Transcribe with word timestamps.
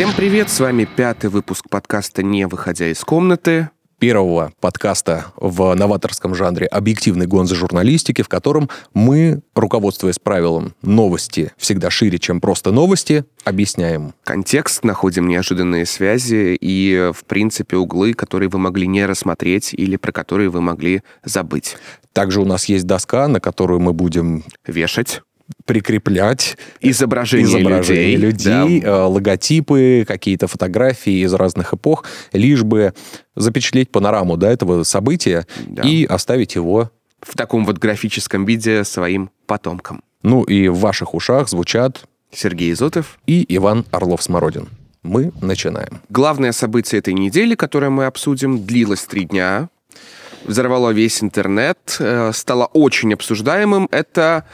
Всем 0.00 0.14
привет, 0.16 0.48
с 0.48 0.58
вами 0.60 0.86
пятый 0.86 1.28
выпуск 1.28 1.66
подкаста 1.68 2.22
«Не 2.22 2.46
выходя 2.46 2.88
из 2.88 3.00
комнаты» 3.00 3.68
первого 3.98 4.50
подкаста 4.58 5.26
в 5.36 5.74
новаторском 5.74 6.34
жанре 6.34 6.66
объективной 6.66 7.26
гонзы 7.26 7.54
журналистики, 7.54 8.22
в 8.22 8.28
котором 8.28 8.70
мы, 8.94 9.42
руководствуясь 9.54 10.18
правилом 10.18 10.74
«новости 10.80 11.52
всегда 11.58 11.90
шире, 11.90 12.18
чем 12.18 12.40
просто 12.40 12.72
новости», 12.72 13.26
объясняем. 13.44 14.14
Контекст, 14.24 14.84
находим 14.84 15.28
неожиданные 15.28 15.84
связи 15.84 16.56
и, 16.58 17.10
в 17.12 17.26
принципе, 17.26 17.76
углы, 17.76 18.14
которые 18.14 18.48
вы 18.48 18.58
могли 18.58 18.86
не 18.86 19.04
рассмотреть 19.04 19.74
или 19.74 19.96
про 19.96 20.12
которые 20.12 20.48
вы 20.48 20.62
могли 20.62 21.02
забыть. 21.24 21.76
Также 22.14 22.40
у 22.40 22.46
нас 22.46 22.64
есть 22.70 22.86
доска, 22.86 23.28
на 23.28 23.38
которую 23.38 23.80
мы 23.80 23.92
будем 23.92 24.44
Вешать 24.66 25.20
прикреплять 25.64 26.56
изображения, 26.80 27.44
изображения 27.44 28.16
людей, 28.16 28.56
людей 28.58 28.80
да. 28.80 28.88
э, 28.88 29.02
логотипы, 29.04 30.04
какие-то 30.06 30.46
фотографии 30.48 31.22
из 31.24 31.32
разных 31.34 31.74
эпох, 31.74 32.04
лишь 32.32 32.62
бы 32.62 32.94
запечатлеть 33.36 33.90
панораму 33.90 34.36
до 34.36 34.46
этого 34.48 34.82
события 34.84 35.46
Да. 35.66 35.82
и 35.82 36.04
оставить 36.04 36.54
его. 36.54 36.90
в 37.22 37.36
таком 37.36 37.66
вот 37.66 37.78
графическом 37.78 38.44
виде 38.46 38.82
своим 38.84 39.30
потомкам. 39.46 40.02
Ну 40.22 40.42
и 40.42 40.68
в 40.68 40.78
ваших 40.78 41.14
ушах 41.14 41.48
звучат 41.48 42.02
Сергей 42.32 42.72
Изотов. 42.72 43.18
и 43.26 43.44
Иван 43.56 43.84
Орлов-Смородин. 43.90 44.68
Мы 45.02 45.32
начинаем. 45.40 46.00
Главное 46.10 46.52
событие 46.52 46.98
этой 46.98 47.14
недели, 47.14 47.54
которое 47.54 47.90
мы 47.90 48.04
обсудим, 48.06 48.64
длилось 48.64 49.02
три 49.04 49.24
дня, 49.24 49.68
взорвало 50.44 50.90
весь 50.90 51.22
интернет, 51.22 51.96
э, 51.98 52.32
стало 52.34 52.66
очень 52.66 53.12
обсуждаемым. 53.14 53.88
Это 53.90 54.44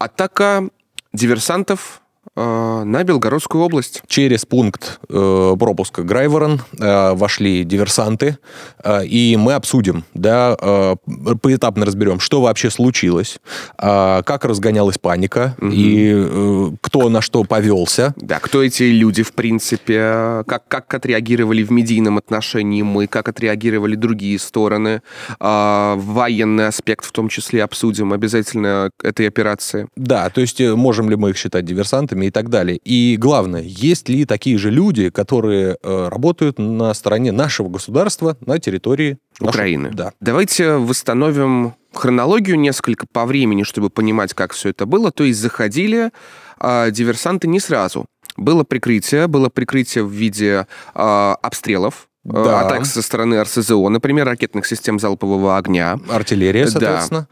атака 0.00 0.70
диверсантов 1.12 2.00
на 2.36 3.04
Белгородскую 3.04 3.64
область. 3.64 4.02
Через 4.06 4.46
пункт 4.46 5.00
э, 5.08 5.56
пропуска 5.58 6.02
Грайворон 6.02 6.60
э, 6.78 7.12
вошли 7.14 7.64
диверсанты, 7.64 8.38
э, 8.82 9.04
и 9.06 9.36
мы 9.36 9.54
обсудим, 9.54 10.04
да, 10.14 10.56
э, 10.60 10.94
поэтапно 11.42 11.84
разберем, 11.84 12.20
что 12.20 12.40
вообще 12.40 12.70
случилось, 12.70 13.40
э, 13.78 14.22
как 14.24 14.44
разгонялась 14.44 14.98
паника, 14.98 15.56
и 15.60 16.12
э, 16.14 16.70
кто 16.80 17.08
на 17.08 17.20
что 17.20 17.44
повелся. 17.44 18.14
Да, 18.16 18.38
кто 18.38 18.62
эти 18.62 18.84
люди, 18.84 19.22
в 19.22 19.32
принципе, 19.32 20.44
как, 20.46 20.66
как 20.68 20.94
отреагировали 20.94 21.62
в 21.62 21.70
медийном 21.70 22.18
отношении 22.18 22.82
мы, 22.82 23.06
как 23.06 23.28
отреагировали 23.28 23.96
другие 23.96 24.38
стороны, 24.38 25.02
А, 25.38 25.96
военный 25.96 26.68
аспект 26.68 27.04
в 27.04 27.12
том 27.12 27.28
числе 27.28 27.64
обсудим 27.64 28.12
обязательно 28.12 28.90
этой 29.02 29.26
операции. 29.26 29.88
Да, 29.96 30.28
то 30.30 30.40
есть 30.40 30.60
э, 30.60 30.74
можем 30.74 31.10
ли 31.10 31.16
мы 31.16 31.30
их 31.30 31.36
считать 31.36 31.64
диверсантами 31.64 32.19
и 32.28 32.30
так 32.30 32.48
далее. 32.50 32.78
И 32.84 33.16
главное, 33.18 33.62
есть 33.62 34.08
ли 34.08 34.24
такие 34.24 34.58
же 34.58 34.70
люди, 34.70 35.10
которые 35.10 35.76
э, 35.82 36.08
работают 36.08 36.58
на 36.58 36.92
стороне 36.94 37.32
нашего 37.32 37.68
государства 37.68 38.36
на 38.46 38.58
территории 38.58 39.18
нашей- 39.40 39.50
Украины. 39.50 39.90
Да. 39.92 40.12
Давайте 40.20 40.72
восстановим 40.76 41.74
хронологию 41.92 42.58
несколько 42.58 43.06
по 43.12 43.26
времени, 43.26 43.62
чтобы 43.64 43.90
понимать, 43.90 44.34
как 44.34 44.52
все 44.52 44.68
это 44.70 44.86
было. 44.86 45.10
То 45.10 45.24
есть 45.24 45.40
заходили 45.40 46.10
а, 46.58 46.90
диверсанты 46.90 47.48
не 47.48 47.58
сразу. 47.58 48.06
Было 48.36 48.62
прикрытие, 48.64 49.26
было 49.26 49.48
прикрытие 49.48 50.04
в 50.04 50.10
виде 50.12 50.66
а, 50.94 51.36
обстрелов, 51.42 52.06
а, 52.28 52.44
Да. 52.44 52.60
атак 52.60 52.86
со 52.86 53.02
стороны 53.02 53.42
РСЗО, 53.42 53.88
например, 53.88 54.26
ракетных 54.26 54.66
систем 54.66 54.98
залпового 55.00 55.56
огня. 55.56 55.98
Артиллерия, 56.08 56.68
Да. 56.70 57.26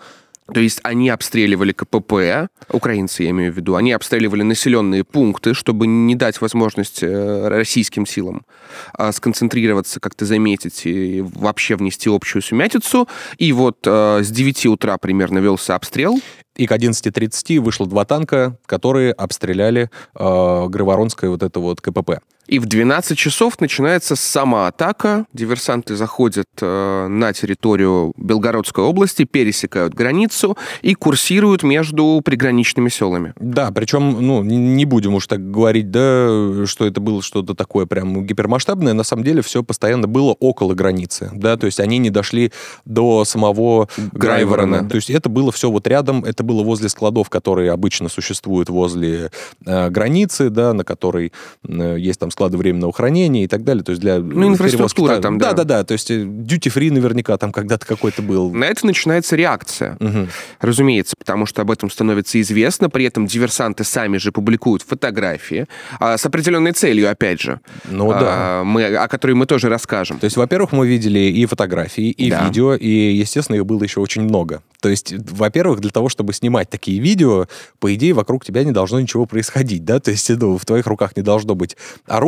То 0.52 0.60
есть 0.60 0.80
они 0.82 1.10
обстреливали 1.10 1.72
КПП, 1.72 2.48
украинцы 2.70 3.24
я 3.24 3.30
имею 3.30 3.52
в 3.52 3.56
виду, 3.56 3.76
они 3.76 3.92
обстреливали 3.92 4.42
населенные 4.42 5.04
пункты, 5.04 5.52
чтобы 5.52 5.86
не 5.86 6.14
дать 6.14 6.40
возможность 6.40 7.02
э, 7.02 7.48
российским 7.48 8.06
силам 8.06 8.46
а, 8.94 9.12
сконцентрироваться, 9.12 10.00
как-то 10.00 10.24
заметить 10.24 10.86
и 10.86 11.20
вообще 11.20 11.76
внести 11.76 12.08
общую 12.08 12.42
сумятицу. 12.42 13.08
И 13.36 13.52
вот 13.52 13.78
э, 13.86 14.22
с 14.22 14.30
9 14.30 14.66
утра 14.66 14.96
примерно 14.96 15.38
велся 15.38 15.74
обстрел. 15.74 16.18
И 16.56 16.66
к 16.66 16.72
11.30 16.72 17.60
вышло 17.60 17.86
два 17.86 18.04
танка, 18.04 18.58
которые 18.66 19.12
обстреляли 19.12 19.90
э, 20.14 20.66
Грыворонское 20.68 21.30
вот 21.30 21.42
это 21.42 21.60
вот 21.60 21.80
КПП. 21.80 22.20
И 22.48 22.58
в 22.58 22.66
12 22.66 23.16
часов 23.16 23.60
начинается 23.60 24.16
сама 24.16 24.68
атака. 24.68 25.26
Диверсанты 25.34 25.96
заходят 25.96 26.46
э, 26.62 27.06
на 27.06 27.32
территорию 27.34 28.14
Белгородской 28.16 28.84
области, 28.84 29.24
пересекают 29.24 29.92
границу 29.92 30.56
и 30.80 30.94
курсируют 30.94 31.62
между 31.62 32.22
приграничными 32.24 32.88
селами. 32.88 33.34
Да, 33.38 33.70
причем, 33.70 34.26
ну, 34.26 34.42
не 34.42 34.86
будем 34.86 35.14
уж 35.14 35.26
так 35.26 35.50
говорить, 35.50 35.90
да, 35.90 36.64
что 36.64 36.86
это 36.86 37.02
было 37.02 37.22
что-то 37.22 37.54
такое 37.54 37.84
прям 37.84 38.24
гипермасштабное. 38.24 38.94
На 38.94 39.04
самом 39.04 39.24
деле 39.24 39.42
все 39.42 39.62
постоянно 39.62 40.08
было 40.08 40.32
около 40.32 40.72
границы, 40.72 41.30
да, 41.34 41.58
то 41.58 41.66
есть 41.66 41.80
они 41.80 41.98
не 41.98 42.08
дошли 42.08 42.50
до 42.86 43.26
самого 43.26 43.88
Грайворона. 43.96 44.78
Грайворона. 44.78 44.88
То 44.88 44.96
есть 44.96 45.10
это 45.10 45.28
было 45.28 45.52
все 45.52 45.70
вот 45.70 45.86
рядом, 45.86 46.24
это 46.24 46.42
было 46.42 46.62
возле 46.62 46.88
складов, 46.88 47.28
которые 47.28 47.72
обычно 47.72 48.08
существуют 48.08 48.70
возле 48.70 49.30
э, 49.66 49.90
границы, 49.90 50.48
да, 50.48 50.72
на 50.72 50.84
которой 50.84 51.32
э, 51.68 51.96
есть 51.98 52.18
там 52.18 52.30
склады 52.38 52.56
временного 52.56 52.92
хранения 52.92 53.42
и 53.44 53.48
так 53.48 53.64
далее. 53.64 53.82
То 53.82 53.90
есть 53.90 54.00
для 54.00 54.18
Ну, 54.20 54.46
инфраструктура 54.52 55.14
перевозки- 55.16 55.22
там, 55.22 55.38
да. 55.38 55.48
Да-да-да, 55.48 55.82
то 55.82 55.92
есть 55.92 56.08
дьюти-фри 56.08 56.92
наверняка 56.92 57.36
там 57.36 57.50
когда-то 57.50 57.84
какой-то 57.84 58.22
был. 58.22 58.52
На 58.54 58.66
это 58.66 58.86
начинается 58.86 59.34
реакция. 59.34 59.96
Мгм. 59.98 60.28
Разумеется, 60.60 61.16
потому 61.18 61.46
что 61.46 61.62
об 61.62 61.70
этом 61.72 61.90
становится 61.90 62.40
известно, 62.40 62.88
при 62.90 63.04
этом 63.06 63.26
диверсанты 63.26 63.82
сами 63.82 64.18
же 64.18 64.30
публикуют 64.30 64.82
фотографии 64.82 65.66
а, 65.98 66.16
с 66.16 66.24
определенной 66.26 66.70
целью, 66.72 67.10
опять 67.10 67.40
же, 67.40 67.58
Ну 67.90 68.08
да. 68.10 68.18
а, 68.60 68.64
мы, 68.64 68.84
о 68.84 69.08
которой 69.08 69.32
мы 69.32 69.46
тоже 69.46 69.68
расскажем. 69.68 70.20
То 70.20 70.26
есть, 70.26 70.36
во-первых, 70.36 70.70
мы 70.70 70.86
видели 70.86 71.18
и 71.18 71.44
фотографии, 71.46 72.10
и 72.10 72.30
Да. 72.30 72.44
видео, 72.44 72.74
и, 72.76 72.88
естественно, 73.16 73.56
их 73.56 73.66
было 73.66 73.82
еще 73.82 73.98
очень 74.00 74.22
много. 74.22 74.62
То 74.80 74.88
есть, 74.88 75.12
во-первых, 75.32 75.80
для 75.80 75.90
того, 75.90 76.08
чтобы 76.08 76.32
снимать 76.32 76.70
такие 76.70 77.00
видео, 77.00 77.46
по 77.80 77.92
идее, 77.92 78.12
вокруг 78.12 78.44
тебя 78.44 78.62
не 78.62 78.70
должно 78.70 79.00
ничего 79.00 79.26
происходить, 79.26 79.84
да, 79.84 79.98
то 79.98 80.12
есть, 80.12 80.30
ну, 80.30 80.56
в 80.56 80.64
твоих 80.64 80.86
руках 80.86 81.16
не 81.16 81.22
должно 81.24 81.56
быть 81.56 81.76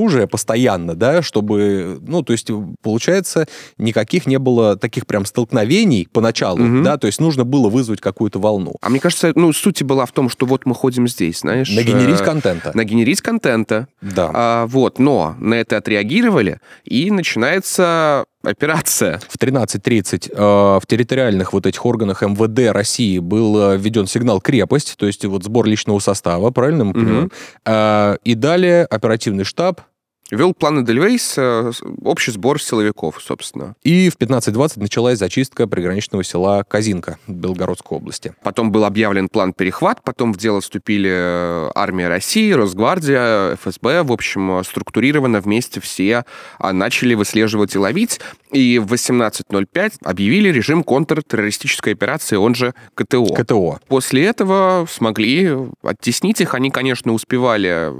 оружия 0.00 0.26
постоянно, 0.26 0.94
да, 0.94 1.22
чтобы, 1.22 1.98
ну, 2.06 2.22
то 2.22 2.32
есть, 2.32 2.50
получается, 2.82 3.46
никаких 3.78 4.26
не 4.26 4.38
было 4.38 4.76
таких 4.76 5.06
прям 5.06 5.24
столкновений 5.24 6.08
поначалу, 6.10 6.58
Мгм. 6.58 6.82
да, 6.82 6.96
то 6.96 7.06
есть, 7.06 7.20
нужно 7.20 7.44
было 7.44 7.68
вызвать 7.68 8.00
какую-то 8.00 8.38
волну. 8.38 8.74
А 8.80 8.88
мне 8.88 9.00
кажется, 9.00 9.32
ну, 9.34 9.52
суть 9.52 9.82
была 9.82 10.06
в 10.06 10.12
том, 10.12 10.28
что 10.28 10.46
вот 10.46 10.66
мы 10.66 10.74
ходим 10.74 11.06
здесь, 11.06 11.40
знаешь... 11.40 11.70
Нагенерить 11.70 12.20
э, 12.20 12.24
контента. 12.24 12.72
Нагенерить 12.74 13.20
контента. 13.20 13.88
Да. 14.00 14.30
А, 14.32 14.66
вот, 14.66 14.98
но 14.98 15.34
на 15.38 15.54
это 15.54 15.76
отреагировали, 15.76 16.60
и 16.84 17.10
начинается 17.10 18.24
операция. 18.42 19.20
В 19.28 19.36
13.30 19.38 20.32
э, 20.32 20.34
в 20.80 20.86
территориальных 20.86 21.52
вот 21.52 21.66
этих 21.66 21.84
органах 21.84 22.22
МВД 22.22 22.72
России 22.72 23.18
был 23.18 23.72
э, 23.72 23.76
введен 23.76 24.06
сигнал 24.06 24.40
«крепость», 24.40 24.94
то 24.96 25.06
есть 25.06 25.24
вот 25.26 25.44
сбор 25.44 25.66
личного 25.66 25.98
состава, 25.98 26.50
правильно 26.50 26.84
мы 26.84 26.94
понимаем? 26.94 27.30
Э, 27.66 28.16
и 28.24 28.34
далее 28.34 28.84
оперативный 28.84 29.44
штаб, 29.44 29.82
Вел 30.30 30.54
план 30.54 30.84
Эдельвейс, 30.84 31.34
э, 31.36 31.72
общий 32.04 32.30
сбор 32.30 32.62
силовиков, 32.62 33.20
собственно. 33.20 33.74
и 33.82 34.10
в 34.10 34.16
15.20 34.16 34.78
началась 34.80 35.18
зачистка 35.18 35.66
приграничного 35.66 36.22
села 36.22 36.64
Казинка 36.68 37.18
Белгородской 37.26 37.98
области. 37.98 38.34
Потом 38.44 38.70
был 38.70 38.84
объявлен 38.84 39.28
план 39.28 39.52
перехват, 39.52 40.02
потом 40.04 40.32
в 40.32 40.36
дело 40.36 40.60
вступили 40.60 41.10
э, 41.12 41.70
армия 41.74 42.06
России, 42.08 42.52
Росгвардия, 42.52 43.56
ФСБ. 43.56 44.04
В 44.04 44.12
общем, 44.12 44.60
э, 44.60 44.64
структурированно 44.64 45.40
вместе 45.40 45.80
все 45.80 46.24
а, 46.58 46.72
начали 46.72 47.14
выслеживать 47.14 47.74
и 47.74 47.78
ловить. 47.78 48.20
И 48.52 48.78
в 48.78 48.92
18.05 48.92 49.94
объявили 50.04 50.48
режим 50.50 50.84
контртеррористической 50.84 51.92
операции, 51.92 52.36
он 52.36 52.54
же 52.54 52.74
КТО. 52.94 53.26
КТО. 53.26 53.80
После 53.88 54.26
этого 54.26 54.86
смогли 54.88 55.56
оттеснить 55.82 56.40
их. 56.40 56.54
Они, 56.54 56.70
конечно, 56.70 57.12
успевали 57.12 57.92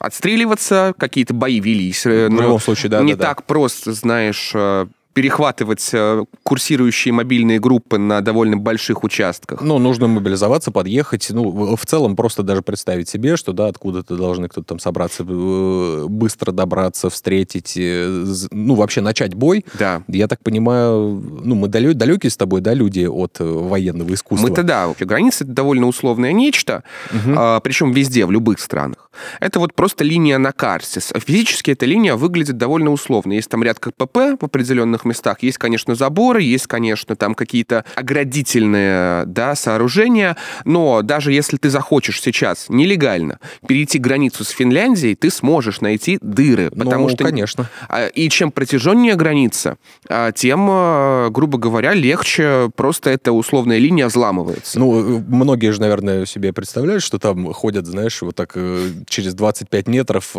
отстреливаться, 0.00 0.94
какие-то 0.98 1.34
бои 1.44 1.60
велись. 1.60 2.06
э, 2.06 2.28
В 2.28 2.32
но 2.32 2.42
любом 2.42 2.60
случае, 2.60 2.88
да, 2.90 3.02
не 3.02 3.12
да, 3.14 3.18
да. 3.18 3.24
так 3.34 3.44
просто, 3.44 3.92
знаешь, 3.92 4.52
э, 4.54 4.86
перехватывать 5.14 5.88
э, 5.92 6.24
курсирующие 6.42 7.12
мобильные 7.14 7.60
группы 7.60 7.98
на 7.98 8.20
довольно 8.20 8.56
больших 8.56 9.04
участках. 9.04 9.62
Ну, 9.62 9.78
нужно 9.78 10.08
мобилизоваться, 10.08 10.70
подъехать. 10.72 11.28
Ну, 11.30 11.76
в 11.76 11.86
целом, 11.86 12.16
просто 12.16 12.42
даже 12.42 12.62
представить 12.62 13.08
себе, 13.08 13.36
что, 13.36 13.52
да, 13.52 13.68
откуда-то 13.68 14.16
должны 14.16 14.48
кто-то 14.48 14.66
там 14.66 14.78
собраться, 14.80 15.24
э, 15.26 16.06
быстро 16.08 16.52
добраться, 16.52 17.10
встретить, 17.10 17.74
э, 17.76 18.24
ну, 18.50 18.74
вообще 18.74 19.00
начать 19.00 19.34
бой. 19.34 19.64
Да. 19.78 20.02
Я 20.08 20.26
так 20.28 20.42
понимаю, 20.42 21.22
ну, 21.44 21.54
мы 21.54 21.68
далё- 21.68 21.94
далекие 21.94 22.30
с 22.30 22.36
тобой, 22.36 22.60
да, 22.60 22.74
люди 22.74 23.06
от 23.06 23.36
военного 23.38 24.12
искусства. 24.12 24.48
Мы-то 24.48 24.62
да, 24.64 24.88
вообще 24.88 25.04
граница 25.04 25.44
это 25.44 25.52
довольно 25.52 25.86
условное 25.86 26.32
нечто, 26.32 26.82
Мгм. 27.12 27.34
а, 27.38 27.60
причем 27.60 27.92
везде, 27.92 28.26
в 28.26 28.32
любых 28.32 28.58
странах. 28.58 29.10
Это 29.38 29.60
вот 29.60 29.74
просто 29.74 30.02
линия 30.02 30.38
на 30.38 30.50
карте. 30.50 31.00
Физически 31.00 31.70
эта 31.70 31.86
линия 31.86 32.16
выглядит 32.16 32.56
довольно 32.58 32.90
условно. 32.90 33.32
Есть 33.34 33.48
там 33.48 33.62
ряд 33.62 33.78
КПП 33.78 34.36
в 34.40 34.44
определенных 34.44 35.03
некоторых 35.04 35.14
местах 35.14 35.42
есть, 35.42 35.58
конечно, 35.58 35.94
заборы, 35.94 36.42
есть, 36.42 36.66
конечно, 36.66 37.16
там 37.16 37.34
какие-то 37.34 37.84
оградительные 37.94 39.24
да, 39.26 39.54
сооружения, 39.54 40.36
но 40.64 41.02
даже 41.02 41.32
если 41.32 41.56
ты 41.56 41.70
захочешь 41.70 42.20
сейчас 42.20 42.66
нелегально 42.68 43.38
перейти 43.66 43.98
границу 43.98 44.44
с 44.44 44.48
Финляндией, 44.48 45.14
ты 45.14 45.30
сможешь 45.30 45.80
найти 45.80 46.18
дыры. 46.20 46.70
Потому 46.70 47.04
ну, 47.04 47.08
что, 47.10 47.24
конечно. 47.24 47.70
а, 47.88 48.06
И 48.06 48.28
чем 48.28 48.50
протяженнее 48.50 49.14
граница, 49.14 49.76
а, 50.08 50.32
тем, 50.32 50.66
а, 50.70 51.30
грубо 51.30 51.58
говоря, 51.58 51.94
легче 51.94 52.70
просто 52.76 53.10
эта 53.10 53.32
условная 53.32 53.78
линия 53.78 54.06
взламывается. 54.06 54.78
Ну, 54.78 55.22
многие 55.28 55.72
же, 55.72 55.80
наверное, 55.80 56.26
себе 56.26 56.52
представляют, 56.52 57.02
что 57.02 57.18
там 57.18 57.52
ходят, 57.52 57.86
знаешь, 57.86 58.22
вот 58.22 58.34
так 58.34 58.52
э, 58.54 58.90
через 59.06 59.34
25 59.34 59.88
метров 59.88 60.32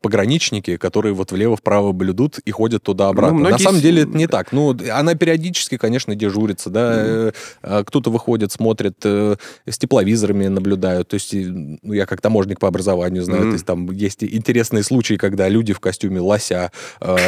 пограничники, 0.00 0.76
которые 0.76 1.12
вот 1.12 1.32
влево-вправо 1.32 1.92
блюдут 1.92 2.38
и 2.38 2.50
ходят 2.50 2.82
туда-обратно. 2.82 3.38
Ну, 3.38 3.44
На 3.44 3.50
многие 3.50 3.79
самом 3.80 3.94
деле 3.94 4.02
это 4.08 4.16
не 4.16 4.26
так. 4.26 4.52
Ну, 4.52 4.76
она 4.92 5.14
периодически, 5.14 5.76
конечно, 5.76 6.14
дежурится, 6.14 6.70
да. 6.70 6.92
э, 6.94 7.32
Кто-то 7.86 8.10
выходит, 8.10 8.52
смотрит, 8.52 8.96
э, 9.04 9.36
с 9.66 9.78
тепловизорами 9.78 10.46
наблюдают. 10.48 11.08
То 11.08 11.14
есть, 11.14 11.32
ну, 11.34 11.92
я 11.92 12.06
как 12.06 12.20
таможник 12.20 12.60
по 12.60 12.68
образованию 12.68 13.22
знаю, 13.22 13.42
Мгм. 13.42 13.50
то 13.50 13.54
есть 13.54 13.66
там 13.66 13.90
есть 13.90 14.22
интересные 14.24 14.82
случаи, 14.82 15.14
когда 15.14 15.48
люди 15.48 15.72
в 15.72 15.80
костюме 15.80 16.20
лося 16.20 16.70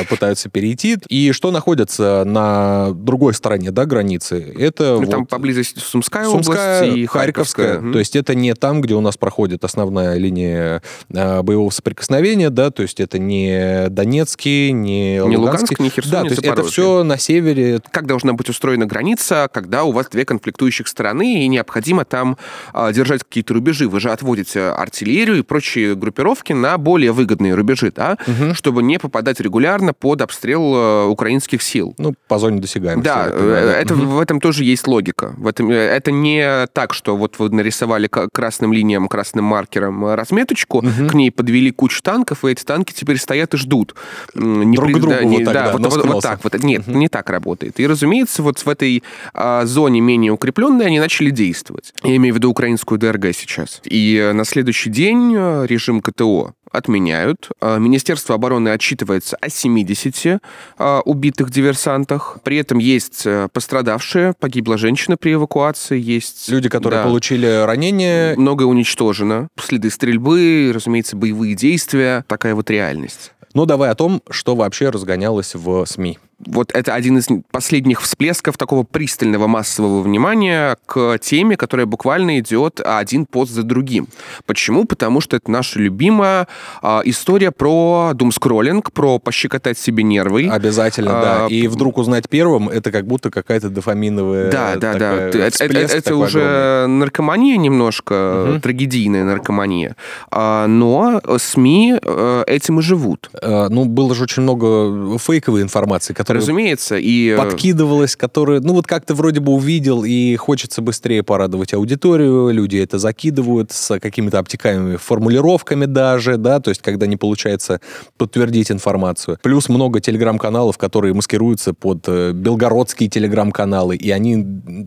пытаются 0.08 0.48
перейти. 0.48 0.96
И 1.08 1.32
что 1.32 1.50
находится 1.50 2.24
на 2.26 2.90
другой 2.92 3.34
стороне, 3.34 3.70
да, 3.70 3.84
границы? 3.86 4.54
Это 4.58 4.98
Ну, 5.00 5.06
Там 5.06 5.20
вот- 5.20 5.28
поблизости 5.28 5.78
Сумская, 5.78 6.24
Сумская, 6.26 6.82
область 6.82 6.98
и 6.98 7.06
Харьковская. 7.06 7.78
Мгм. 7.80 7.92
То 7.92 7.98
есть 7.98 8.16
это 8.16 8.34
не 8.34 8.54
там, 8.54 8.80
где 8.80 8.94
у 8.94 9.00
нас 9.00 9.16
проходит 9.16 9.64
основная 9.64 10.16
линия 10.16 10.82
боевого 11.08 11.70
соприкосновения, 11.70 12.50
да, 12.50 12.70
то 12.70 12.82
есть 12.82 13.00
это 13.00 13.18
не 13.18 13.88
Донецкий, 13.88 14.72
не, 14.72 15.14
Не 15.14 15.20
Луганский. 15.20 15.38
Луганск, 15.38 15.80
не 15.80 15.90
Херсон, 15.90 16.12
Да, 16.12 16.22
не 16.22 16.28
то 16.28 16.32
есть 16.34 16.41
это 16.44 16.62
все 16.64 17.02
на 17.04 17.18
севере. 17.18 17.80
как 17.90 18.06
должна 18.06 18.32
быть 18.32 18.48
устроена 18.48 18.86
граница, 18.86 19.48
когда 19.52 19.84
у 19.84 19.92
вас 19.92 20.08
две 20.08 20.24
конфликтующих 20.24 20.88
стороны, 20.88 21.44
и 21.44 21.48
необходимо 21.48 22.04
там 22.04 22.36
а, 22.72 22.92
держать 22.92 23.22
какие-то 23.24 23.54
рубежи. 23.54 23.88
Вы 23.88 24.00
же 24.00 24.10
отводите 24.10 24.60
артиллерию 24.60 25.38
и 25.38 25.42
прочие 25.42 25.94
группировки 25.94 26.52
на 26.52 26.78
более 26.78 27.12
выгодные 27.12 27.54
рубежи, 27.54 27.92
да, 27.94 28.16
чтобы 28.54 28.82
не 28.82 28.98
попадать 28.98 29.40
регулярно 29.40 29.92
под 29.94 30.22
обстрел 30.22 30.74
э, 30.74 31.04
украинских 31.06 31.62
сил. 31.62 31.94
Ну, 31.98 32.14
по 32.28 32.38
зоне 32.38 32.60
досягаемости. 32.60 33.04
Да, 33.04 33.24
так 33.24 33.34
э, 33.36 33.76
это, 33.82 33.94
Мгм. 33.94 34.06
в 34.08 34.20
этом 34.20 34.40
тоже 34.40 34.64
есть 34.64 34.86
логика. 34.86 35.34
В 35.36 35.46
этом, 35.46 35.70
э, 35.70 35.74
это 35.74 36.10
не 36.12 36.66
так, 36.72 36.94
что 36.94 37.16
вот 37.16 37.38
вы 37.38 37.50
нарисовали 37.50 38.08
красным 38.32 38.72
линиям, 38.72 39.08
красным 39.08 39.44
маркером 39.44 40.04
э, 40.06 40.14
разметочку, 40.14 40.82
к 40.82 41.14
ней 41.14 41.30
подвели 41.30 41.70
кучу 41.70 42.02
танков, 42.02 42.44
и 42.44 42.48
эти 42.50 42.64
танки 42.64 42.92
теперь 42.92 43.18
стоят 43.18 43.54
и 43.54 43.56
ждут. 43.56 43.94
Не 44.34 44.76
Друг 44.76 44.86
при- 44.88 44.94
другу 44.94 45.08
да, 45.14 45.24
не- 45.24 45.36
вот 45.38 45.44
так, 45.44 45.54
да, 45.54 45.64
да, 45.66 45.72
вот, 45.72 45.80
вот- 45.82 45.96
вот 45.96 46.06
носу. 46.06 46.20
Так 46.32 46.44
вот. 46.44 46.62
Нет, 46.62 46.86
не 46.86 47.08
так 47.08 47.30
работает. 47.30 47.78
И, 47.80 47.86
разумеется, 47.86 48.42
вот 48.42 48.58
в 48.58 48.68
этой 48.68 49.02
а, 49.34 49.66
зоне 49.66 50.00
менее 50.00 50.32
укрепленной 50.32 50.86
они 50.86 51.00
начали 51.00 51.30
действовать. 51.30 51.92
Я 52.02 52.16
имею 52.16 52.34
в 52.34 52.36
виду 52.38 52.50
украинскую 52.50 52.98
ДРГ 52.98 53.34
сейчас. 53.34 53.80
И 53.84 54.16
э, 54.16 54.32
на 54.32 54.44
следующий 54.44 54.90
день 54.90 55.34
э, 55.36 55.66
режим 55.66 56.00
КТО 56.00 56.54
отменяют. 56.72 57.50
А, 57.60 57.78
Министерство 57.78 58.34
обороны 58.34 58.70
отчитывается 58.70 59.36
о 59.40 59.48
70 59.48 60.40
а, 60.78 61.00
убитых 61.04 61.50
диверсантах. 61.50 62.38
При 62.42 62.56
этом 62.56 62.78
есть 62.78 63.22
э, 63.24 63.48
пострадавшие, 63.52 64.34
погибла 64.38 64.78
женщина 64.78 65.16
при 65.16 65.34
эвакуации, 65.34 66.00
есть... 66.00 66.48
Люди, 66.48 66.68
которые 66.68 67.02
да, 67.02 67.08
получили 67.08 67.46
ранения, 67.64 68.34
Многое 68.36 68.66
уничтожено. 68.66 69.48
Следы 69.60 69.90
стрельбы, 69.90 70.72
разумеется, 70.74 71.16
боевые 71.16 71.54
действия. 71.54 72.24
Такая 72.28 72.54
вот 72.54 72.70
реальность. 72.70 73.32
ну, 73.54 73.66
давай 73.66 73.90
о 73.90 73.94
том, 73.94 74.22
что 74.30 74.54
вообще 74.54 74.90
разгонялось 74.90 75.54
в 75.54 75.84
СМИ. 75.84 76.18
Вот 76.46 76.72
это 76.72 76.94
один 76.94 77.18
из 77.18 77.28
последних 77.50 78.00
всплесков 78.02 78.56
такого 78.58 78.82
пристального 78.82 79.46
массового 79.46 80.02
внимания 80.02 80.76
к 80.86 81.18
теме, 81.18 81.56
которая 81.56 81.86
буквально 81.86 82.38
идет 82.40 82.80
один 82.84 83.26
пост 83.26 83.52
за 83.52 83.62
другим. 83.62 84.08
Почему? 84.46 84.84
Потому 84.84 85.20
что 85.20 85.36
это 85.36 85.50
наша 85.50 85.78
любимая 85.78 86.48
а, 86.82 87.02
история 87.04 87.50
про 87.52 88.12
думскроллинг, 88.14 88.92
про 88.92 89.18
пощекотать 89.18 89.78
себе 89.78 90.02
нервы. 90.02 90.48
Обязательно, 90.50 91.10
да. 91.12 91.44
А, 91.44 91.48
И 91.48 91.68
вдруг 91.68 91.98
узнать 91.98 92.28
первым, 92.28 92.68
это 92.68 92.90
как 92.90 93.06
будто 93.06 93.30
какая-то 93.30 93.70
дофаминовая... 93.70 94.50
Да, 94.50 94.74
да, 94.76 94.92
да. 94.92 94.92
такая 94.94 95.28
Это, 95.28 95.38
это- 95.64 95.96
это 95.96 96.16
уже 96.16 96.40
огромный. 96.42 96.98
наркомания 97.00 97.56
немножко, 97.56 98.46
Мгм. 98.48 98.60
трагедийная 98.60 99.24
наркомания. 99.24 99.96
А, 100.30 100.66
но 100.66 101.20
СМИ 101.38 101.98
э, 102.02 102.44
этим 102.46 102.80
и 102.80 102.82
живут. 102.82 103.30
Э, 103.40 103.68
Ну, 103.70 103.84
было 103.84 104.14
же 104.14 104.24
очень 104.24 104.42
много 104.42 105.18
фейковой 105.18 105.62
информации, 105.62 106.12
которая 106.14 106.31
Разумеется. 106.38 106.96
И 106.96 107.28
э, 107.28 107.36
подкидывалась, 107.36 108.16
которая, 108.16 108.60
ну 108.60 108.74
вот 108.74 108.86
как 108.86 109.04
ты 109.04 109.14
вроде 109.14 109.40
бы 109.40 109.52
увидел, 109.52 110.04
и 110.04 110.36
хочется 110.36 110.82
быстрее 110.82 111.22
порадовать 111.22 111.74
аудиторию, 111.74 112.50
люди 112.50 112.76
это 112.76 112.98
закидывают 112.98 113.72
с 113.72 113.98
какими-то 113.98 114.38
обтекаемыми 114.38 114.96
формулировками 114.96 115.86
даже, 115.86 116.36
да, 116.36 116.60
то 116.60 116.70
есть 116.70 116.82
когда 116.82 117.06
не 117.06 117.16
получается 117.16 117.80
подтвердить 118.16 118.70
информацию. 118.70 119.38
Плюс 119.42 119.68
много 119.68 120.00
телеграм-каналов, 120.00 120.78
которые 120.78 121.14
маскируются 121.14 121.74
под 121.74 122.04
э, 122.08 122.32
белгородские 122.32 123.08
телеграм-каналы, 123.08 123.96
и 123.96 124.10
они, 124.10 124.36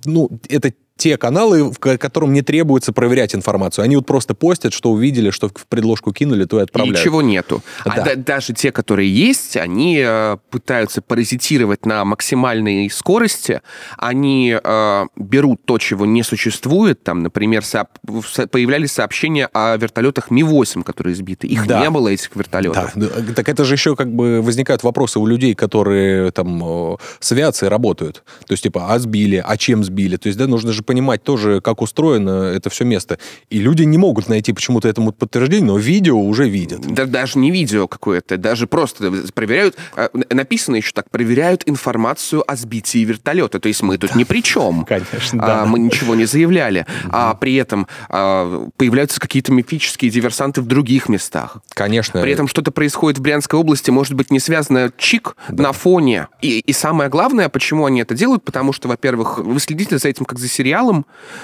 ну, 0.06 0.30
это 0.50 0.74
те 0.98 1.18
каналы, 1.18 1.74
которым 1.74 2.32
не 2.32 2.42
требуется 2.42 2.94
проверять 2.94 3.36
информацию. 3.36 3.84
Они 3.84 3.98
вот 3.98 4.06
просто 4.06 4.34
постят, 4.34 4.74
что 4.74 4.92
увидели, 4.92 5.30
что 5.30 5.50
в 5.50 5.68
предложку 5.68 6.14
кинули, 6.14 6.46
то 6.46 6.58
и 6.58 6.62
и 6.62 6.64
отправляют. 6.64 7.00
чего 7.04 7.22
нету. 7.22 7.62
А 7.84 7.96
Да. 7.98 8.04
да- 8.04 8.16
даже 8.16 8.54
те, 8.54 8.72
которые 8.72 9.14
есть, 9.14 9.58
они 9.58 10.02
э, 10.02 10.38
пытаются 10.50 11.02
паразитировать 11.02 11.86
на 11.86 12.06
максимальной 12.06 12.90
скорости. 12.90 13.62
Они 13.98 14.58
э, 14.62 15.06
берут 15.18 15.66
то, 15.66 15.78
чего 15.80 16.06
не 16.06 16.24
существует. 16.24 17.04
Там, 17.04 17.24
например, 17.24 17.62
сооб- 17.64 17.88
со- 18.26 18.48
появлялись 18.48 18.94
сообщения 18.94 19.48
о 19.54 19.76
вертолетах 19.76 20.32
Ми-8, 20.32 20.84
которые 20.84 21.14
сбиты. 21.16 21.48
Их 21.48 21.68
Да. 21.68 21.82
не 21.82 21.90
было, 21.90 22.08
этих 22.08 22.34
вертолетов. 22.36 22.92
Да, 22.96 23.08
так 23.36 23.50
это 23.50 23.66
же 23.66 23.74
еще 23.74 23.98
как 23.98 24.14
бы 24.16 24.42
возникают 24.42 24.84
вопросы 24.84 25.20
у 25.20 25.26
людей, 25.26 25.56
которые 25.56 26.32
там 26.32 26.98
с 27.20 27.32
авиацией 27.34 27.70
работают. 27.70 28.24
То 28.48 28.54
есть, 28.54 28.64
типа, 28.64 28.94
а 28.94 29.00
сбили, 29.00 29.44
а 29.46 29.58
чем 29.58 29.84
сбили? 29.84 30.16
То 30.16 30.28
есть, 30.30 30.40
да, 30.40 30.48
нужно 30.48 30.72
же 30.72 30.85
понимать 30.86 31.24
тоже, 31.24 31.62
как 31.62 31.82
устроено 31.82 32.44
это 32.44 32.70
все 32.70 32.86
место. 32.86 33.18
И 33.50 33.60
люди 33.60 33.84
не 33.84 33.98
могут 33.98 34.30
найти 34.30 34.54
почему-то 34.54 34.88
этому 34.88 35.12
подтверждение, 35.12 35.66
но 35.66 35.78
видео 35.78 36.20
уже 36.20 36.48
видят. 36.48 36.82
Да, 36.82 37.06
даже 37.06 37.40
не 37.40 37.52
видео 37.52 37.88
какое-то, 37.88 38.38
даже 38.38 38.68
просто 38.68 39.12
проверяют, 39.34 39.76
э, 39.96 40.10
написано 40.30 40.76
еще 40.78 40.92
так, 40.94 41.10
проверяют 41.10 41.64
информацию 41.66 42.44
о 42.50 42.56
сбитии 42.56 43.04
вертолета. 43.04 43.60
То 43.60 43.68
есть 43.68 43.82
мы 43.82 43.98
тут 43.98 44.16
ни 44.16 44.24
при 44.24 44.42
чем. 44.44 44.86
Конечно, 44.86 45.44
А, 45.44 45.48
да. 45.48 45.66
мы 45.66 45.80
ничего 45.80 46.16
не 46.16 46.26
заявляли. 46.26 46.86
А 47.10 47.34
при 47.36 47.56
этом 47.56 47.88
а, 48.10 48.68
появляются 48.78 49.20
какие-то 49.20 49.52
мифические 49.52 50.12
диверсанты 50.12 50.62
в 50.62 50.66
других 50.68 51.10
местах. 51.10 51.58
Конечно. 51.70 52.22
При 52.22 52.32
этом 52.32 52.48
что-то 52.48 52.72
происходит 52.72 53.20
в 53.20 53.22
Брянской 53.22 53.60
области, 53.60 53.92
может 53.92 54.14
быть, 54.14 54.32
не 54.32 54.40
связано 54.40 54.92
чик 54.98 55.36
на 55.50 55.72
фоне. 55.72 56.28
И, 56.42 56.60
и 56.60 56.74
самое 56.74 57.10
главное, 57.10 57.50
почему 57.50 57.86
они 57.86 58.02
это 58.02 58.14
делают, 58.16 58.44
потому 58.44 58.74
что, 58.74 58.88
во-первых, 58.88 59.40
вы 59.40 59.60
следите 59.60 59.98
за 59.98 60.08
этим 60.10 60.26
как 60.26 60.40
за 60.40 60.48
сериалом, 60.48 60.66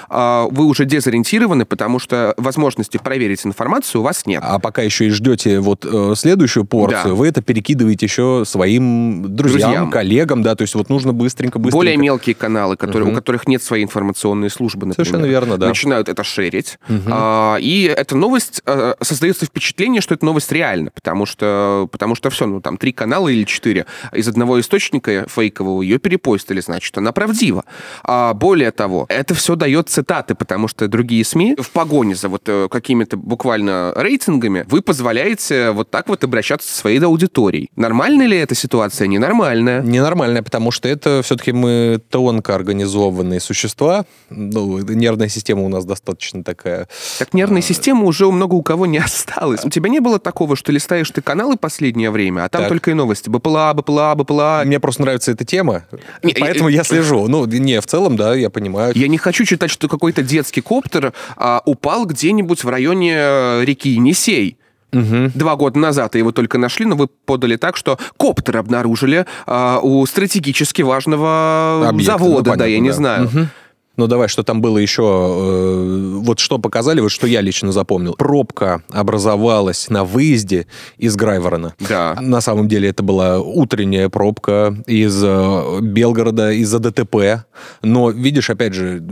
а, 0.08 0.46
вы 0.50 0.66
уже 0.66 0.84
дезориентированы, 0.84 1.64
потому 1.64 1.98
что 1.98 2.34
возможности 2.36 2.98
проверить 2.98 3.44
информацию 3.46 4.00
у 4.00 4.04
вас 4.04 4.26
нет. 4.26 4.42
А 4.46 4.58
пока 4.58 4.82
еще 4.82 5.06
и 5.06 5.10
ждете 5.10 5.60
вот 5.60 5.84
э, 5.84 6.14
следующую 6.16 6.64
порцию, 6.64 7.10
Да. 7.10 7.14
вы 7.14 7.28
это 7.28 7.42
перекидываете 7.42 8.06
еще 8.06 8.44
своим 8.46 9.34
друзьям, 9.34 9.60
Друзьям. 9.62 9.90
коллегам, 9.90 10.42
да, 10.42 10.54
то 10.54 10.62
есть 10.62 10.74
вот 10.74 10.88
нужно 10.88 11.12
быстренько, 11.12 11.58
быстренько. 11.58 11.76
Более 11.76 11.96
мелкие 11.96 12.34
каналы, 12.34 12.76
которые, 12.76 13.04
Мгм. 13.06 13.12
у 13.12 13.16
которых 13.16 13.46
нет 13.48 13.62
своей 13.62 13.84
информационной 13.84 14.50
службы, 14.50 14.86
например, 14.86 15.06
Совершенно 15.06 15.26
верно, 15.30 15.58
да. 15.58 15.68
начинают 15.68 16.08
это 16.08 16.22
шерить. 16.24 16.78
А, 17.06 17.56
и 17.56 17.84
эта 17.84 18.16
новость, 18.16 18.62
а, 18.66 18.94
создается 19.00 19.46
впечатление, 19.46 20.00
что 20.00 20.14
эта 20.14 20.24
новость 20.24 20.50
реальна, 20.52 20.90
потому 20.94 21.26
что, 21.26 21.88
потому 21.90 22.14
что 22.14 22.30
все, 22.30 22.46
ну 22.46 22.60
там 22.60 22.76
три 22.76 22.92
канала 22.92 23.28
или 23.28 23.44
четыре 23.44 23.86
из 24.12 24.28
одного 24.28 24.60
источника 24.60 25.26
фейкового 25.28 25.82
ее 25.82 25.98
перепостили, 25.98 26.60
значит, 26.60 26.96
она 26.98 27.12
правдива. 27.12 27.64
А, 28.04 28.34
более 28.34 28.70
того, 28.70 29.06
это 29.22 29.34
все 29.34 29.54
дает 29.54 29.88
цитаты, 29.88 30.34
потому 30.34 30.66
что 30.68 30.88
другие 30.88 31.24
СМИ 31.24 31.56
в 31.60 31.70
погоне 31.70 32.14
за 32.16 32.28
вот 32.28 32.42
э, 32.46 32.68
какими-то 32.68 33.16
буквально 33.16 33.92
рейтингами 33.96 34.64
вы 34.68 34.82
позволяете 34.82 35.70
вот 35.70 35.90
так 35.90 36.08
вот 36.08 36.24
обращаться 36.24 36.68
со 36.68 36.78
своей 36.78 36.98
аудиторией. 36.98 37.70
Нормальная 37.76 38.26
ли 38.26 38.36
эта 38.36 38.54
ситуация? 38.54 39.06
Ненормальная. 39.06 39.80
Ненормально, 39.82 40.42
потому 40.42 40.72
что 40.72 40.88
это 40.88 41.22
все-таки 41.22 41.52
мы 41.52 42.00
тонко 42.10 42.54
организованные 42.54 43.38
существа. 43.38 44.06
Ну, 44.28 44.78
нервная 44.78 45.28
система 45.28 45.62
у 45.62 45.68
нас 45.68 45.84
достаточно 45.84 46.42
такая. 46.42 46.88
Так 47.20 47.32
нервной 47.32 47.62
системы 47.62 48.06
уже 48.06 48.30
много 48.30 48.54
у 48.54 48.62
кого 48.62 48.86
не 48.86 48.98
осталось. 48.98 49.64
У 49.64 49.70
тебя 49.70 49.88
не 49.88 50.00
было 50.00 50.18
такого, 50.18 50.56
что 50.56 50.72
листаешь 50.72 51.10
ты 51.10 51.22
каналы 51.22 51.56
последнее 51.56 52.10
время, 52.10 52.44
а 52.44 52.48
там 52.48 52.62
Так. 52.62 52.68
только 52.70 52.90
и 52.90 52.94
новости. 52.94 53.28
БПЛА, 53.28 53.72
БПЛА, 53.74 54.14
БПЛА. 54.16 54.62
Мне 54.64 54.80
просто 54.80 55.02
нравится 55.02 55.30
эта 55.30 55.44
тема, 55.44 55.84
Не, 56.24 56.34
поэтому 56.34 56.68
э, 56.68 56.72
я 56.72 56.82
слежу. 56.82 57.28
Ну, 57.28 57.46
не, 57.46 57.80
в 57.80 57.86
целом, 57.86 58.16
да, 58.16 58.34
я 58.34 58.50
понимаю. 58.50 58.92
Я 58.96 59.08
не 59.12 59.18
хочу 59.18 59.44
читать, 59.44 59.70
что 59.70 59.88
какой-то 59.88 60.22
детский 60.22 60.62
коптер 60.62 61.12
а, 61.36 61.62
упал 61.66 62.06
где-нибудь 62.06 62.64
в 62.64 62.68
районе 62.68 63.14
э, 63.14 63.64
реки 63.64 63.90
Енисей. 63.90 64.56
Угу. 64.92 65.32
Два 65.34 65.56
года 65.56 65.78
назад 65.78 66.16
его 66.16 66.32
только 66.32 66.58
нашли, 66.58 66.84
но 66.84 66.96
вы 66.96 67.06
подали 67.06 67.56
так, 67.56 67.76
что 67.76 67.98
коптер 68.18 68.58
обнаружили 68.58 69.26
э, 69.46 69.78
у 69.82 70.04
стратегически 70.06 70.82
важного 70.82 71.88
Объект, 71.88 72.06
завода, 72.06 72.26
ну, 72.26 72.36
понятно, 72.36 72.56
да, 72.56 72.66
я 72.66 72.76
да. 72.78 72.82
не 72.82 72.90
знаю. 72.90 73.24
Угу. 73.26 73.46
Ну 73.96 74.06
давай, 74.06 74.28
что 74.28 74.42
там 74.42 74.62
было 74.62 74.78
еще? 74.78 75.02
Э, 75.02 76.18
вот 76.20 76.38
что 76.38 76.58
показали, 76.58 77.00
вот 77.00 77.10
что 77.10 77.26
я 77.26 77.42
лично 77.42 77.72
запомнил. 77.72 78.14
Пробка 78.14 78.82
образовалась 78.90 79.90
на 79.90 80.04
выезде 80.04 80.66
из 80.96 81.14
Грайворона. 81.14 81.74
Да. 81.78 82.16
На 82.20 82.40
самом 82.40 82.68
деле 82.68 82.88
это 82.88 83.02
была 83.02 83.38
утренняя 83.38 84.08
пробка 84.08 84.74
из 84.86 85.20
э, 85.22 85.80
Белгорода 85.82 86.52
из-за 86.52 86.78
ДТП. 86.78 87.44
Но 87.82 88.10
видишь, 88.10 88.48
опять 88.48 88.72
же, 88.72 89.02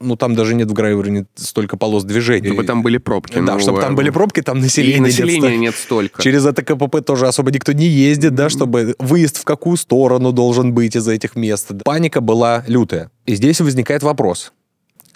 ну 0.00 0.16
там 0.16 0.34
даже 0.34 0.54
нет 0.56 0.68
в 0.68 0.72
Грайвороне 0.72 1.26
столько 1.36 1.76
полос 1.76 2.02
движения. 2.04 2.48
Чтобы 2.48 2.64
там 2.64 2.82
были 2.82 2.98
пробки. 2.98 3.38
Да, 3.38 3.54
ну, 3.54 3.60
чтобы 3.60 3.80
там 3.80 3.94
были 3.94 4.10
пробки, 4.10 4.42
там 4.42 4.58
населения, 4.58 4.96
и 4.96 5.00
населения 5.00 5.50
нет, 5.50 5.60
нет 5.60 5.74
столько. 5.76 6.20
Через 6.22 6.44
это 6.44 6.62
КПП 6.64 7.02
тоже 7.04 7.28
особо 7.28 7.52
никто 7.52 7.72
не 7.72 7.86
ездит, 7.86 8.34
да, 8.34 8.48
чтобы 8.48 8.96
выезд 8.98 9.36
в 9.36 9.44
какую 9.44 9.76
сторону 9.76 10.32
должен 10.32 10.72
быть 10.72 10.96
из 10.96 11.06
этих 11.06 11.36
мест. 11.36 11.70
Паника 11.84 12.20
была 12.20 12.64
лютая. 12.66 13.10
И 13.28 13.34
здесь 13.34 13.60
возникает 13.60 14.02
вопрос, 14.08 14.52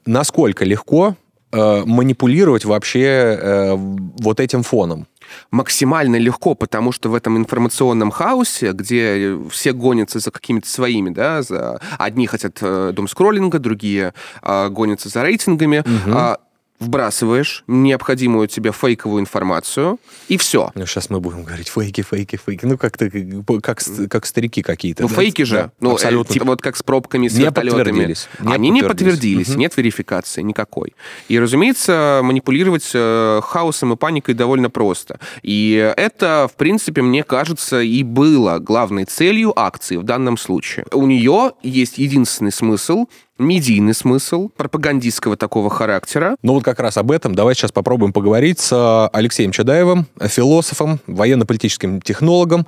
насколько 0.07 0.65
легко 0.65 1.17
э, 1.51 1.83
манипулировать 1.85 2.65
вообще 2.65 3.39
э, 3.41 3.75
вот 3.75 4.41
этим 4.41 4.63
фоном? 4.63 5.07
максимально 5.51 6.17
легко, 6.17 6.55
потому 6.55 6.93
что 6.93 7.09
в 7.09 7.15
этом 7.15 7.39
информационном 7.39 8.11
хаосе, 8.11 8.73
где 8.73 9.39
все 9.51 9.73
гонятся 9.73 10.19
за 10.19 10.31
какими-то 10.31 10.69
своими, 10.69 11.09
да, 11.09 11.41
за 11.43 11.81
одни 11.99 12.27
хотят 12.27 12.59
э, 12.61 12.93
дом 12.95 13.09
скроллинга, 13.09 13.59
другие 13.59 14.13
э, 14.43 14.69
гонятся 14.69 15.09
за 15.09 15.23
рейтингами, 15.23 15.79
угу. 15.79 16.15
э, 16.15 16.37
вбрасываешь 16.83 17.65
необходимую 17.67 18.49
тебе 18.49 18.73
фейковую 18.73 19.21
информацию, 19.21 19.99
и 20.29 20.37
все. 20.37 20.71
Ну, 20.75 20.87
сейчас 20.87 21.11
мы 21.11 21.21
будем 21.21 21.45
говорить 21.45 21.69
фейки, 21.69 22.03
фейки, 22.03 22.37
фейки. 22.37 22.67
Ну, 22.67 22.77
как-то 22.77 23.11
как, 23.63 23.81
как 24.11 24.27
старики 24.27 24.63
какие-то. 24.63 25.03
Ну, 25.03 25.09
да? 25.09 25.15
фейки 25.15 25.43
же. 25.43 25.57
Да, 25.57 25.73
ну, 25.81 25.91
э, 25.91 25.95
абсолютно. 25.95 26.33
Типа 26.33 26.47
вот 26.47 26.61
как 26.61 26.77
с 26.77 26.83
пробками, 26.83 27.29
с 27.29 27.35
не 27.35 27.45
вертолетами. 27.45 27.83
Подтвердились. 27.83 28.29
Не 28.41 28.53
Они 28.53 28.71
подтвердились. 28.71 28.83
не 28.83 28.89
подтвердились, 28.89 29.49
угу. 29.51 29.59
нет 29.59 29.77
верификации 29.77 30.43
никакой. 30.43 30.95
И, 31.29 31.39
разумеется, 31.39 32.21
манипулировать 32.23 32.91
э, 32.95 33.41
хаосом 33.43 33.93
и 33.93 33.97
паникой 33.97 34.35
довольно 34.35 34.71
просто. 34.71 35.21
И 35.43 35.93
это, 35.97 36.49
в 36.53 36.57
принципе, 36.57 37.03
мне 37.03 37.23
кажется, 37.23 37.81
и 37.81 38.03
было 38.03 38.59
главной 38.59 39.05
целью 39.05 39.59
акции 39.59 39.97
в 39.97 40.03
данном 40.03 40.37
случае. 40.37 40.87
У 40.93 41.07
нее 41.07 41.53
есть 41.63 41.99
единственный 41.99 42.53
смысл 42.53 43.07
медийный 43.43 43.95
смысл 43.95 44.49
пропагандистского 44.57 45.37
такого 45.37 45.71
характера. 45.71 46.37
Ну 46.43 46.55
вот 46.55 46.65
как 46.65 46.81
раз 46.81 46.97
об 46.97 47.11
этом 47.11 47.35
давай 47.35 47.55
сейчас 47.55 47.73
попробуем 47.73 48.13
поговорить 48.13 48.61
с 48.61 48.73
э, 48.73 49.17
Алексеем 49.17 49.53
Чадаевым, 49.53 50.07
философом, 50.21 51.01
военно-политическим 51.07 52.01
технологом. 52.01 52.67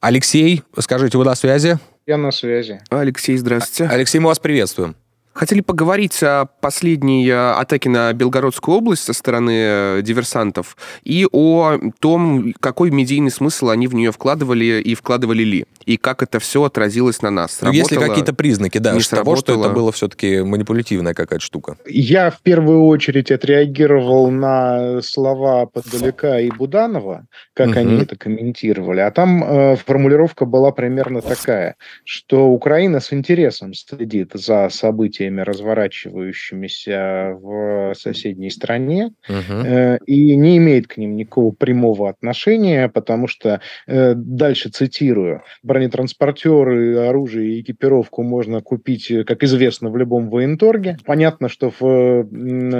Алексей, 0.00 0.62
скажите, 0.78 1.18
вы 1.18 1.24
на 1.24 1.34
связи? 1.34 1.78
Я 2.06 2.16
на 2.16 2.30
связи. 2.30 2.80
Алексей, 2.90 3.36
здравствуйте. 3.36 3.92
Алексей, 3.92 4.18
мы 4.18 4.28
вас 4.28 4.38
приветствуем. 4.38 4.94
Хотели 5.36 5.60
поговорить 5.60 6.22
о 6.22 6.46
последней 6.62 7.28
э, 7.28 7.34
атаке 7.34 7.90
на 7.90 8.10
Белгородскую 8.14 8.78
область 8.78 9.02
со 9.02 9.12
стороны 9.12 9.98
э, 9.98 10.00
диверсантов 10.02 10.78
и 11.04 11.26
о 11.30 11.76
том, 12.00 12.54
какой 12.58 12.90
медийный 12.90 13.30
смысл 13.30 13.68
они 13.68 13.86
в 13.86 13.94
нее 13.94 14.12
вкладывали 14.12 14.80
и 14.80 14.94
вкладывали 14.94 15.42
ли, 15.42 15.66
и 15.84 15.98
как 15.98 16.22
это 16.22 16.38
все 16.38 16.64
отразилось 16.64 17.20
на 17.20 17.30
нас. 17.30 17.58
Ну, 17.60 17.70
есть 17.70 17.90
ли 17.90 17.98
какие-то 17.98 18.32
признаки, 18.32 18.78
да, 18.78 18.96
того, 19.10 19.36
что 19.36 19.60
это 19.60 19.68
было 19.68 19.92
все-таки 19.92 20.40
манипулятивная 20.40 21.12
какая-то 21.12 21.44
штука? 21.44 21.76
Я 21.84 22.30
в 22.30 22.40
первую 22.40 22.86
очередь 22.86 23.30
отреагировал 23.30 24.30
на 24.30 25.02
слова 25.02 25.66
Поддаляка 25.66 26.40
и 26.40 26.50
Буданова, 26.50 27.26
как 27.52 27.68
угу. 27.68 27.78
они 27.78 28.00
это 28.00 28.16
комментировали, 28.16 29.00
а 29.00 29.10
там 29.10 29.44
э, 29.44 29.76
формулировка 29.76 30.46
была 30.46 30.72
примерно 30.72 31.20
такая, 31.20 31.76
что 32.04 32.48
Украина 32.48 33.00
с 33.00 33.12
интересом 33.12 33.74
следит 33.74 34.30
за 34.32 34.70
событиями 34.70 35.25
событиями, 35.26 35.40
разворачивающимися 35.42 37.36
в 37.42 37.94
соседней 37.94 38.50
стране, 38.50 39.10
uh 39.28 39.98
и 40.06 40.36
не 40.36 40.56
имеет 40.56 40.86
к 40.86 40.98
ним 40.98 41.16
никакого 41.16 41.52
прямого 41.52 42.08
отношения, 42.08 42.88
потому 42.88 43.28
что, 43.28 43.60
э, 43.88 44.14
дальше 44.14 44.68
цитирую, 44.68 45.42
бронетранспортеры, 45.62 47.08
оружие 47.08 47.54
и 47.54 47.60
экипировку 47.60 48.22
можно 48.22 48.60
купить, 48.60 49.10
э, 49.10 49.24
как 49.24 49.42
известно, 49.42 49.90
в 49.90 49.96
любом 49.96 50.30
военторге. 50.30 50.96
Понятно, 51.04 51.48
что 51.48 51.70
в 51.80 52.26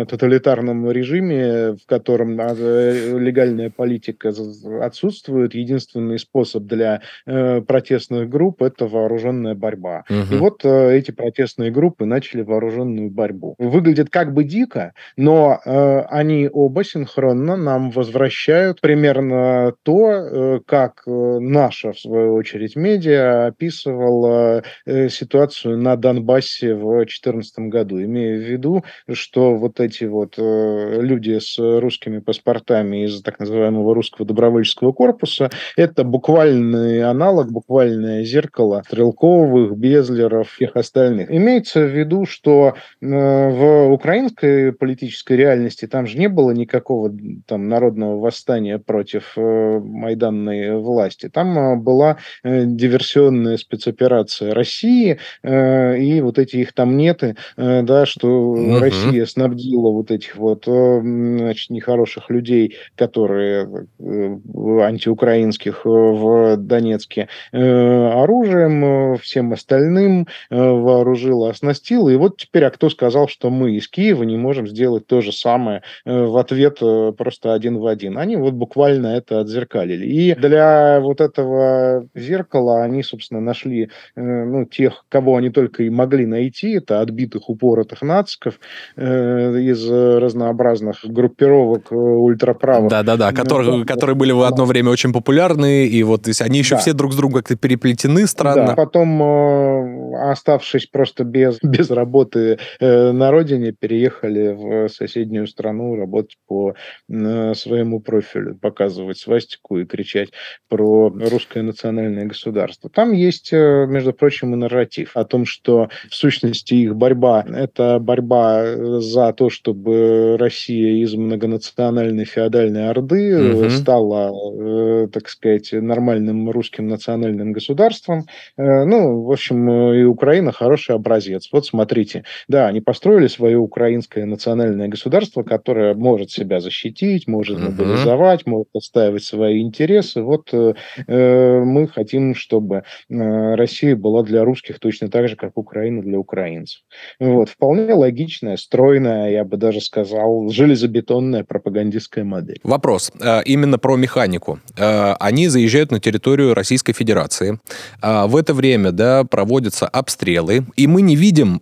тоталитарном 0.07 0.91
режиме, 0.91 1.73
в 1.73 1.87
котором 1.87 2.37
легальная 2.37 3.71
политика 3.71 4.33
отсутствует, 4.81 5.55
единственный 5.55 6.19
способ 6.19 6.65
для 6.65 7.01
протестных 7.25 8.29
групп– 8.29 8.63
это 8.63 8.87
вооруженная 8.87 9.55
борьба. 9.55 10.05
uh 10.11 10.35
И 10.35 10.37
вот 10.37 10.65
эти 10.65 11.13
протестные 11.13 11.71
группы 11.71 12.05
начали 12.05 12.36
начали 12.37 12.43
вооруженную 12.43 13.11
борьбу. 13.11 13.55
Выглядит 13.59 14.11
как 14.11 14.33
бы 14.33 14.45
дико, 14.45 14.93
но 15.17 15.59
э, 15.65 16.01
они 16.11 16.49
оба 16.53 16.85
синхронно 16.85 17.57
нам 17.57 17.91
возвращают 17.91 18.81
примерно 18.81 19.75
то, 19.83 20.11
э, 20.11 20.61
как 20.67 21.03
э, 21.07 21.11
наша, 21.11 21.93
в 21.93 21.99
свою 21.99 22.35
очередь, 22.35 22.77
медиа 22.77 23.47
описывала 23.47 24.63
э, 24.85 25.09
ситуацию 25.09 25.79
на 25.79 25.97
Донбассе 25.97 26.75
в 26.75 26.97
2014 26.97 27.59
году, 27.71 28.03
имея 28.03 28.37
в 28.37 28.43
виду, 28.43 28.85
что 29.13 29.55
вот 29.55 29.81
эти 29.81 30.05
вот 30.05 30.35
э, 30.39 31.01
люди 31.01 31.39
с 31.39 31.59
русскими 31.59 32.19
паспортами 32.19 33.05
из 33.05 33.23
так 33.23 33.39
называемого 33.39 33.95
русского 33.95 34.27
добровольческого 34.27 34.93
корпуса, 34.93 35.51
это 35.77 36.05
буквальный 36.05 37.03
аналог, 37.03 37.51
буквальное 37.51 38.25
зеркало 38.25 38.83
Стрелковых, 38.87 39.77
Безлеров, 39.77 40.51
всех 40.51 40.77
остальных. 40.77 41.31
Имеется 41.31 41.81
в 41.87 41.91
виду, 41.91 42.16
что 42.25 42.75
э, 43.01 43.07
в 43.07 43.93
украинской 43.93 44.73
политической 44.73 45.37
реальности 45.37 45.87
там 45.87 46.07
же 46.07 46.19
не 46.19 46.29
было 46.29 46.53
никакого 46.53 47.13
там 47.47 47.69
народного 47.69 48.19
восстания 48.19 48.79
против 48.79 49.33
э, 49.37 49.81
майданной 49.81 50.77
власти. 50.79 51.29
Там 51.29 51.59
э, 51.59 51.77
была 51.77 52.19
диверсионная 52.45 53.57
спецоперация 53.57 54.55
России, 54.55 55.19
и 55.43 56.21
вот 56.23 56.39
эти 56.39 56.57
их 56.57 56.73
там 56.73 56.97
неты, 56.97 57.37
да, 57.57 58.07
что 58.07 58.29
угу. 58.29 58.79
Россия 58.79 59.27
снабдила 59.27 59.91
вот 59.91 60.11
этих 60.11 60.37
вот 60.37 60.65
значит, 60.67 61.71
нехороших 61.71 62.31
людей, 62.31 62.77
которые 62.95 63.87
антиукраинских 63.99 65.85
в 65.85 66.57
Донецке, 66.57 67.29
оружием, 67.53 69.19
всем 69.19 69.53
остальным 69.53 70.27
вооружила, 70.51 71.51
оснастила, 71.51 72.06
и 72.09 72.17
вот 72.17 72.39
теперь, 72.39 72.65
а 72.65 72.71
кто 72.71 72.91
сказал, 72.91 73.29
что 73.29 73.51
мы 73.51 73.77
из 73.77 73.89
Киева 73.89 74.23
не 74.23 74.37
можем 74.37 74.67
сделать 74.67 75.07
то 75.07 75.21
же 75.21 75.33
самое 75.33 75.83
э, 76.05 76.25
в 76.25 76.37
ответ 76.37 76.79
э, 76.81 77.13
просто 77.17 77.55
один 77.55 77.79
в 77.79 77.87
один? 77.87 78.19
Они 78.19 78.37
вот 78.37 78.55
буквально 78.55 79.09
это 79.09 79.41
отзеркалили. 79.41 80.07
И 80.07 80.35
для 80.35 81.01
вот 81.01 81.21
этого 81.21 82.07
зеркала 82.15 82.83
они, 82.83 83.03
собственно, 83.03 83.41
нашли 83.41 83.91
э, 84.17 84.21
ну, 84.21 84.65
тех, 84.65 85.05
кого 85.09 85.37
они 85.37 85.51
только 85.51 85.83
и 85.83 85.91
могли 85.91 86.27
найти. 86.27 86.73
Это 86.73 87.01
отбитых, 87.01 87.49
упоротых 87.49 88.03
нациков 88.03 88.59
из 88.97 89.89
разнообразных 89.89 91.05
группировок 91.05 91.91
ультраправых. 91.91 92.91
Да-да-да, 92.91 93.33
которые, 93.33 93.85
которые 93.85 94.17
были 94.17 94.33
в 94.33 94.43
одно 94.43 94.65
время 94.65 94.91
очень 94.91 95.13
популярны, 95.13 95.87
и 95.87 96.03
вот 96.03 96.27
они 96.41 96.59
еще 96.59 96.75
да. 96.77 96.81
все 96.81 96.93
друг 96.93 97.13
с 97.13 97.17
другом 97.17 97.41
как-то 97.41 97.57
переплетены 97.57 98.27
странно. 98.27 98.69
Да, 98.69 98.75
потом, 98.75 100.15
оставшись 100.15 100.87
просто 100.87 101.25
без, 101.25 101.59
без 101.63 101.91
работы, 101.97 102.59
э, 102.79 103.13
на 103.13 103.31
родине, 103.31 103.73
переехали 103.73 104.53
в 104.53 104.89
соседнюю 104.89 105.47
страну 105.47 105.97
работать 105.97 106.37
по 106.47 106.75
э, 107.09 107.55
своему 107.55 108.01
профилю, 108.01 108.55
показывать 108.55 109.19
свастику 109.19 109.79
и 109.79 109.85
кричать 109.85 110.31
про 110.69 111.09
русское 111.09 111.63
национальное 111.63 112.27
государство. 112.27 112.89
Там 112.91 113.13
есть, 113.13 113.53
э, 113.53 113.87
между 113.89 114.13
прочим, 114.13 114.55
и 114.55 114.57
нарратив 114.57 115.17
о 115.17 115.25
том, 115.25 115.45
что 115.47 115.89
в 116.09 116.15
сущности 116.15 116.75
их 116.75 116.95
борьба– 116.95 117.45
это 117.49 117.99
борьба 117.99 119.01
за 119.01 119.33
то, 119.33 119.51
чтобы 119.51 120.37
Россия 120.39 121.03
из 121.03 121.15
многонациональной 121.15 122.25
феодальной 122.25 122.89
орды 122.89 123.53
угу. 123.53 123.71
стала, 123.71 125.09
так 125.09 125.29
сказать, 125.29 125.73
нормальным 125.73 126.51
русским 126.51 126.89
национальным 126.89 127.53
государством. 127.53 128.27
Ну, 128.57 129.23
в 129.23 129.33
общем, 129.33 129.71
и 129.93 130.05
Украина 130.05 130.53
хороший 130.53 130.95
образец. 130.95 131.49
Вот 131.53 131.67
смотрите, 131.67 131.86
смотрите, 131.87 132.25
да, 132.49 132.67
они 132.67 132.81
построили 132.81 133.29
свое 133.29 133.59
украинское 133.59 134.27
национальное 134.27 134.89
государство, 134.89 135.45
которое 135.45 135.95
может 135.95 136.31
себя 136.33 136.59
защитить, 136.61 137.29
может 137.29 137.61
мобилизовать, 137.61 138.43
uh-huh. 138.43 138.51
может 138.51 138.69
отстаивать 138.75 139.23
свои 139.23 139.63
интересы. 139.63 140.23
Вот 140.23 140.49
э, 140.53 140.75
э, 141.07 141.61
мы 141.61 141.87
хотим, 141.87 142.35
чтобы 142.35 142.83
э, 143.09 143.55
Россия 143.55 143.95
была 143.95 144.25
для 144.25 144.45
русских 144.45 144.81
точно 144.81 145.09
так 145.09 145.29
же, 145.29 145.37
как 145.37 145.57
Украина 145.57 146.03
для 146.03 146.19
украинцев. 146.19 146.81
Вот. 147.21 147.51
Вполне 147.51 147.95
логичная, 147.95 148.57
стройная, 148.57 149.31
я 149.31 149.45
бы 149.45 149.57
даже 149.57 149.81
сказал, 149.81 150.49
железобетонная 150.49 151.45
пропагандистская 151.45 152.25
модель. 152.25 152.59
Вопрос 152.65 153.13
э, 153.21 153.43
именно 153.45 153.79
про 153.79 153.97
механику. 153.97 154.59
Э, 154.77 155.15
они 155.21 155.47
заезжают 155.47 155.93
на 155.93 156.01
территорию 156.01 156.53
Российской 156.55 156.95
Федерации. 156.95 157.61
В 158.03 158.37
это 158.37 158.55
время 158.55 158.91
да, 158.91 159.25
проводятся 159.25 159.87
обстрелы, 159.87 160.65
и 160.77 160.87
мы 160.87 161.03
не 161.03 161.15
видим 161.15 161.61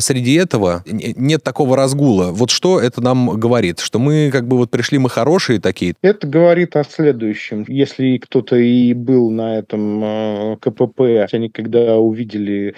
среди 0.00 0.34
этого, 0.34 0.82
нет 0.86 1.42
такого 1.42 1.76
разгула. 1.76 2.30
Вот 2.32 2.50
что 2.50 2.80
это 2.80 3.00
нам 3.00 3.38
говорит? 3.38 3.80
Что 3.80 3.98
мы 3.98 4.30
как 4.32 4.46
бы 4.46 4.56
вот 4.56 4.70
пришли, 4.70 4.98
мы 4.98 5.08
хорошие 5.08 5.60
такие? 5.60 5.94
Это 6.02 6.26
говорит 6.26 6.76
о 6.76 6.84
следующем. 6.84 7.64
Если 7.68 8.18
кто-то 8.18 8.56
и 8.56 8.92
был 8.94 9.30
на 9.30 9.58
этом 9.58 10.56
КПП, 10.60 11.26
они 11.32 11.48
когда 11.48 11.96
увидели, 11.96 12.74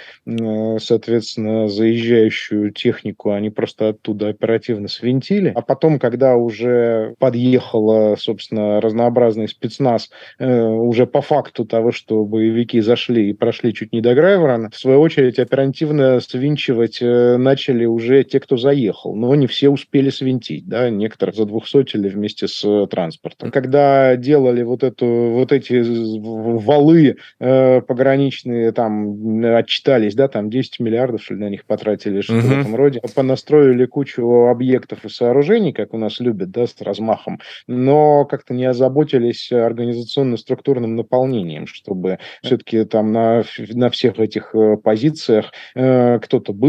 соответственно, 0.78 1.68
заезжающую 1.68 2.73
технику, 2.73 3.33
они 3.33 3.50
просто 3.50 3.88
оттуда 3.90 4.28
оперативно 4.28 4.88
свинтили. 4.88 5.52
А 5.54 5.62
потом, 5.62 5.99
когда 5.99 6.37
уже 6.37 7.14
подъехала, 7.18 8.16
собственно, 8.16 8.80
разнообразный 8.80 9.49
спецназ, 9.49 10.11
э, 10.38 10.62
уже 10.62 11.07
по 11.07 11.21
факту 11.21 11.64
того, 11.64 11.92
что 11.92 12.25
боевики 12.25 12.80
зашли 12.80 13.30
и 13.30 13.33
прошли 13.33 13.75
чуть 13.75 13.92
не 13.92 14.00
до 14.00 14.14
Грайворона, 14.14 14.71
в 14.71 14.76
свою 14.76 15.00
очередь 15.00 15.38
оперативно 15.38 16.21
свинчивать 16.21 16.77
э, 17.00 17.37
начали 17.37 17.85
уже 17.85 18.25
те, 18.25 18.40
кто 18.40 18.56
заехал. 18.56 19.14
Но 19.14 19.35
не 19.35 19.47
все 19.47 19.68
успели 19.68 20.11
свинтить, 20.11 20.68
да, 20.68 20.90
некоторых 20.90 21.35
за 21.35 21.44
двухсотили 21.44 22.08
вместе 22.08 22.49
с 22.49 22.64
э, 22.64 22.87
транспортом. 22.88 23.50
Когда 23.50 24.16
делали 24.16 24.62
вот, 24.62 24.82
эту, 24.82 25.06
вот 25.06 25.52
эти 25.52 25.82
валы 26.20 27.16
э, 27.40 27.80
пограничные, 27.82 28.73
там, 28.73 29.44
отчитались, 29.56 30.14
да, 30.14 30.28
там 30.28 30.50
10 30.50 30.80
миллиардов, 30.80 31.23
что 31.23 31.35
ли, 31.35 31.40
на 31.40 31.49
них 31.49 31.64
потратили, 31.64 32.20
что-то 32.20 32.47
uh-huh. 32.47 32.56
в 32.56 32.61
этом 32.61 32.76
роде, 32.76 33.00
понастроили 33.14 33.87
кучу 33.87 34.47
объектов 34.47 35.04
и 35.04 35.08
сооружений, 35.08 35.73
как 35.73 35.94
у 35.94 35.99
нас 35.99 36.20
любят, 36.20 36.50
да, 36.50 36.66
с 36.66 36.80
размахом, 36.80 37.40
но 37.66 38.25
как-то 38.25 38.54
не 38.54 38.64
озаботились 38.64 39.50
организационно-структурным 39.50 40.97
наполнением, 40.97 41.66
чтобы 41.66 42.18
все-таки 42.42 42.85
там 42.85 43.12
на, 43.12 43.44
на 43.58 43.90
всех 43.90 44.18
этих 44.18 44.54
э, 44.54 44.76
позициях 44.76 45.52
э, 45.75 46.18
кто-то 46.20 46.52
был, 46.52 46.67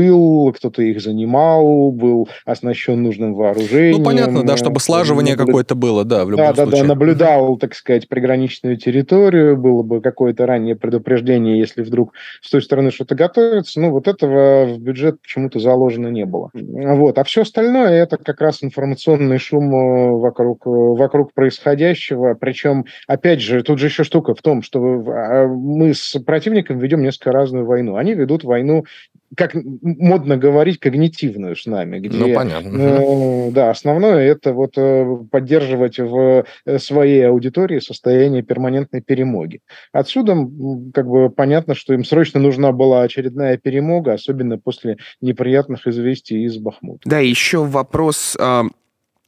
кто-то 0.53 0.81
их 0.81 1.01
занимал, 1.01 1.91
был 1.91 2.29
оснащен 2.45 3.01
нужным 3.01 3.33
вооружением. 3.33 3.99
Ну, 3.99 4.03
понятно, 4.03 4.43
да, 4.43 4.57
чтобы 4.57 4.79
слаживание 4.79 5.35
наблю... 5.35 5.47
какое-то 5.47 5.75
было, 5.75 6.05
да, 6.05 6.25
в 6.25 6.31
любом 6.31 6.47
да, 6.47 6.53
случае. 6.55 6.71
Да, 6.71 6.81
да, 6.81 6.87
наблюдал, 6.93 7.57
так 7.57 7.75
сказать, 7.75 8.07
приграничную 8.07 8.77
территорию, 8.77 9.57
было 9.57 9.83
бы 9.83 10.01
какое-то 10.01 10.45
раннее 10.45 10.75
предупреждение, 10.75 11.59
если 11.59 11.81
вдруг 11.81 12.13
с 12.41 12.49
той 12.49 12.61
стороны 12.61 12.91
что-то 12.91 13.15
готовится. 13.15 13.79
Ну, 13.79 13.91
вот 13.91 14.07
этого 14.07 14.65
в 14.65 14.79
бюджет 14.79 15.21
почему-то 15.21 15.59
заложено 15.59 16.07
не 16.07 16.25
было. 16.25 16.51
Вот. 16.53 17.17
А 17.17 17.23
все 17.23 17.41
остальное 17.41 18.03
это 18.03 18.17
как 18.17 18.41
раз 18.41 18.63
информационный 18.63 19.37
шум 19.37 19.73
э, 19.73 20.11
вокруг, 20.19 20.65
э, 20.65 20.69
вокруг 20.69 21.33
происходящего. 21.33 22.35
Причем, 22.39 22.85
опять 23.07 23.41
же, 23.41 23.63
тут 23.63 23.79
же 23.79 23.87
еще 23.87 24.03
штука 24.03 24.33
в 24.35 24.41
том, 24.41 24.61
что 24.61 24.79
а, 25.07 25.47
мы 25.47 25.93
с 25.93 26.17
противником 26.19 26.79
ведем 26.79 27.01
несколько 27.01 27.31
разную 27.31 27.65
войну. 27.65 27.95
Они 27.95 28.13
ведут 28.13 28.43
войну 28.43 28.85
как 29.36 29.53
модно 29.53 30.38
говорить, 30.38 30.79
когнитивную 30.79 31.55
с 31.55 31.65
нами, 31.65 32.00
где, 32.00 32.17
ну, 32.17 32.33
понятно. 32.33 32.77
Э, 32.77 33.51
да, 33.51 33.69
основное 33.69 34.21
это 34.21 34.53
вот 34.53 34.74
э, 34.77 35.05
поддерживать 35.31 36.00
в 36.00 36.45
своей 36.77 37.27
аудитории 37.27 37.79
состояние 37.79 38.43
перманентной 38.43 39.01
перемоги. 39.01 39.62
Отсюда 39.91 40.36
как 40.93 41.07
бы 41.07 41.29
понятно, 41.29 41.75
что 41.75 41.93
им 41.93 42.03
срочно 42.03 42.39
нужна 42.39 42.71
была 42.71 43.03
очередная 43.03 43.57
перемога, 43.57 44.13
особенно 44.13 44.57
после 44.57 44.98
неприятных 45.21 45.88
известий 45.88 46.43
из 46.43 46.57
Бахмута. 46.57 47.01
Да, 47.05 47.19
еще 47.19 47.63
вопрос 47.63 48.38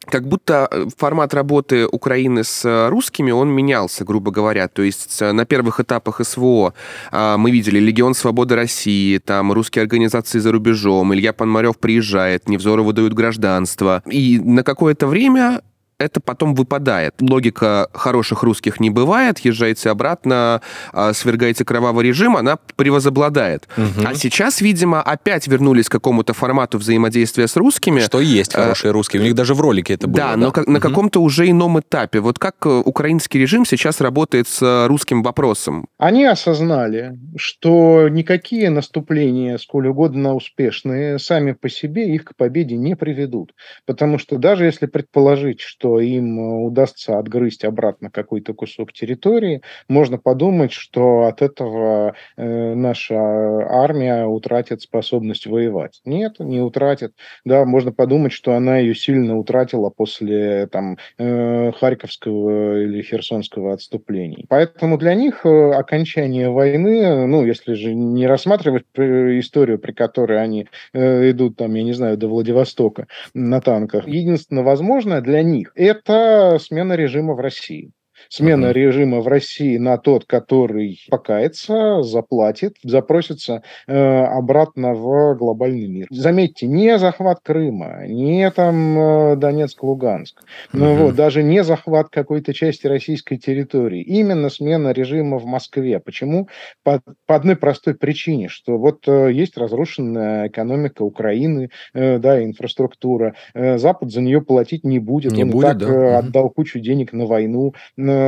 как 0.06 0.28
будто 0.28 0.68
э, 0.72 0.88
формат 0.98 1.34
работы 1.34 1.88
Украины 1.88 2.44
с 2.44 2.66
э, 2.66 2.90
русскими, 2.90 3.32
он 3.32 3.50
менялся, 3.50 4.04
грубо 4.04 4.32
говоря. 4.32 4.68
То 4.68 4.82
есть 4.82 5.22
э, 5.22 5.32
на 5.32 5.46
первых 5.46 5.80
этапах 5.80 6.22
СВО 6.26 6.74
а, 7.12 7.38
мы 7.38 7.52
видели 7.52 7.80
Легион 7.80 8.14
Свободы 8.14 8.56
России, 8.56 9.18
там 9.20 9.52
русские 9.52 9.84
организации 9.84 10.40
за 10.40 10.52
рубежом, 10.52 11.14
Илья 11.14 11.34
Пономарев 11.34 11.78
приезжает, 11.78 12.50
Невзорову 12.50 12.94
дают 12.94 13.14
гражданство. 13.14 14.02
И 14.06 14.40
на 14.40 14.64
какое-то 14.64 15.08
время 15.08 15.62
это 16.02 16.20
потом 16.20 16.56
выпадает. 16.56 17.16
Логика 17.22 17.88
хороших 17.94 18.44
русских 18.44 18.80
не 18.80 18.90
бывает, 18.90 19.40
езжаете 19.40 19.90
обратно, 19.90 20.62
а, 20.94 21.14
свергаете 21.14 21.66
кровавый 21.66 22.06
режим, 22.06 22.36
она 22.36 22.58
превозобладает. 22.76 23.68
Угу. 23.78 24.08
А 24.08 24.16
сейчас, 24.16 24.62
видимо, 24.62 25.02
опять 25.02 25.48
вернулись 25.48 25.90
к 25.90 25.92
какому-то 25.92 26.34
формату 26.34 26.78
взаимодействия 26.78 27.48
с 27.48 27.56
русскими. 27.56 28.00
Что 28.00 28.20
есть 28.20 28.56
а, 28.56 28.64
хорошие 28.64 28.92
русские, 28.92 29.22
у 29.22 29.26
них 29.26 29.36
даже 29.36 29.54
в 29.54 29.62
ролике 29.62 29.94
это 29.94 30.08
было. 30.08 30.18
Да, 30.18 30.32
да? 30.32 30.38
но 30.38 30.52
как, 30.52 30.66
угу. 30.66 30.74
на 30.74 30.80
каком-то 30.80 31.22
уже 31.22 31.50
ином 31.50 31.80
этапе. 31.80 32.20
Вот 32.20 32.40
как 32.40 32.56
э, 32.66 32.70
украинский 32.70 33.40
режим 33.40 33.66
сейчас 33.66 34.02
работает 34.02 34.48
с 34.48 34.88
русским 34.88 35.24
вопросом? 35.24 35.88
Они 35.98 36.26
осознали, 36.26 37.18
что 37.36 38.10
никакие 38.10 38.70
наступления, 38.70 39.58
сколь 39.58 39.88
угодно 39.88 40.36
успешные, 40.36 41.20
сами 41.20 41.52
по 41.54 41.70
себе 41.70 42.14
их 42.14 42.26
к 42.26 42.36
победе 42.36 42.76
не 42.76 42.96
приведут. 42.96 43.54
Потому 43.86 44.18
что 44.18 44.38
даже 44.38 44.66
если 44.66 44.86
предположить, 44.86 45.62
что 45.62 45.91
им 46.00 46.40
э, 46.40 46.66
удастся 46.66 47.18
отгрызть 47.18 47.66
обратно 47.66 48.10
какой-то 48.10 48.54
кусок 48.54 48.94
территории, 48.94 49.62
можно 49.88 50.18
подумать, 50.18 50.72
что 50.72 51.24
от 51.24 51.42
этого 51.42 52.16
э, 52.38 52.74
наша 52.76 53.16
армия 53.16 54.26
утратит 54.26 54.82
способность 54.82 55.48
воевать. 55.48 56.02
Нет, 56.06 56.40
не 56.40 56.62
утратит. 56.62 57.14
Да, 57.46 57.66
можно 57.66 57.92
подумать, 57.92 58.32
что 58.32 58.54
она 58.54 58.78
ее 58.78 58.96
сильно 58.96 59.38
утратила 59.38 59.90
после 59.90 60.68
там, 60.68 60.98
э, 61.18 61.72
Харьковского 61.74 62.82
или 62.84 63.02
Херсонского 63.02 63.74
отступлений. 63.74 64.46
Поэтому 64.50 64.98
для 64.98 65.16
них 65.16 65.46
окончание 65.46 66.50
войны, 66.50 67.28
ну, 67.28 67.46
если 67.46 67.74
же 67.74 67.94
не 67.94 68.28
рассматривать 68.28 68.86
историю, 68.96 69.80
при 69.80 69.92
которой 69.92 70.42
они 70.42 70.68
идут, 70.94 71.58
там, 71.58 71.74
я 71.74 71.84
не 71.84 71.94
знаю, 71.94 72.18
до 72.18 72.28
Владивостока 72.28 73.08
на 73.34 73.62
танках, 73.62 74.08
единственное 74.08 74.64
возможное 74.64 75.22
для 75.22 75.44
них 75.44 75.72
это 75.86 76.58
смена 76.60 76.94
режима 76.94 77.34
в 77.34 77.40
России. 77.40 77.92
Смена 78.30 78.68
uh-huh. 78.68 78.74
режима 78.74 79.22
в 79.22 79.28
России 79.28 79.78
на 79.78 79.98
тот, 79.98 80.26
который 80.26 81.00
покается, 81.10 82.04
заплатит, 82.04 82.76
запросится 82.84 83.64
э, 83.88 84.24
обратно 84.24 84.94
в 84.94 85.36
глобальный 85.36 85.88
мир. 85.88 86.08
Заметьте, 86.10 86.68
не 86.68 86.98
захват 86.98 87.40
Крыма, 87.44 88.08
не 88.08 88.50
там 88.52 89.00
э, 89.00 89.36
Донецк-Луганск, 89.36 90.40
uh-huh. 90.40 90.70
ну, 90.74 90.96
вот, 90.96 91.16
даже 91.16 91.44
не 91.44 91.64
захват 91.64 92.10
какой-то 92.10 92.54
части 92.54 92.88
российской 92.88 93.38
территории. 93.38 94.02
Именно 94.02 94.50
смена 94.50 94.92
режима 94.92 95.38
в 95.38 95.46
Москве. 95.46 96.00
Почему? 96.00 96.48
По, 96.84 97.02
по 97.26 97.36
одной 97.36 97.56
простой 97.56 97.96
причине, 97.96 98.48
что 98.48 98.78
вот 98.78 99.08
э, 99.08 99.32
есть 99.32 99.58
разрушенная 99.58 100.48
экономика 100.48 101.04
Украины, 101.04 101.70
э, 101.94 102.18
да, 102.18 102.44
инфраструктура. 102.44 103.36
Э, 103.54 103.78
Запад 103.78 104.12
за 104.12 104.22
нее 104.22 104.42
платить 104.42 104.84
не 104.84 105.00
будет. 105.00 105.32
Не 105.32 105.44
Он 105.44 105.52
будет, 105.52 105.64
так 105.64 105.78
да. 105.80 105.86
э, 105.88 106.16
отдал 106.16 106.50
кучу 106.50 106.80
денег 106.80 107.14
на 107.14 107.26
войну. 107.26 107.74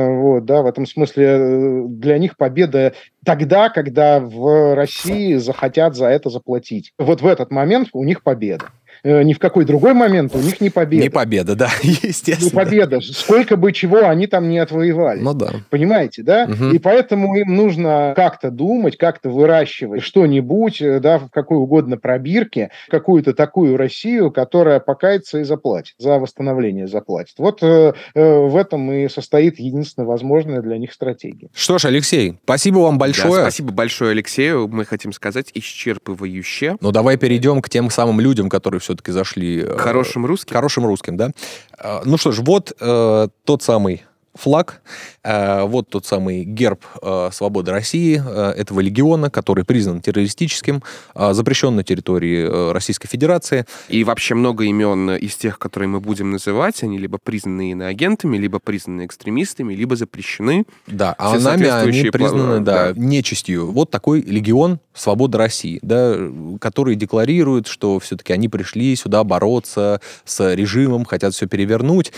Вот, 0.08 0.44
да, 0.44 0.62
в 0.62 0.66
этом 0.66 0.86
смысле 0.86 1.24
э, 1.26 1.82
для 1.88 2.18
них 2.18 2.36
победа 2.36 2.94
тогда, 3.24 3.68
когда 3.68 4.20
в 4.20 4.74
России 4.74 5.34
захотят 5.34 5.94
за 5.94 6.06
это 6.06 6.30
заплатить. 6.30 6.92
Вот 6.98 7.22
в 7.22 7.26
этот 7.26 7.50
момент 7.50 7.88
у 7.92 8.04
них 8.04 8.22
победа. 8.22 8.66
Э, 9.04 9.22
ни 9.22 9.34
в 9.34 9.38
какой 9.38 9.66
другой 9.66 9.92
момент 9.92 10.34
у 10.34 10.38
них 10.38 10.62
не 10.62 10.70
победа. 10.70 11.02
Не 11.02 11.10
победа, 11.10 11.54
да, 11.54 11.68
естественно. 11.82 12.46
Не 12.46 12.50
победа. 12.50 13.00
Сколько 13.02 13.56
бы 13.56 13.70
чего 13.72 14.08
они 14.08 14.26
там 14.26 14.48
не 14.48 14.58
отвоевали. 14.58 15.20
Ну 15.20 15.34
да. 15.34 15.50
Понимаете, 15.68 16.22
да? 16.22 16.48
Угу. 16.50 16.74
И 16.74 16.78
поэтому 16.78 17.36
им 17.36 17.54
нужно 17.54 18.14
как-то 18.16 18.50
думать, 18.50 18.96
как-то 18.96 19.28
выращивать 19.28 20.02
что-нибудь, 20.02 20.80
э, 20.80 21.00
да, 21.00 21.18
в 21.18 21.28
какой 21.30 21.58
угодно 21.58 21.98
пробирке, 21.98 22.70
какую-то 22.88 23.34
такую 23.34 23.76
Россию, 23.76 24.30
которая 24.30 24.80
покается 24.80 25.40
и 25.40 25.44
заплатит, 25.44 25.94
за 25.98 26.18
восстановление 26.18 26.86
заплатит. 26.86 27.34
Вот 27.36 27.62
э, 27.62 27.92
э, 28.14 28.38
в 28.38 28.56
этом 28.56 28.90
и 28.90 29.08
состоит 29.08 29.58
единственная 29.58 30.08
возможная 30.08 30.62
для 30.62 30.78
них 30.78 30.94
стратегия. 30.94 31.48
Что 31.54 31.76
ж, 31.76 31.84
Алексей, 31.84 32.38
спасибо 32.44 32.78
вам 32.78 32.96
большое. 32.96 33.34
Да, 33.34 33.42
спасибо 33.42 33.70
большое, 33.70 34.12
Алексею. 34.12 34.66
Мы 34.66 34.86
хотим 34.86 35.12
сказать 35.12 35.50
исчерпывающе. 35.52 36.78
Ну, 36.80 36.90
давай 36.90 37.18
перейдем 37.18 37.60
к 37.60 37.68
тем 37.68 37.90
самым 37.90 38.18
людям, 38.20 38.48
которые 38.48 38.80
все 38.80 38.93
все-таки 38.94 39.12
зашли... 39.12 39.62
К 39.62 39.78
хорошим 39.80 40.26
русским? 40.26 40.50
К 40.50 40.54
хорошим 40.54 40.86
русским, 40.86 41.16
да. 41.16 41.30
А, 41.78 42.02
ну 42.04 42.16
что 42.16 42.32
ж, 42.32 42.40
вот 42.40 42.72
э, 42.80 43.28
тот 43.44 43.62
самый 43.62 44.04
флаг, 44.34 44.82
э, 45.22 45.62
вот 45.62 45.88
тот 45.88 46.06
самый 46.06 46.44
герб 46.44 46.84
э, 47.02 47.30
свободы 47.32 47.70
России, 47.70 48.22
э, 48.24 48.50
этого 48.56 48.80
легиона, 48.80 49.30
который 49.30 49.64
признан 49.64 50.00
террористическим, 50.00 50.82
запрещен 51.14 51.76
на 51.76 51.84
территории 51.84 52.72
Российской 52.72 53.08
Федерации. 53.08 53.66
И 53.88 54.04
вообще 54.04 54.34
много 54.34 54.64
имен 54.64 55.10
из 55.12 55.36
тех, 55.36 55.58
которые 55.58 55.88
мы 55.88 56.00
будем 56.00 56.30
называть, 56.30 56.82
они 56.82 56.98
либо 56.98 57.18
признаны 57.18 57.72
иноагентами, 57.72 58.36
либо 58.36 58.58
признаны 58.58 59.06
экстремистами, 59.06 59.74
либо 59.74 59.96
запрещены. 59.96 60.64
Да, 60.86 61.14
а 61.18 61.38
нами 61.38 61.66
они 61.66 62.10
признаны, 62.10 62.60
да, 62.60 62.92
да, 62.92 63.00
нечистью. 63.00 63.70
Вот 63.70 63.90
такой 63.90 64.20
легион 64.22 64.80
свободы 64.92 65.38
России, 65.38 65.78
да, 65.82 66.16
который 66.60 66.96
декларирует, 66.96 67.66
что 67.66 67.98
все-таки 67.98 68.32
они 68.32 68.48
пришли 68.48 68.96
сюда 68.96 69.24
бороться 69.24 70.00
с 70.24 70.54
режимом, 70.54 71.04
хотят 71.04 71.34
все 71.34 71.46
перевернуть. 71.46 72.12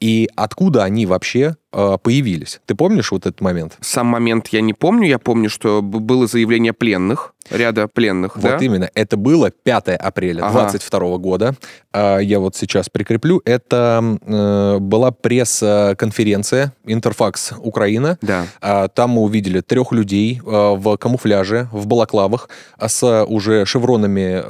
И 0.00 0.28
откуда 0.34 0.82
они 0.82 1.06
вообще 1.06 1.56
появились? 1.72 2.60
Ты 2.66 2.74
помнишь 2.74 3.10
вот 3.12 3.26
этот 3.26 3.40
момент? 3.40 3.76
Сам 3.80 4.06
момент 4.06 4.48
я 4.48 4.60
не 4.60 4.74
помню. 4.74 5.08
Я 5.08 5.18
помню, 5.18 5.48
что 5.48 5.82
было 5.82 6.26
заявление 6.26 6.72
пленных, 6.72 7.34
ряда 7.50 7.88
пленных. 7.88 8.36
Вот 8.36 8.42
да? 8.42 8.58
именно. 8.58 8.90
Это 8.94 9.16
было 9.16 9.50
5 9.50 9.88
апреля 9.88 10.44
ага. 10.44 10.60
22 10.70 11.18
года. 11.18 11.54
Э, 11.92 12.18
я 12.22 12.38
вот 12.40 12.56
сейчас 12.56 12.88
прикреплю. 12.88 13.42
Это 13.44 14.18
э, 14.20 14.78
была 14.78 15.10
пресс-конференция 15.10 16.72
Интерфакс 16.84 17.52
Украина. 17.58 18.18
Да. 18.22 18.46
Э, 18.60 18.88
там 18.92 19.10
мы 19.10 19.22
увидели 19.22 19.60
трех 19.60 19.92
людей 19.92 20.40
в 20.42 20.96
камуфляже, 20.96 21.68
в 21.72 21.86
балаклавах, 21.86 22.48
с 22.80 23.24
уже 23.24 23.64
шевронами 23.66 24.42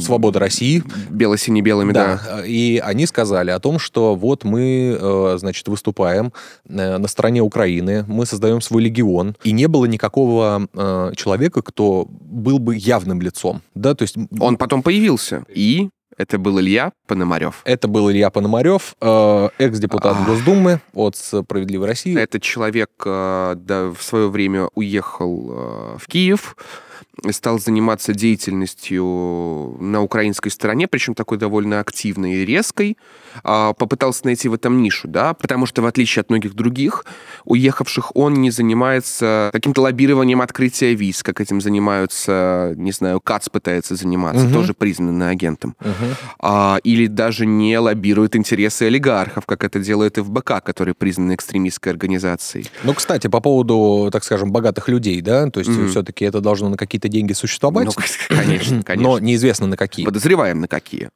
«Свобода 0.00 0.38
России». 0.38 0.82
Бело-сине-белыми, 1.10 1.92
да. 1.92 2.20
да. 2.24 2.46
И 2.46 2.78
они 2.78 3.06
сказали 3.06 3.50
о 3.50 3.58
том, 3.58 3.78
что 3.78 4.14
вот 4.14 4.44
мы, 4.44 5.36
значит, 5.38 5.68
выступаем 5.68 6.07
э, 6.16 6.30
на 6.98 7.08
стороне 7.08 7.42
Украины, 7.42 8.04
мы 8.08 8.26
создаем 8.26 8.60
свой 8.60 8.82
легион, 8.82 9.36
и 9.44 9.52
не 9.52 9.66
было 9.68 9.86
никакого 9.86 10.68
э, 10.72 11.12
человека, 11.16 11.62
кто 11.62 12.06
был 12.08 12.58
бы 12.58 12.76
явным 12.76 13.20
лицом, 13.20 13.62
да, 13.74 13.94
то 13.94 14.02
есть... 14.02 14.16
Он 14.40 14.56
потом 14.56 14.82
появился, 14.82 15.44
и 15.48 15.90
это 16.16 16.38
был 16.38 16.58
Илья 16.60 16.92
Пономарев. 17.06 17.62
Это 17.64 17.86
был 17.86 18.10
Илья 18.10 18.30
Пономарев, 18.30 18.96
экс-депутат 19.00 20.16
а... 20.18 20.24
Госдумы 20.24 20.80
от 20.92 21.16
«Справедливой 21.16 21.86
России». 21.86 22.18
Этот 22.18 22.42
человек 22.42 22.90
да, 23.04 23.92
в 23.96 24.02
свое 24.02 24.28
время 24.28 24.68
уехал 24.74 25.96
в 25.96 26.06
Киев, 26.08 26.56
стал 27.30 27.58
заниматься 27.58 28.14
деятельностью 28.14 29.76
на 29.80 30.02
украинской 30.02 30.50
стороне, 30.50 30.88
причем 30.88 31.14
такой 31.14 31.38
довольно 31.38 31.80
активной 31.80 32.34
и 32.34 32.44
резкой, 32.44 32.96
а, 33.44 33.72
попытался 33.72 34.24
найти 34.24 34.48
в 34.48 34.54
этом 34.54 34.82
нишу, 34.82 35.08
да, 35.08 35.34
потому 35.34 35.66
что 35.66 35.82
в 35.82 35.86
отличие 35.86 36.20
от 36.20 36.30
многих 36.30 36.54
других 36.54 37.04
уехавших, 37.44 38.16
он 38.16 38.34
не 38.34 38.50
занимается 38.50 39.50
каким-то 39.52 39.82
лоббированием 39.82 40.40
открытия 40.40 40.94
виз, 40.94 41.22
как 41.22 41.40
этим 41.40 41.60
занимаются, 41.60 42.74
не 42.76 42.92
знаю, 42.92 43.20
КАЦ 43.20 43.48
пытается 43.48 43.96
заниматься, 43.96 44.46
угу. 44.46 44.54
тоже 44.54 44.74
признанный 44.74 45.30
агентом, 45.30 45.76
угу. 45.80 46.78
или 46.84 47.06
даже 47.06 47.46
не 47.46 47.78
лоббирует 47.78 48.36
интересы 48.36 48.84
олигархов, 48.84 49.46
как 49.46 49.64
это 49.64 49.80
делает 49.80 50.16
ФБК, 50.16 50.62
который 50.62 50.94
признан 50.94 51.34
экстремистской 51.34 51.92
организацией. 51.92 52.66
Ну, 52.84 52.94
кстати, 52.94 53.26
по 53.28 53.40
поводу, 53.40 54.10
так 54.12 54.24
скажем, 54.24 54.52
богатых 54.52 54.88
людей, 54.88 55.20
да, 55.20 55.50
то 55.50 55.60
есть 55.60 55.70
угу. 55.70 55.88
все-таки 55.88 56.24
это 56.24 56.40
должно 56.40 56.68
на 56.68 56.76
какие-то 56.88 57.08
деньги 57.08 57.32
существовать. 57.34 57.86
Ну, 57.86 57.92
конечно, 58.28 58.82
конечно. 58.82 59.10
Но 59.10 59.18
неизвестно 59.18 59.66
на 59.66 59.76
какие. 59.76 60.04
Подозреваем 60.04 60.60
на 60.60 60.68
какие. 60.68 61.10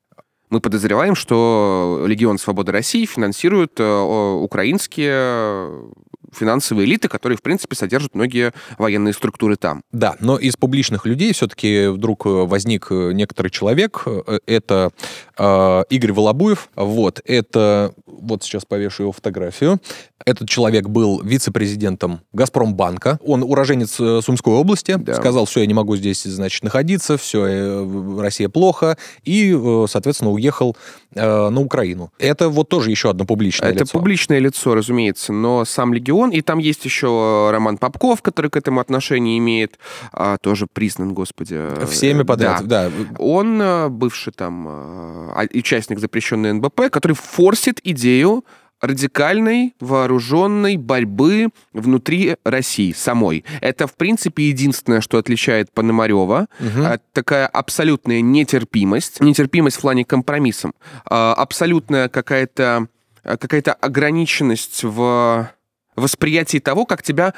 Мы 0.51 0.61
подозреваем, 0.61 1.15
что 1.15 2.05
Легион 2.07 2.37
Свободы 2.37 2.73
России 2.73 3.07
финансирует 3.07 3.81
э, 3.81 4.01
украинские 4.01 5.91
финансовые 6.33 6.87
элиты, 6.87 7.09
которые, 7.09 7.37
в 7.37 7.43
принципе, 7.43 7.77
содержат 7.77 8.15
многие 8.15 8.53
военные 8.79 9.15
структуры 9.15 9.57
там. 9.57 9.83
Да, 9.93 10.17
но 10.21 10.39
из 10.39 10.57
публичных 10.57 11.07
людей 11.07 11.33
все-таки 11.33 11.89
вдруг 11.89 12.25
возник 12.25 12.89
некоторый 12.91 13.49
человек. 13.49 14.05
Это 14.47 14.91
э, 15.39 15.83
Игорь 15.91 16.13
Волобуев. 16.13 16.69
Вот, 16.75 17.21
это... 17.25 17.93
Вот 18.07 18.45
сейчас 18.45 18.65
повешу 18.65 19.05
его 19.05 19.13
фотографию. 19.13 19.81
Этот 20.25 20.49
человек 20.49 20.89
был 20.89 21.21
вице-президентом 21.23 22.21
Газпромбанка. 22.33 23.19
Он 23.25 23.43
уроженец 23.43 23.99
э, 23.99 24.21
Сумской 24.23 24.55
области. 24.55 24.97
Да. 24.97 25.15
Сказал, 25.15 25.47
все, 25.47 25.61
я 25.61 25.67
не 25.67 25.75
могу 25.75 25.97
здесь, 25.97 26.23
значит, 26.23 26.63
находиться, 26.63 27.17
все, 27.17 27.45
э, 27.47 28.21
Россия 28.21 28.49
плохо. 28.49 28.97
И, 29.25 29.53
э, 29.53 29.87
соответственно, 29.89 30.31
уехал 30.31 30.77
на 31.15 31.61
Украину. 31.61 32.11
Это 32.19 32.49
вот 32.49 32.71
тоже 32.71 32.91
еще 32.91 33.11
одно 33.11 33.27
публичное 33.27 33.69
Это 33.69 33.81
лицо. 33.81 33.85
Это 33.85 33.93
публичное 33.99 34.39
лицо, 34.39 34.75
разумеется, 34.75 35.35
но 35.35 35.67
сам 35.67 35.93
Легион, 35.93 36.22
и 36.31 36.41
там 36.41 36.59
есть 36.59 36.85
еще 36.85 37.51
Роман 37.53 37.79
Попков, 37.79 38.23
который 38.23 38.51
к 38.51 38.57
этому 38.57 38.81
отношение 38.81 39.39
имеет, 39.39 39.79
а, 40.13 40.39
тоже 40.39 40.67
признан, 40.73 41.13
господи. 41.15 41.61
Всеми 41.87 42.23
подряд, 42.23 42.67
да. 42.67 42.89
да. 42.89 42.93
Он 43.19 43.91
бывший 43.91 44.33
там 44.33 44.67
а, 44.69 45.47
участник 45.55 45.99
запрещенной 45.99 46.53
НБП, 46.55 46.91
который 46.91 47.15
форсит 47.15 47.81
идею 47.85 48.45
радикальной 48.83 49.75
вооруженной 49.81 50.77
борьбы 50.77 51.49
внутри 51.73 52.37
России 52.45 52.93
самой. 52.93 53.45
Это, 53.61 53.87
в 53.87 53.95
принципе, 53.95 54.49
единственное, 54.49 55.01
что 55.01 55.19
отличает 55.19 55.73
Пономарева. 55.73 56.49
Угу. 56.59 56.99
Такая 57.13 57.47
абсолютная 57.47 58.21
нетерпимость. 58.21 59.21
Нетерпимость 59.21 59.77
в 59.77 59.81
плане 59.81 60.05
компромиссом. 60.05 60.75
А, 61.07 61.33
абсолютная 61.35 62.09
какая-то 62.09 62.89
какая-то 63.23 63.73
ограниченность 63.75 64.83
в 64.83 65.49
восприятии 65.97 66.59
того, 66.59 66.87
как 66.87 67.03
тебя 67.03 67.35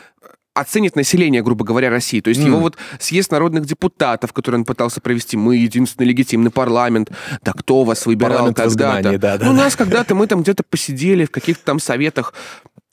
оценит 0.55 0.95
население, 0.95 1.43
грубо 1.43 1.65
говоря, 1.65 1.91
России. 1.91 2.21
То 2.21 2.29
есть 2.29 2.41
mm. 2.41 2.47
его 2.47 2.61
вот 2.61 2.77
съезд 3.01 3.33
народных 3.33 3.67
депутатов, 3.67 4.33
который 4.33 4.57
он 4.57 4.65
пытался 4.65 5.01
провести, 5.01 5.37
мы 5.37 5.57
единственный 5.57 6.07
легитимный 6.07 6.51
парламент. 6.51 7.11
Да 7.43 7.53
кто 7.53 7.83
вас 7.83 8.07
выбирал 8.07 8.55
когда-то? 8.55 9.19
Да, 9.19 9.37
да, 9.37 9.45
ну, 9.45 9.53
да. 9.53 9.65
нас 9.65 9.77
когда-то, 9.77 10.15
мы 10.15 10.29
там 10.29 10.43
где-то 10.43 10.63
посидели 10.63 11.25
в 11.25 11.31
каких-то 11.31 11.65
там 11.65 11.81
советах. 11.81 12.33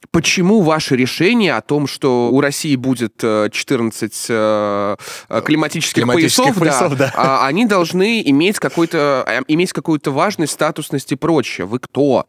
Почему 0.09 0.61
ваше 0.61 0.95
решение 0.97 1.55
о 1.55 1.61
том, 1.61 1.87
что 1.87 2.31
у 2.31 2.41
России 2.41 2.75
будет 2.75 3.17
14 3.19 4.25
э, 4.27 4.95
э, 5.29 5.41
климатических, 5.45 6.03
климатических 6.03 6.55
поясов, 6.55 6.59
поясов 6.59 6.97
да, 6.97 7.13
да. 7.15 7.45
Они 7.45 7.65
должны 7.65 8.21
иметь 8.25 8.59
какой-то 8.59 9.23
э, 9.25 9.41
иметь 9.47 9.71
какую-то 9.71 10.11
важность, 10.11 10.53
статусность 10.53 11.11
и 11.11 11.15
прочее? 11.15 11.65
Вы 11.65 11.79
кто? 11.79 12.25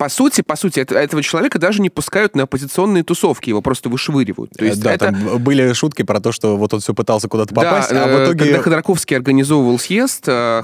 По 0.00 0.08
сути, 0.08 0.40
по 0.40 0.56
сути, 0.56 0.80
это, 0.80 0.94
этого 0.94 1.22
человека 1.22 1.58
даже 1.58 1.82
не 1.82 1.90
пускают 1.90 2.34
на 2.34 2.44
оппозиционные 2.44 3.04
тусовки, 3.04 3.50
его 3.50 3.60
просто 3.60 3.90
вышвыривают. 3.90 4.50
То 4.52 4.64
есть 4.64 4.80
да, 4.80 4.94
это... 4.94 5.12
там 5.12 5.36
были 5.44 5.74
шутки 5.74 6.04
про 6.04 6.20
то, 6.20 6.32
что 6.32 6.56
вот 6.56 6.72
он 6.72 6.80
все 6.80 6.94
пытался 6.94 7.28
куда-то 7.28 7.54
попасть, 7.54 7.90
да, 7.90 8.04
а 8.04 8.06
в 8.06 8.10
э, 8.12 8.24
итоге... 8.24 8.44
когда 8.46 8.62
Ходорковский 8.62 9.14
организовывал 9.14 9.78
съезд, 9.78 10.24
э, 10.26 10.62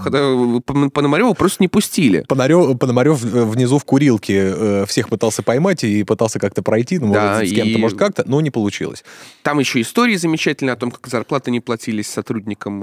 Пономарева 0.65 1.35
просто 1.35 1.63
не 1.63 1.69
пустили. 1.69 2.25
Пономарев, 2.27 2.79
Пономарев 2.79 3.21
внизу 3.21 3.79
в 3.79 3.85
курилке 3.85 4.55
э, 4.57 4.85
всех 4.89 5.11
пытался 5.11 5.43
поймать 5.43 5.85
и 5.85 6.03
пытался 6.03 6.39
как-то 6.39 6.63
пройти, 6.63 6.99
ну, 6.99 7.13
да, 7.13 7.35
может, 7.35 7.51
с 7.51 7.55
кем-то, 7.55 7.73
и... 7.73 7.77
может, 7.77 7.99
как-то, 7.99 8.25
но 8.27 8.41
не 8.41 8.51
получилось. 8.51 9.05
Там 9.43 9.59
еще 9.59 9.83
истории 9.83 10.17
замечательные 10.17 10.73
о 10.73 10.77
том, 10.77 10.91
как 10.91 11.07
зарплаты 11.09 11.51
не 11.51 11.61
платились 11.61 12.09
сотрудникам 12.09 12.81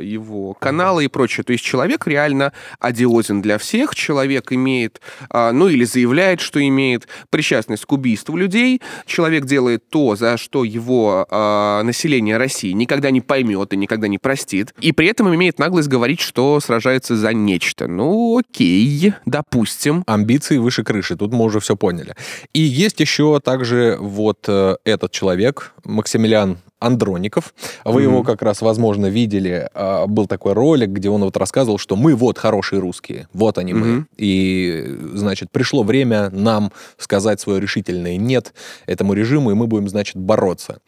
его 0.00 0.54
канала 0.54 1.00
и 1.00 1.08
прочее. 1.08 1.44
То 1.44 1.52
есть 1.52 1.62
человек 1.62 2.06
реально 2.06 2.54
одиозен 2.78 3.42
для 3.42 3.58
всех, 3.58 3.94
человек 3.94 4.50
имеет, 4.50 5.02
ну, 5.30 5.68
или 5.68 5.89
заявляет, 5.90 6.40
что 6.40 6.60
имеет 6.66 7.08
причастность 7.30 7.84
к 7.84 7.92
убийству 7.92 8.36
людей. 8.36 8.80
Человек 9.06 9.44
делает 9.44 9.88
то, 9.88 10.16
за 10.16 10.36
что 10.36 10.64
его 10.64 11.26
э, 11.30 11.82
население 11.82 12.36
России 12.36 12.72
никогда 12.72 13.10
не 13.10 13.20
поймет 13.20 13.72
и 13.72 13.76
никогда 13.76 14.08
не 14.08 14.18
простит. 14.18 14.74
И 14.80 14.92
при 14.92 15.08
этом 15.08 15.34
имеет 15.34 15.58
наглость 15.58 15.88
говорить, 15.88 16.20
что 16.20 16.60
сражается 16.60 17.16
за 17.16 17.32
нечто. 17.32 17.86
Ну, 17.86 18.38
окей, 18.38 19.14
допустим. 19.26 20.04
Амбиции 20.06 20.58
выше 20.58 20.84
крыши, 20.84 21.16
тут 21.16 21.32
мы 21.32 21.44
уже 21.44 21.60
все 21.60 21.76
поняли. 21.76 22.14
И 22.52 22.60
есть 22.60 23.00
еще 23.00 23.40
также 23.40 23.96
вот 24.00 24.44
э, 24.48 24.76
этот 24.84 25.12
человек, 25.12 25.72
Максимилиан 25.84 26.58
Андроников. 26.80 27.54
Вы 27.84 28.00
mm-hmm. 28.00 28.04
его 28.04 28.22
как 28.22 28.42
раз, 28.42 28.62
возможно, 28.62 29.06
видели. 29.06 29.68
А, 29.74 30.06
был 30.06 30.26
такой 30.26 30.54
ролик, 30.54 30.88
где 30.88 31.10
он 31.10 31.22
вот 31.22 31.36
рассказывал, 31.36 31.78
что 31.78 31.94
мы 31.94 32.14
вот 32.14 32.38
хорошие 32.38 32.80
русские, 32.80 33.28
вот 33.32 33.58
они 33.58 33.74
мы. 33.74 33.86
Mm-hmm. 33.86 34.04
И, 34.16 34.96
значит, 35.14 35.50
пришло 35.50 35.82
время 35.82 36.30
нам 36.30 36.72
сказать 36.96 37.40
свое 37.40 37.60
решительное 37.60 38.16
«нет» 38.16 38.54
этому 38.86 39.12
режиму, 39.12 39.50
и 39.50 39.54
мы 39.54 39.66
будем, 39.66 39.88
значит, 39.88 40.16
бороться. 40.16 40.78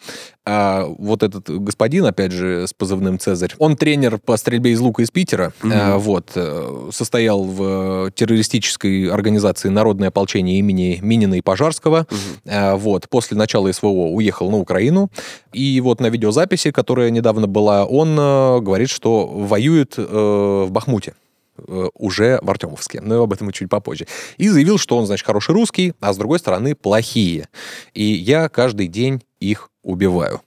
А 0.44 0.86
вот 0.98 1.22
этот 1.22 1.48
господин, 1.48 2.06
опять 2.06 2.32
же, 2.32 2.66
с 2.66 2.72
позывным 2.72 3.18
«Цезарь», 3.18 3.54
он 3.58 3.76
тренер 3.76 4.18
по 4.18 4.36
стрельбе 4.36 4.72
из 4.72 4.80
лука 4.80 5.02
из 5.02 5.10
Питера, 5.10 5.52
mm-hmm. 5.62 5.98
вот, 5.98 6.30
э, 6.34 6.88
состоял 6.90 7.44
в 7.44 8.10
террористической 8.12 9.08
организации 9.10 9.68
«Народное 9.68 10.08
ополчение» 10.08 10.58
имени 10.58 10.98
Минина 11.02 11.34
и 11.34 11.42
Пожарского, 11.42 12.06
mm-hmm. 12.08 12.76
вот, 12.78 13.08
после 13.10 13.36
начала 13.36 13.70
СВО 13.70 13.88
уехал 13.88 14.50
на 14.50 14.56
Украину, 14.56 15.10
и 15.52 15.81
вот 15.82 16.00
на 16.00 16.08
видеозаписи, 16.08 16.70
которая 16.70 17.10
недавно 17.10 17.46
была, 17.46 17.84
он 17.84 18.18
э, 18.18 18.60
говорит, 18.60 18.88
что 18.88 19.26
воюет 19.26 19.94
э, 19.98 20.02
в 20.02 20.70
Бахмуте. 20.70 21.14
э, 21.58 21.88
уже 21.94 22.38
в 22.42 22.50
Артемовске, 22.50 23.00
но 23.00 23.22
об 23.22 23.32
этом 23.32 23.50
чуть 23.52 23.68
попозже. 23.68 24.06
И 24.38 24.48
заявил, 24.48 24.78
что 24.78 24.96
он, 24.96 25.06
значит, 25.06 25.26
хороший 25.26 25.54
русский, 25.54 25.92
а 26.00 26.12
с 26.12 26.16
другой 26.16 26.38
стороны 26.38 26.74
плохие. 26.74 27.48
И 27.94 28.04
я 28.04 28.48
каждый 28.48 28.86
день 28.88 29.22
их 29.40 29.70
убиваю. 29.82 30.40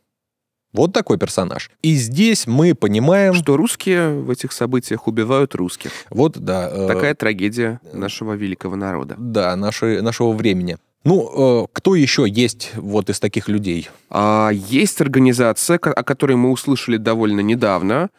Вот 0.74 0.92
такой 0.92 1.18
персонаж. 1.18 1.72
И 1.82 1.96
здесь 1.96 2.48
мы 2.48 2.76
понимаем... 2.76 3.34
Что 3.34 3.56
русские 3.56 4.20
в 4.20 4.30
этих 4.30 4.52
событиях 4.52 5.08
убивают 5.08 5.56
русских. 5.56 5.92
Вот, 6.10 6.38
да. 6.38 6.70
э, 6.70 6.88
Такая 6.88 7.16
трагедия 7.16 7.80
нашего 7.94 8.34
великого 8.34 8.76
народа. 8.76 9.16
Да, 9.18 9.56
наши, 9.56 10.02
нашего 10.02 10.34
времени. 10.34 10.78
Ну, 11.06 11.64
э, 11.64 11.68
кто 11.72 11.94
еще 11.94 12.26
есть 12.28 12.72
вот 12.76 13.12
из 13.12 13.20
таких 13.20 13.48
людей? 13.48 13.90
А, 14.10 14.50
есть 14.50 15.02
организация, 15.02 15.78
о 15.78 16.04
которой 16.04 16.36
мы 16.36 16.50
услышали 16.50 16.98
довольно 16.98 17.42
недавно, 17.42 18.10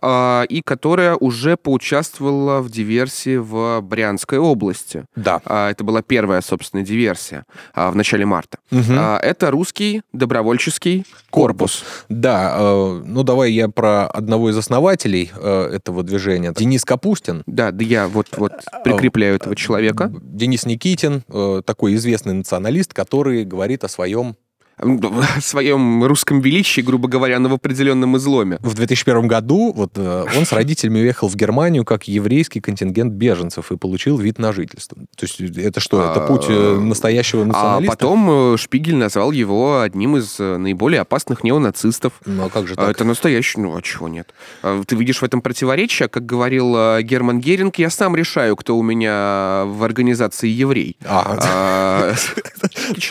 а, 0.00 0.44
и 0.48 0.62
которая 0.62 1.16
уже 1.16 1.56
поучаствовала 1.56 2.60
в 2.60 2.70
диверсии 2.70 3.36
в 3.36 3.80
Брянской 3.80 4.38
области. 4.38 5.04
Да. 5.16 5.40
А, 5.44 5.70
это 5.70 5.82
была 5.82 6.02
первая, 6.02 6.40
собственно, 6.40 6.84
диверсия 6.84 7.44
в 7.74 7.96
начале 7.96 8.24
марта. 8.26 8.58
Угу. 8.70 8.92
Это 8.92 9.50
русский 9.50 10.02
добровольческий 10.12 11.04
корпус. 11.30 11.84
Да, 12.08 12.54
э, 12.58 13.02
ну 13.04 13.24
давай 13.24 13.52
я 13.52 13.68
про 13.68 14.06
одного 14.06 14.50
из 14.50 14.56
основателей 14.56 15.32
э, 15.34 15.70
этого 15.74 16.04
движения. 16.04 16.52
Денис 16.56 16.84
Капустин. 16.84 17.42
Да, 17.46 17.72
да 17.72 17.84
я 17.84 18.06
вот, 18.06 18.28
вот 18.36 18.52
прикрепляю 18.84 19.34
этого 19.34 19.56
человека. 19.56 20.12
Денис 20.22 20.64
Никитин, 20.64 21.22
такой 21.64 21.94
известный 21.96 22.35
националист, 22.36 22.94
который 22.94 23.44
говорит 23.44 23.84
о 23.84 23.88
своем 23.88 24.36
в 24.78 25.40
своем 25.40 26.04
русском 26.04 26.40
величии, 26.40 26.82
грубо 26.82 27.08
говоря, 27.08 27.38
но 27.38 27.48
в 27.48 27.54
определенном 27.54 28.16
изломе. 28.18 28.58
В 28.60 28.74
2001 28.74 29.26
году 29.26 29.72
вот, 29.72 29.92
э, 29.96 30.26
он 30.36 30.44
с 30.44 30.52
родителями 30.52 31.00
уехал 31.00 31.28
в 31.28 31.34
Германию 31.34 31.84
как 31.84 32.08
еврейский 32.08 32.60
контингент 32.60 33.14
беженцев 33.14 33.72
и 33.72 33.76
получил 33.78 34.18
вид 34.18 34.38
на 34.38 34.52
жительство. 34.52 34.98
То 35.16 35.24
есть 35.24 35.40
это 35.40 35.80
что, 35.80 36.02
это 36.02 36.26
путь 36.26 36.46
э, 36.48 36.78
настоящего 36.78 37.42
а 37.42 37.46
националиста? 37.46 37.92
А 37.92 37.96
потом 37.96 38.54
э, 38.54 38.56
Шпигель 38.58 38.96
назвал 38.96 39.32
его 39.32 39.80
одним 39.80 40.18
из 40.18 40.38
наиболее 40.38 41.00
опасных 41.00 41.42
неонацистов. 41.42 42.12
Ну 42.26 42.44
а 42.44 42.50
как 42.50 42.68
же 42.68 42.76
так? 42.76 42.90
Это 42.90 43.04
настоящий, 43.04 43.60
ну 43.60 43.76
а 43.76 43.80
чего 43.80 44.08
нет? 44.08 44.34
Ты 44.62 44.94
видишь 44.94 45.22
в 45.22 45.24
этом 45.24 45.40
противоречие, 45.40 46.08
как 46.08 46.26
говорил 46.26 47.00
Герман 47.00 47.40
Геринг, 47.40 47.78
я 47.78 47.88
сам 47.88 48.14
решаю, 48.14 48.56
кто 48.56 48.76
у 48.76 48.82
меня 48.82 49.64
в 49.66 49.82
организации 49.82 50.48
еврей. 50.48 50.98
А, 51.06 52.12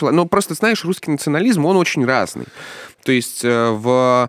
ну 0.12 0.26
просто 0.26 0.54
знаешь, 0.54 0.84
русский 0.84 1.10
национализм 1.10 1.55
национализм, 1.56 1.66
он 1.66 1.76
очень 1.76 2.04
разный. 2.04 2.46
То 3.04 3.12
есть 3.12 3.44
э, 3.44 3.70
в 3.70 4.28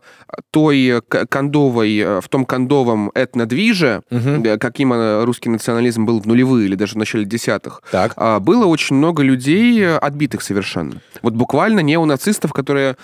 той 0.51 1.01
кондовой, 1.01 1.97
э, 1.97 2.21
в 2.21 2.29
том 2.29 2.45
кондовом 2.45 3.11
этнодвиже, 3.15 4.03
угу. 4.11 4.59
каким 4.59 4.93
э, 4.93 5.23
русский 5.23 5.49
национализм 5.49 6.05
был 6.05 6.19
в 6.19 6.27
нулевые 6.27 6.67
или 6.67 6.75
даже 6.75 6.93
в 6.93 6.97
начале 6.97 7.25
десятых, 7.25 7.81
так. 7.91 8.13
А, 8.15 8.39
было 8.39 8.67
очень 8.67 8.95
много 8.97 9.23
людей 9.23 9.97
отбитых 9.97 10.43
совершенно. 10.43 11.01
Вот 11.23 11.33
буквально 11.33 11.79
неонацистов, 11.79 12.53
которые 12.53 12.95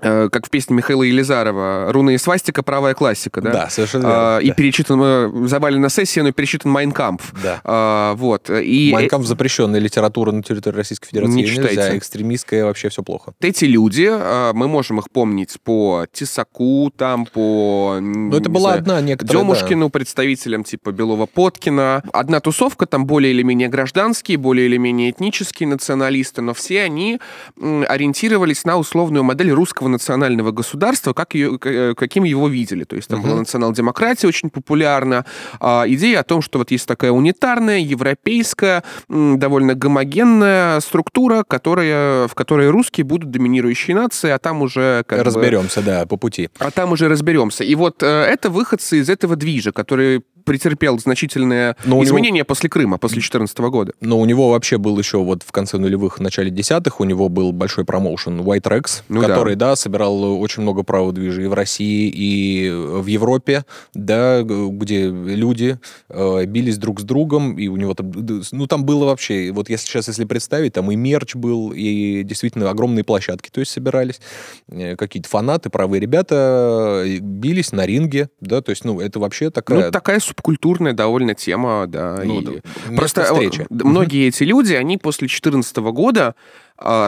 как 0.00 0.46
в 0.46 0.50
песне 0.50 0.76
Михаила 0.76 1.02
Елизарова, 1.02 1.92
«Руна 1.92 2.10
и 2.10 2.18
свастика. 2.18 2.62
Правая 2.62 2.94
классика», 2.94 3.40
да? 3.40 3.52
Да, 3.52 3.70
совершенно 3.70 4.02
верно. 4.02 4.36
А, 4.36 4.38
и 4.38 4.48
да. 4.48 4.54
перечитан, 4.54 5.00
э, 5.02 5.46
завалена 5.46 5.88
сессия, 5.88 6.22
но 6.22 6.32
перечитан 6.32 6.70
«Майнкампф». 6.70 7.34
Да. 7.42 7.60
А, 7.64 8.14
вот. 8.14 8.50
И... 8.50 8.90
«Майнкампф» 8.92 9.26
запрещенная 9.26 9.80
литература 9.80 10.32
на 10.32 10.42
территории 10.42 10.76
Российской 10.76 11.08
Федерации. 11.08 11.34
Не 11.34 11.46
читайте. 11.46 11.76
Нельзя, 11.76 11.98
экстремистская, 11.98 12.64
вообще 12.64 12.88
все 12.88 13.02
плохо. 13.02 13.32
Эти 13.40 13.64
люди, 13.64 14.08
а, 14.08 14.52
мы 14.52 14.68
можем 14.68 14.98
их 15.00 15.10
помнить 15.10 15.56
по 15.62 16.06
Тесаку, 16.12 16.92
там, 16.96 17.26
по... 17.26 17.98
Ну, 18.00 18.36
это 18.36 18.48
была 18.48 18.70
знаю, 18.70 18.80
одна 18.80 19.00
некоторая, 19.00 19.42
Демушкину, 19.42 19.86
да. 19.86 19.90
представителям 19.90 20.64
типа 20.64 20.90
Белова-Поткина. 20.90 22.02
Одна 22.12 22.40
тусовка, 22.40 22.86
там 22.86 23.06
более 23.06 23.32
или 23.32 23.42
менее 23.42 23.68
гражданские, 23.68 24.38
более 24.38 24.66
или 24.66 24.76
менее 24.76 25.10
этнические 25.10 25.68
националисты, 25.68 26.42
но 26.42 26.54
все 26.54 26.82
они 26.82 27.18
ориентировались 27.58 28.64
на 28.64 28.76
условную 28.76 29.24
модель 29.24 29.50
русского 29.50 29.87
национального 29.88 30.52
государства 30.52 31.12
как 31.12 31.34
ее, 31.34 31.58
э, 31.64 31.94
каким 31.96 32.24
его 32.24 32.48
видели. 32.48 32.84
То 32.84 32.96
есть 32.96 33.08
там 33.08 33.20
uh-huh. 33.20 33.24
была 33.24 33.36
национал-демократия 33.36 34.28
очень 34.28 34.50
популярна, 34.50 35.24
а, 35.60 35.84
идея 35.86 36.20
о 36.20 36.22
том, 36.22 36.42
что 36.42 36.58
вот 36.58 36.70
есть 36.70 36.86
такая 36.86 37.10
унитарная, 37.10 37.78
европейская, 37.78 38.82
довольно 39.08 39.74
гомогенная 39.74 40.80
структура, 40.80 41.44
которая, 41.46 42.28
в 42.28 42.34
которой 42.34 42.70
русские 42.70 43.04
будут 43.04 43.30
доминирующей 43.30 43.94
нацией, 43.94 44.34
а 44.34 44.38
там 44.38 44.62
уже... 44.62 45.04
Как 45.06 45.24
разберемся, 45.24 45.80
бы, 45.80 45.86
да, 45.86 46.06
по 46.06 46.16
пути. 46.16 46.50
А 46.58 46.70
там 46.70 46.92
уже 46.92 47.08
разберемся. 47.08 47.64
И 47.64 47.74
вот 47.74 48.02
э, 48.02 48.06
это 48.06 48.50
выходцы 48.50 48.98
из 48.98 49.08
этого 49.08 49.36
движа, 49.36 49.72
которые 49.72 50.22
претерпел 50.48 50.98
значительное 50.98 51.76
но 51.84 52.02
изменение 52.02 52.40
него... 52.40 52.46
после 52.46 52.70
Крыма, 52.70 52.96
после 52.96 53.16
2014 53.16 53.58
года. 53.58 53.92
Но 54.00 54.18
у 54.18 54.24
него 54.24 54.50
вообще 54.50 54.78
был 54.78 54.98
еще 54.98 55.18
вот 55.18 55.42
в 55.42 55.52
конце 55.52 55.76
нулевых, 55.76 56.20
начале 56.20 56.50
десятых, 56.50 57.00
у 57.00 57.04
него 57.04 57.28
был 57.28 57.52
большой 57.52 57.84
промоушен 57.84 58.40
White 58.40 58.62
Rex, 58.62 59.02
ну, 59.10 59.20
который, 59.20 59.56
да. 59.56 59.70
да, 59.70 59.76
собирал 59.78 60.40
очень 60.40 60.62
много 60.62 60.82
праводвижей 60.82 61.44
и 61.44 61.48
в 61.48 61.54
России, 61.54 62.10
и 62.14 62.70
в 62.70 63.06
Европе, 63.06 63.64
да, 63.94 64.42
где 64.42 65.08
люди 65.08 65.78
э, 66.08 66.44
бились 66.46 66.78
друг 66.78 67.00
с 67.00 67.04
другом, 67.04 67.58
и 67.58 67.68
у 67.68 67.76
него 67.76 67.94
там, 67.94 68.12
ну, 68.52 68.66
там 68.66 68.84
было 68.84 69.06
вообще, 69.06 69.50
вот 69.52 69.68
если 69.68 69.86
сейчас, 69.86 70.08
если 70.08 70.24
представить, 70.24 70.74
там 70.74 70.90
и 70.90 70.96
мерч 70.96 71.34
был, 71.34 71.72
и 71.74 72.22
действительно 72.24 72.70
огромные 72.70 73.04
площадки, 73.04 73.50
то 73.50 73.60
есть 73.60 73.72
собирались 73.72 74.20
э, 74.68 74.96
какие-то 74.96 75.28
фанаты, 75.28 75.70
правые 75.70 76.00
ребята 76.00 77.04
э, 77.04 77.18
бились 77.18 77.72
на 77.72 77.86
ринге, 77.86 78.30
да, 78.40 78.60
то 78.60 78.70
есть, 78.70 78.84
ну, 78.84 79.00
это 79.00 79.18
вообще 79.18 79.50
такая... 79.50 79.86
Ну, 79.86 79.90
такая 79.90 80.20
субкультурная 80.20 80.92
довольно 80.92 81.34
тема, 81.34 81.86
да. 81.86 82.20
Ну, 82.24 82.40
и... 82.40 82.44
да. 82.44 82.96
Просто 82.96 83.24
встречи. 83.24 83.66
многие 83.70 84.28
эти 84.28 84.42
люди, 84.42 84.74
они 84.74 84.98
после 84.98 85.26
2014 85.26 85.76
года 85.76 86.34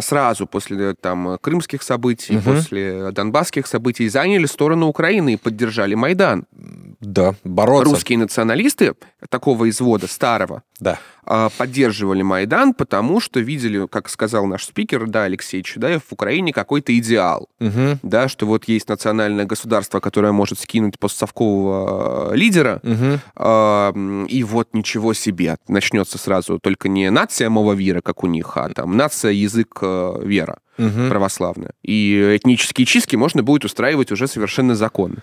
сразу 0.00 0.46
после 0.46 0.94
там 0.94 1.38
крымских 1.40 1.82
событий, 1.82 2.36
угу. 2.36 2.52
после 2.52 3.12
донбасских 3.12 3.66
событий 3.66 4.08
заняли 4.08 4.46
сторону 4.46 4.86
Украины 4.86 5.34
и 5.34 5.36
поддержали 5.36 5.94
Майдан. 5.94 6.46
Да, 7.00 7.34
бороться. 7.44 7.90
Русские 7.92 8.18
националисты 8.18 8.94
такого 9.28 9.68
извода 9.68 10.06
старого 10.06 10.62
да. 10.80 10.98
А, 11.24 11.50
поддерживали 11.56 12.22
Майдан, 12.22 12.74
потому 12.74 13.20
что 13.20 13.40
видели, 13.40 13.86
как 13.86 14.08
сказал 14.08 14.46
наш 14.46 14.64
спикер, 14.64 15.06
да, 15.06 15.24
Алексей 15.24 15.62
Чудаев, 15.62 16.02
в 16.08 16.12
Украине 16.12 16.52
какой-то 16.52 16.96
идеал. 16.96 17.48
Угу. 17.60 17.98
Да, 18.02 18.28
что 18.28 18.46
вот 18.46 18.64
есть 18.64 18.88
национальное 18.88 19.44
государство, 19.44 20.00
которое 20.00 20.32
может 20.32 20.58
скинуть 20.58 20.98
постсовкового 20.98 22.34
лидера, 22.34 22.80
угу. 22.82 24.26
и 24.26 24.44
вот 24.44 24.68
ничего 24.72 25.14
себе. 25.14 25.56
Начнется 25.68 26.18
сразу 26.18 26.58
только 26.58 26.88
не 26.88 27.10
нация 27.10 27.50
мова 27.50 27.72
вера, 27.72 28.00
как 28.00 28.24
у 28.24 28.26
них, 28.26 28.56
а 28.56 28.68
там 28.70 28.96
нация, 28.96 29.32
язык, 29.32 29.78
э, 29.82 30.20
вера 30.24 30.58
угу. 30.80 31.08
православная. 31.08 31.72
И 31.82 32.36
этнические 32.36 32.86
чистки 32.86 33.16
можно 33.16 33.42
будет 33.42 33.64
устраивать 33.64 34.10
уже 34.12 34.26
совершенно 34.26 34.74
законно. 34.74 35.18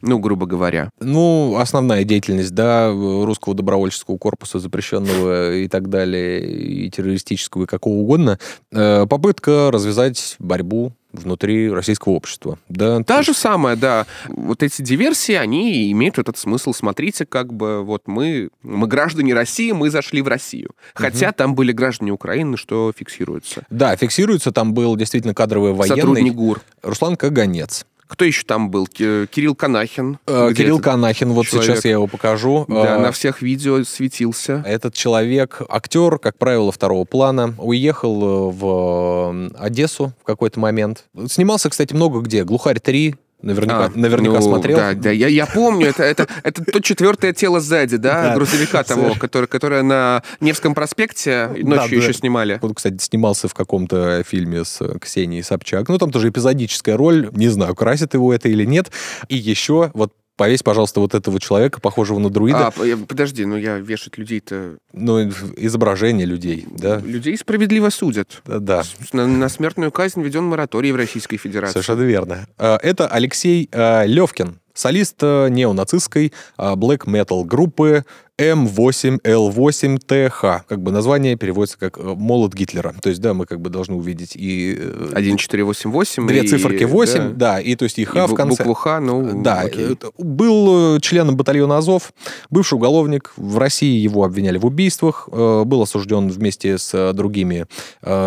Ну, 0.00 0.18
грубо 0.18 0.46
говоря. 0.46 0.90
Ну, 1.00 1.56
основная 1.58 2.04
деятельность, 2.04 2.54
да, 2.54 2.90
русского 2.90 3.54
добровольческого 3.54 4.18
корпуса, 4.18 4.58
запрещенного 4.58 5.56
и 5.56 5.68
так 5.68 5.88
далее, 5.88 6.46
и 6.46 6.90
террористического, 6.90 7.64
и 7.64 7.66
какого 7.66 7.94
угодно, 7.94 8.38
э, 8.72 9.06
попытка 9.08 9.70
развязать 9.72 10.36
борьбу 10.38 10.92
внутри 11.18 11.70
российского 11.70 12.12
общества. 12.14 12.58
Да, 12.68 13.02
Та 13.02 13.22
же 13.22 13.34
самое, 13.34 13.76
да. 13.76 14.06
Вот 14.28 14.62
эти 14.62 14.82
диверсии, 14.82 15.34
они 15.34 15.90
имеют 15.92 16.18
этот 16.18 16.38
смысл. 16.38 16.72
Смотрите, 16.72 17.26
как 17.26 17.52
бы 17.52 17.84
вот 17.84 18.02
мы, 18.06 18.50
мы 18.62 18.86
граждане 18.86 19.34
России, 19.34 19.72
мы 19.72 19.90
зашли 19.90 20.22
в 20.22 20.28
Россию. 20.28 20.70
Хотя 20.94 21.28
угу. 21.28 21.34
там 21.36 21.54
были 21.54 21.72
граждане 21.72 22.12
Украины, 22.12 22.56
что 22.56 22.92
фиксируется. 22.96 23.62
Да, 23.70 23.96
фиксируется. 23.96 24.52
Там 24.52 24.74
был 24.74 24.96
действительно 24.96 25.34
кадровый 25.34 25.72
военный. 25.72 25.96
Сотрудник 25.96 26.34
ГУР. 26.34 26.60
Руслан 26.82 27.16
Каганец. 27.16 27.86
Кто 28.08 28.24
еще 28.24 28.42
там 28.44 28.70
был? 28.70 28.86
Кирилл 28.86 29.54
Канахин. 29.54 30.18
Э, 30.26 30.50
Кирилл 30.56 30.80
Канахин, 30.80 31.32
вот 31.32 31.46
человек. 31.46 31.70
сейчас 31.70 31.84
я 31.84 31.92
его 31.92 32.06
покажу. 32.06 32.64
Да, 32.66 32.96
э, 32.96 32.98
на 32.98 33.12
всех 33.12 33.42
видео 33.42 33.84
светился. 33.84 34.64
Этот 34.66 34.94
человек, 34.94 35.60
актер, 35.68 36.18
как 36.18 36.38
правило, 36.38 36.72
второго 36.72 37.04
плана, 37.04 37.54
уехал 37.58 38.50
э, 38.50 38.52
в 38.52 39.50
Одессу 39.58 40.12
в 40.22 40.24
какой-то 40.24 40.58
момент. 40.58 41.04
Снимался, 41.28 41.68
кстати, 41.68 41.92
много 41.92 42.20
где. 42.20 42.44
«Глухарь 42.44 42.78
3», 42.78 43.14
Наверняка, 43.40 43.84
а, 43.84 43.90
наверняка 43.94 44.40
ну, 44.40 44.42
смотрел. 44.42 44.76
Да, 44.76 44.94
да, 44.94 45.10
я, 45.12 45.28
я 45.28 45.46
помню, 45.46 45.86
это, 45.86 46.02
это, 46.02 46.26
это 46.42 46.64
то 46.64 46.80
четвертое 46.80 47.32
тело 47.32 47.60
сзади, 47.60 47.96
да, 47.96 48.34
грузовика 48.34 48.82
того, 48.82 49.14
который, 49.14 49.46
которое 49.46 49.82
на 49.84 50.24
Невском 50.40 50.74
проспекте 50.74 51.48
ночью 51.56 51.98
еще 51.98 52.12
снимали. 52.12 52.58
Он, 52.60 52.74
кстати, 52.74 52.96
снимался 53.00 53.46
в 53.46 53.54
каком-то 53.54 54.24
фильме 54.24 54.64
с 54.64 54.82
Ксенией 54.98 55.44
Собчак. 55.44 55.88
Ну, 55.88 55.98
там 55.98 56.10
тоже 56.10 56.30
эпизодическая 56.30 56.96
роль, 56.96 57.30
не 57.32 57.48
знаю, 57.48 57.76
красит 57.76 58.14
его 58.14 58.34
это 58.34 58.48
или 58.48 58.64
нет. 58.64 58.90
И 59.28 59.36
еще 59.36 59.92
вот 59.94 60.12
повесь, 60.38 60.62
пожалуйста, 60.62 61.00
вот 61.00 61.14
этого 61.14 61.38
человека, 61.38 61.80
похожего 61.80 62.18
на 62.18 62.30
друида. 62.30 62.68
А, 62.68 62.72
подожди, 63.06 63.44
ну 63.44 63.56
я 63.56 63.76
вешать 63.76 64.16
людей-то... 64.16 64.76
Ну, 64.94 65.28
изображение 65.56 66.24
людей, 66.24 66.66
да. 66.70 67.00
Людей 67.00 67.36
справедливо 67.36 67.90
судят. 67.90 68.40
Да. 68.46 68.58
да. 68.58 68.82
На, 69.12 69.26
на 69.26 69.48
смертную 69.50 69.92
казнь 69.92 70.22
введен 70.22 70.44
мораторий 70.44 70.92
в 70.92 70.96
Российской 70.96 71.36
Федерации. 71.36 71.72
Совершенно 71.72 72.02
верно. 72.02 72.46
А, 72.56 72.78
это 72.82 73.08
Алексей 73.08 73.68
а, 73.72 74.04
Левкин, 74.04 74.60
солист 74.72 75.20
неонацистской 75.20 76.32
black 76.56 77.06
metal 77.06 77.44
группы 77.44 78.04
М8Л8ТХ. 78.38 80.60
Как 80.68 80.80
бы 80.80 80.92
название 80.92 81.34
переводится 81.36 81.76
как 81.78 81.98
«Молот 81.98 82.54
Гитлера». 82.54 82.94
То 83.02 83.08
есть, 83.08 83.20
да, 83.20 83.34
мы 83.34 83.46
как 83.46 83.60
бы 83.60 83.68
должны 83.68 83.96
увидеть 83.96 84.36
и... 84.36 84.78
1488. 85.10 86.26
Две 86.26 86.44
и, 86.44 86.48
циферки 86.48 86.84
8, 86.84 87.34
да. 87.34 87.34
да, 87.34 87.60
и 87.60 87.74
то 87.74 87.84
есть 87.84 87.98
и 87.98 88.04
Х 88.04 88.24
и 88.24 88.28
в 88.28 88.34
конце. 88.34 88.62
букву 88.62 88.74
Х, 88.74 89.00
ну, 89.00 89.42
Да, 89.42 89.62
окей. 89.62 89.98
был 90.18 91.00
членом 91.00 91.36
батальона 91.36 91.78
Азов, 91.78 92.12
бывший 92.50 92.74
уголовник. 92.74 93.32
В 93.36 93.58
России 93.58 93.98
его 93.98 94.22
обвиняли 94.24 94.58
в 94.58 94.66
убийствах. 94.66 95.28
Был 95.30 95.82
осужден 95.82 96.28
вместе 96.28 96.78
с 96.78 97.12
другими 97.12 97.66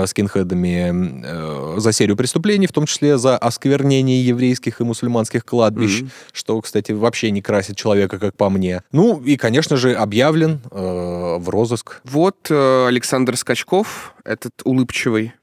скинхедами 0.06 1.80
за 1.80 1.94
серию 1.94 2.18
преступлений, 2.18 2.68
в 2.68 2.74
том 2.74 2.86
числе 2.86 3.18
за 3.18 3.38
осквернение 3.38 4.26
еврейских 4.26 4.82
и 4.82 4.84
мусульманских 4.84 5.46
кладбищ, 5.46 6.02
mm-hmm. 6.02 6.10
что, 6.34 6.60
кстати, 6.62 6.92
вообще 6.92 7.32
не 7.32 7.42
красит 7.42 7.78
человека, 7.78 8.20
как 8.20 8.36
по 8.36 8.50
мне. 8.50 8.84
Ну, 8.92 9.22
и, 9.22 9.38
конечно 9.38 9.78
же, 9.78 9.94
объявлен 10.02 10.62
э, 10.72 11.38
в 11.40 11.50
розыск. 11.50 12.02
Вот 12.04 12.48
э, 12.50 12.88
Александр 12.88 13.38
Скачков, 13.38 14.14
этот 14.24 14.54
улыбчивый 14.64 15.34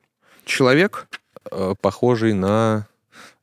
человек. 0.45 1.09
Э, 1.51 1.75
похожий 1.81 2.35
на 2.35 2.87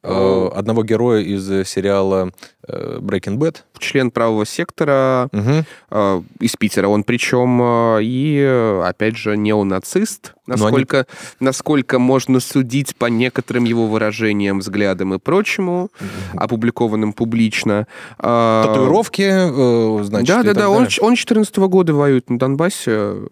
э, 0.03 0.49
одного 0.53 0.83
героя 0.83 1.21
из 1.21 1.45
сериала 1.67 2.31
э, 2.67 2.99
Breaking 2.99 3.37
Bad. 3.37 3.57
Член 3.79 4.11
правого 4.11 4.45
сектора 4.45 5.29
угу. 5.31 5.65
э, 5.91 6.21
из 6.39 6.55
Питера. 6.55 6.87
Он 6.87 7.03
причем 7.03 7.61
э, 7.61 7.99
и, 8.03 8.81
опять 8.83 9.17
же, 9.17 9.37
неонацист 9.37 10.34
насколько, 10.47 10.97
они... 10.97 11.05
насколько 11.39 11.99
можно 11.99 12.39
судить 12.39 12.95
по 12.95 13.05
некоторым 13.05 13.63
его 13.63 13.87
выражениям, 13.87 14.59
взглядам 14.59 15.13
и 15.13 15.19
прочему, 15.19 15.89
опубликованным 16.35 17.13
публично. 17.13 17.87
А, 18.19 18.65
Татуировки, 18.65 19.23
э, 19.23 20.03
значит, 20.03 20.27
Да, 20.27 20.43
да, 20.43 20.53
да. 20.53 20.69
Он, 20.69 20.87
он 21.01 21.15
14 21.15 21.57
-го 21.57 21.67
года 21.67 21.93
воюет 21.93 22.29
на 22.29 22.37
Донбассе 22.37 22.91
э, 22.91 23.25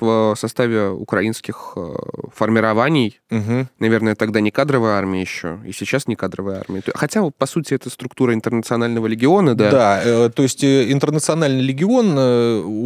в 0.00 0.34
составе 0.36 0.88
украинских 0.88 1.72
э, 1.76 1.94
формирований. 2.34 3.20
Mm-hmm. 3.30 3.66
Наверное, 3.78 4.14
тогда 4.14 4.40
не 4.40 4.50
кадровая 4.50 4.94
армия 4.94 5.20
еще, 5.20 5.58
и 5.66 5.72
сейчас 5.72 6.06
не 6.06 6.16
кадровая 6.16 6.60
армия. 6.60 6.82
Хотя, 6.94 7.22
по 7.30 7.46
сути, 7.46 7.74
это 7.74 7.90
структура 7.90 8.34
интернационального 8.34 9.06
легиона, 9.06 9.54
да? 9.54 9.70
Да, 9.70 10.28
то 10.28 10.42
есть 10.42 10.64
интернациональный 10.64 11.62
легион 11.62 12.16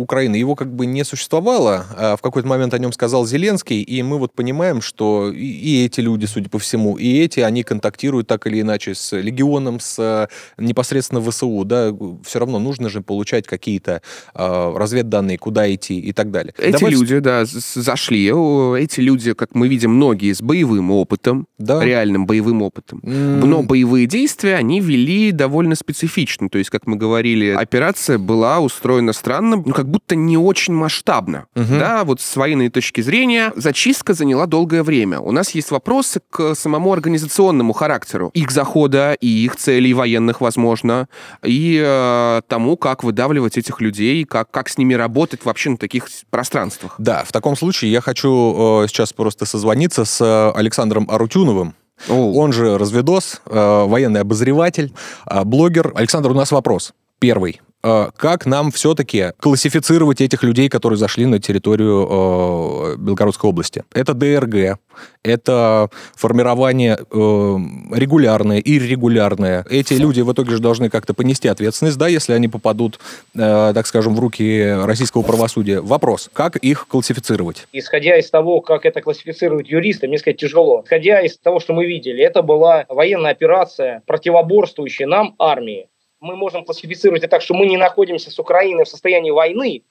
Украины, 0.01 0.37
его 0.37 0.55
как 0.55 0.69
бы 0.73 0.87
не 0.87 1.05
существовало. 1.05 1.87
А 1.97 2.17
в 2.17 2.23
какой-то 2.23 2.49
момент 2.49 2.75
о 2.75 2.79
нем 2.79 2.93
сказал 2.93 3.27
Зеленский, 3.27 3.66
Зеленский, 3.67 3.83
и 3.83 4.03
мы 4.03 4.19
вот 4.19 4.33
понимаем, 4.33 4.81
что 4.81 5.31
и 5.33 5.85
эти 5.85 6.01
люди, 6.01 6.27
судя 6.27 6.49
по 6.49 6.59
всему, 6.59 6.97
и 6.97 7.19
эти, 7.21 7.41
они 7.41 7.63
контактируют 7.63 8.27
так 8.27 8.47
или 8.47 8.61
иначе 8.61 8.95
с 8.95 9.17
легионом, 9.17 9.81
с 9.81 9.99
э, 9.99 10.29
непосредственно 10.59 11.21
ВСУ, 11.21 11.65
да, 11.65 11.93
все 12.25 12.39
равно 12.39 12.59
нужно 12.59 12.89
же 12.89 13.01
получать 13.01 13.47
какие-то 13.47 14.03
э, 14.35 14.75
разведданные, 14.77 15.39
куда 15.39 15.73
идти 15.73 15.99
и 15.99 16.13
так 16.13 16.31
далее. 16.31 16.55
Эти 16.59 16.73
Давай... 16.73 16.93
люди, 16.93 17.19
да, 17.19 17.45
зашли, 17.45 18.27
эти 18.27 19.01
люди, 19.01 19.35
как 19.35 19.55
мы 19.55 19.69
видим, 19.69 19.93
многие 19.93 20.33
с 20.33 20.43
боевым 20.43 20.91
опытом, 20.91 21.47
да. 21.59 21.85
реальным 21.85 22.27
боевым 22.27 22.63
опытом, 22.63 23.01
mm. 23.01 23.45
но 23.45 23.63
боевые 23.63 24.07
действия 24.07 24.57
они 24.57 24.81
вели 24.81 25.33
довольно 25.33 25.75
специфично, 25.75 26.49
то 26.49 26.59
есть, 26.59 26.71
как 26.71 26.87
мы 26.87 26.97
говорили, 26.97 27.49
операция 27.51 28.19
была 28.19 28.61
устроена 28.61 29.13
странно, 29.13 29.63
ну, 29.65 29.73
как 29.73 29.89
будто 29.89 30.17
не 30.17 30.37
очень 30.37 30.75
масштабно, 30.75 31.47
угу. 31.55 31.79
да, 31.79 32.05
вот 32.05 32.21
с 32.21 32.37
военной 32.37 32.69
точки 32.69 33.01
зрения 33.01 33.53
зачистка 33.57 34.15
заняла 34.15 34.47
долгое 34.47 34.83
время. 34.83 35.21
У 35.21 35.33
нас 35.33 35.51
есть 35.51 35.71
вопросы 35.71 36.21
к 36.31 36.55
самому 36.55 36.93
организационному 36.93 37.73
характеру 37.73 38.31
их 38.35 38.51
захода 38.51 39.15
и 39.15 39.27
их 39.27 39.57
целей 39.57 39.95
военных, 39.95 40.41
возможно, 40.41 41.09
и 41.43 41.83
э, 41.85 42.43
тому, 42.49 42.77
как 42.77 43.03
выдавливать 43.03 43.59
этих 43.59 43.81
людей, 43.81 44.25
как, 44.25 44.51
как 44.51 44.69
с 44.69 44.79
ними 44.79 44.95
работать 44.95 45.45
вообще 45.45 45.71
на 45.71 45.77
таких 45.77 46.09
пространствах. 46.31 46.95
Да, 46.99 47.25
в 47.25 47.33
таком 47.33 47.57
случае 47.57 47.91
я 47.91 48.01
хочу 48.01 48.83
э, 48.85 48.89
сейчас 48.89 49.13
просто 49.13 49.47
созвониться 49.47 50.05
с 50.05 50.53
Александром 50.53 51.11
Арутюновым, 51.11 51.75
Oh. 52.09 52.35
Он 52.35 52.53
же 52.53 52.77
разведос, 52.79 53.41
э, 53.47 53.85
военный 53.87 54.21
обозреватель, 54.21 54.93
э, 55.27 55.45
блогер. 55.45 55.93
Александр, 55.95 56.31
у 56.31 56.35
нас 56.35 56.53
вопрос. 56.53 56.93
Первый. 57.19 57.61
Э, 57.87 58.09
как 58.17 58.47
нам 58.47 58.73
все-таки 58.73 59.27
классифицировать 59.39 60.21
этих 60.21 60.43
людей, 60.43 60.69
которые 60.69 60.97
зашли 60.97 61.25
на 61.25 61.39
территорию 61.39 62.09
э, 62.11 62.97
Белгородской 62.99 63.49
области? 63.49 63.85
Это 63.95 64.13
ДРГ, 64.13 64.79
это 65.23 65.89
формирование 66.17 66.99
э, 66.99 67.57
регулярное, 67.95 68.59
иррегулярное. 68.59 69.65
Эти 69.71 69.95
люди 69.95 70.21
в 70.21 70.33
итоге 70.33 70.51
же 70.51 70.59
должны 70.59 70.91
как-то 70.91 71.15
понести 71.15 71.47
ответственность, 71.47 71.97
да, 71.97 72.09
если 72.09 72.33
они 72.33 72.49
попадут, 72.49 72.99
так 73.35 73.87
скажем, 73.87 74.17
в 74.17 74.21
руки 74.21 74.69
российского 74.83 75.23
правосудия. 75.23 75.81
Вопрос, 75.81 76.29
как 76.33 76.57
их 76.57 76.89
классифицировать? 76.89 77.69
Исходя 77.73 78.17
из 78.17 78.29
того, 78.31 78.63
как 78.63 78.85
это 78.85 79.01
классифицируют 79.01 79.69
юристы, 79.69 80.09
мне 80.09 80.19
сказать 80.19 80.39
тяжело. 80.39 80.83
Исходя 80.85 81.21
из 81.21 81.39
того, 81.39 81.61
что 81.61 81.73
мы 81.73 81.87
видели, 81.87 82.25
это 82.25 82.43
была 82.43 82.85
военная 82.89 83.31
операция, 83.31 84.03
противоборствующая 84.07 85.07
нам 85.07 85.37
армии 85.39 85.87
мы 86.27 86.37
можем 86.37 86.65
классифицировать 86.65 87.23
это 87.23 87.31
так, 87.31 87.43
что 87.43 87.55
мы 87.55 87.67
не 87.67 87.77
находимся 87.77 88.31
с 88.31 88.39
Украиной 88.39 88.85
в 88.85 88.89
состоянии 88.89 89.31
войны, 89.31 89.85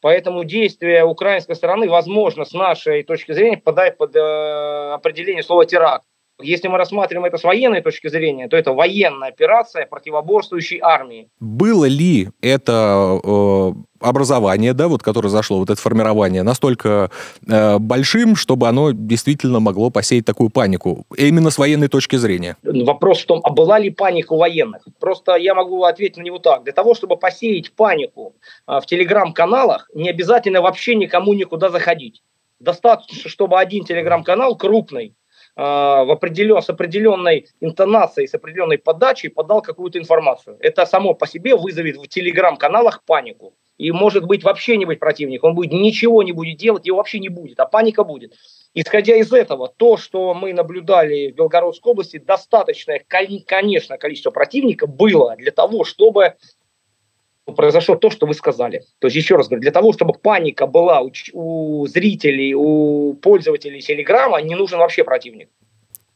поэтому 0.00 0.44
действия 0.44 1.04
украинской 1.04 1.54
стороны, 1.54 1.88
возможно, 1.88 2.44
с 2.44 2.52
нашей 2.52 3.02
точки 3.04 3.32
зрения, 3.32 3.58
попадает 3.58 3.96
под 3.98 4.16
э, 4.16 4.20
определение 4.92 5.42
слова 5.42 5.64
теракт. 5.66 6.06
Если 6.42 6.66
мы 6.66 6.78
рассматриваем 6.78 7.26
это 7.26 7.38
с 7.38 7.44
военной 7.44 7.80
точки 7.80 8.08
зрения, 8.08 8.48
то 8.48 8.56
это 8.56 8.72
военная 8.72 9.28
операция 9.28 9.86
противоборствующей 9.86 10.80
армии. 10.82 11.28
Было 11.38 11.84
ли 11.84 12.28
это 12.40 13.20
э, 13.22 13.72
образование, 14.00 14.72
да, 14.72 14.88
вот 14.88 15.00
которое 15.00 15.28
зашло, 15.28 15.58
вот 15.58 15.70
это 15.70 15.80
формирование, 15.80 16.42
настолько 16.42 17.12
э, 17.48 17.78
большим, 17.78 18.34
чтобы 18.34 18.66
оно 18.66 18.90
действительно 18.90 19.60
могло 19.60 19.90
посеять 19.90 20.24
такую 20.24 20.50
панику, 20.50 21.06
именно 21.16 21.50
с 21.50 21.58
военной 21.58 21.86
точки 21.86 22.16
зрения? 22.16 22.56
Вопрос 22.64 23.22
в 23.22 23.26
том, 23.26 23.40
а 23.44 23.50
была 23.50 23.78
ли 23.78 23.90
паника 23.90 24.32
у 24.32 24.38
военных? 24.38 24.82
Просто 24.98 25.36
я 25.36 25.54
могу 25.54 25.84
ответить 25.84 26.16
на 26.16 26.22
него 26.22 26.40
так. 26.40 26.64
Для 26.64 26.72
того, 26.72 26.94
чтобы 26.94 27.16
посеять 27.16 27.70
панику 27.72 28.34
э, 28.66 28.80
в 28.80 28.86
телеграм-каналах, 28.86 29.88
не 29.94 30.10
обязательно 30.10 30.62
вообще 30.62 30.96
никому 30.96 31.32
никуда 31.32 31.70
заходить. 31.70 32.22
Достаточно, 32.58 33.30
чтобы 33.30 33.60
один 33.60 33.84
телеграм-канал 33.84 34.56
крупный 34.56 35.14
в 35.56 36.12
определен, 36.12 36.60
с 36.60 36.68
определенной 36.68 37.46
интонацией, 37.60 38.26
с 38.26 38.34
определенной 38.34 38.78
подачей 38.78 39.30
подал 39.30 39.62
какую-то 39.62 39.98
информацию. 39.98 40.56
Это 40.60 40.84
само 40.84 41.14
по 41.14 41.26
себе 41.26 41.54
вызовет 41.54 41.96
в 41.96 42.08
телеграм-каналах 42.08 43.04
панику. 43.04 43.54
И 43.76 43.90
может 43.90 44.24
быть 44.24 44.44
вообще 44.44 44.76
не 44.76 44.84
быть 44.84 45.00
противник. 45.00 45.42
Он 45.42 45.54
будет 45.54 45.72
ничего 45.72 46.22
не 46.22 46.32
будет 46.32 46.58
делать, 46.58 46.86
его 46.86 46.98
вообще 46.98 47.18
не 47.18 47.28
будет, 47.28 47.58
а 47.58 47.66
паника 47.66 48.04
будет. 48.04 48.34
Исходя 48.72 49.16
из 49.16 49.32
этого, 49.32 49.68
то, 49.68 49.96
что 49.96 50.32
мы 50.34 50.52
наблюдали 50.52 51.32
в 51.32 51.34
Белгородской 51.34 51.92
области, 51.92 52.18
достаточное, 52.18 53.04
конечно, 53.08 53.98
количество 53.98 54.30
противника 54.30 54.86
было 54.86 55.34
для 55.36 55.50
того, 55.50 55.84
чтобы 55.84 56.34
произошло 57.44 57.96
то, 57.96 58.10
что 58.10 58.26
вы 58.26 58.34
сказали. 58.34 58.82
То 58.98 59.06
есть, 59.06 59.16
еще 59.16 59.36
раз 59.36 59.48
говорю, 59.48 59.62
для 59.62 59.70
того, 59.70 59.92
чтобы 59.92 60.14
паника 60.14 60.66
была 60.66 61.00
у, 61.00 61.10
у 61.32 61.86
зрителей, 61.86 62.54
у 62.54 63.14
пользователей 63.14 63.80
Телеграма, 63.80 64.40
не 64.40 64.54
нужен 64.54 64.78
вообще 64.78 65.04
противник. 65.04 65.50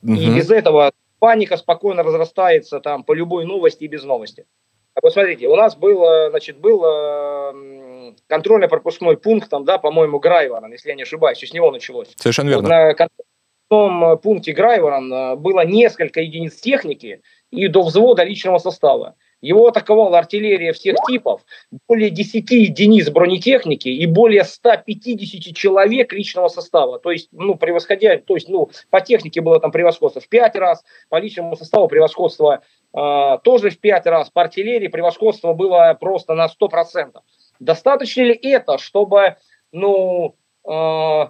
Угу. 0.02 0.14
И 0.14 0.30
без 0.34 0.50
этого 0.50 0.92
паника 1.18 1.56
спокойно 1.56 2.02
разрастается 2.02 2.80
там 2.80 3.04
по 3.04 3.12
любой 3.12 3.44
новости 3.44 3.84
и 3.84 3.88
без 3.88 4.04
новости. 4.04 4.46
А 4.94 5.00
посмотрите, 5.00 5.46
у 5.48 5.56
нас 5.56 5.76
был, 5.76 6.04
значит, 6.30 6.58
был 6.58 6.82
э, 6.84 8.14
контрольно-пропускной 8.26 9.16
пункт, 9.16 9.48
там, 9.48 9.64
да, 9.64 9.78
по-моему, 9.78 10.18
Грайворон, 10.18 10.72
если 10.72 10.88
я 10.88 10.94
не 10.94 11.02
ошибаюсь, 11.02 11.38
с 11.38 11.52
него 11.52 11.70
началось. 11.70 12.08
Совершенно 12.16 12.48
верно. 12.50 12.68
на 12.68 12.94
контрольном 12.94 14.18
пункте 14.18 14.52
Грайворон 14.52 15.12
э, 15.12 15.36
было 15.36 15.64
несколько 15.64 16.20
единиц 16.20 16.56
техники 16.56 17.22
и 17.50 17.68
до 17.68 17.82
взвода 17.82 18.24
личного 18.24 18.58
состава. 18.58 19.14
Его 19.40 19.68
атаковала 19.68 20.18
артиллерия 20.18 20.72
всех 20.72 20.96
типов, 21.07 21.42
более 21.87 22.11
10 22.11 22.51
единиц 22.51 23.09
бронетехники 23.11 23.88
и 23.88 24.07
более 24.07 24.44
150 24.44 25.55
человек 25.55 26.12
личного 26.12 26.48
состава. 26.48 26.98
То 26.98 27.12
есть, 27.12 27.29
ну, 27.31 27.55
превосходя, 27.55 28.18
то 28.18 28.35
есть, 28.35 28.48
ну, 28.48 28.70
по 28.90 29.01
технике 29.01 29.40
было 29.40 29.61
там 29.61 29.70
превосходство 29.70 30.20
в 30.20 30.29
5 30.29 30.57
раз, 30.57 30.85
по 31.09 31.20
личному 31.20 31.57
составу 31.57 31.87
превосходство 31.87 32.62
э, 32.92 33.38
тоже 33.44 33.70
в 33.70 33.79
5 33.79 34.07
раз, 34.07 34.31
по 34.31 34.42
артиллерии 34.42 34.88
превосходство 34.88 35.53
было 35.53 35.96
просто 35.98 36.35
на 36.35 36.46
100%. 36.46 37.12
Достаточно 37.61 38.22
ли 38.22 38.35
это, 38.42 38.79
чтобы, 38.79 39.37
ну, 39.70 40.35
э, 40.68 41.27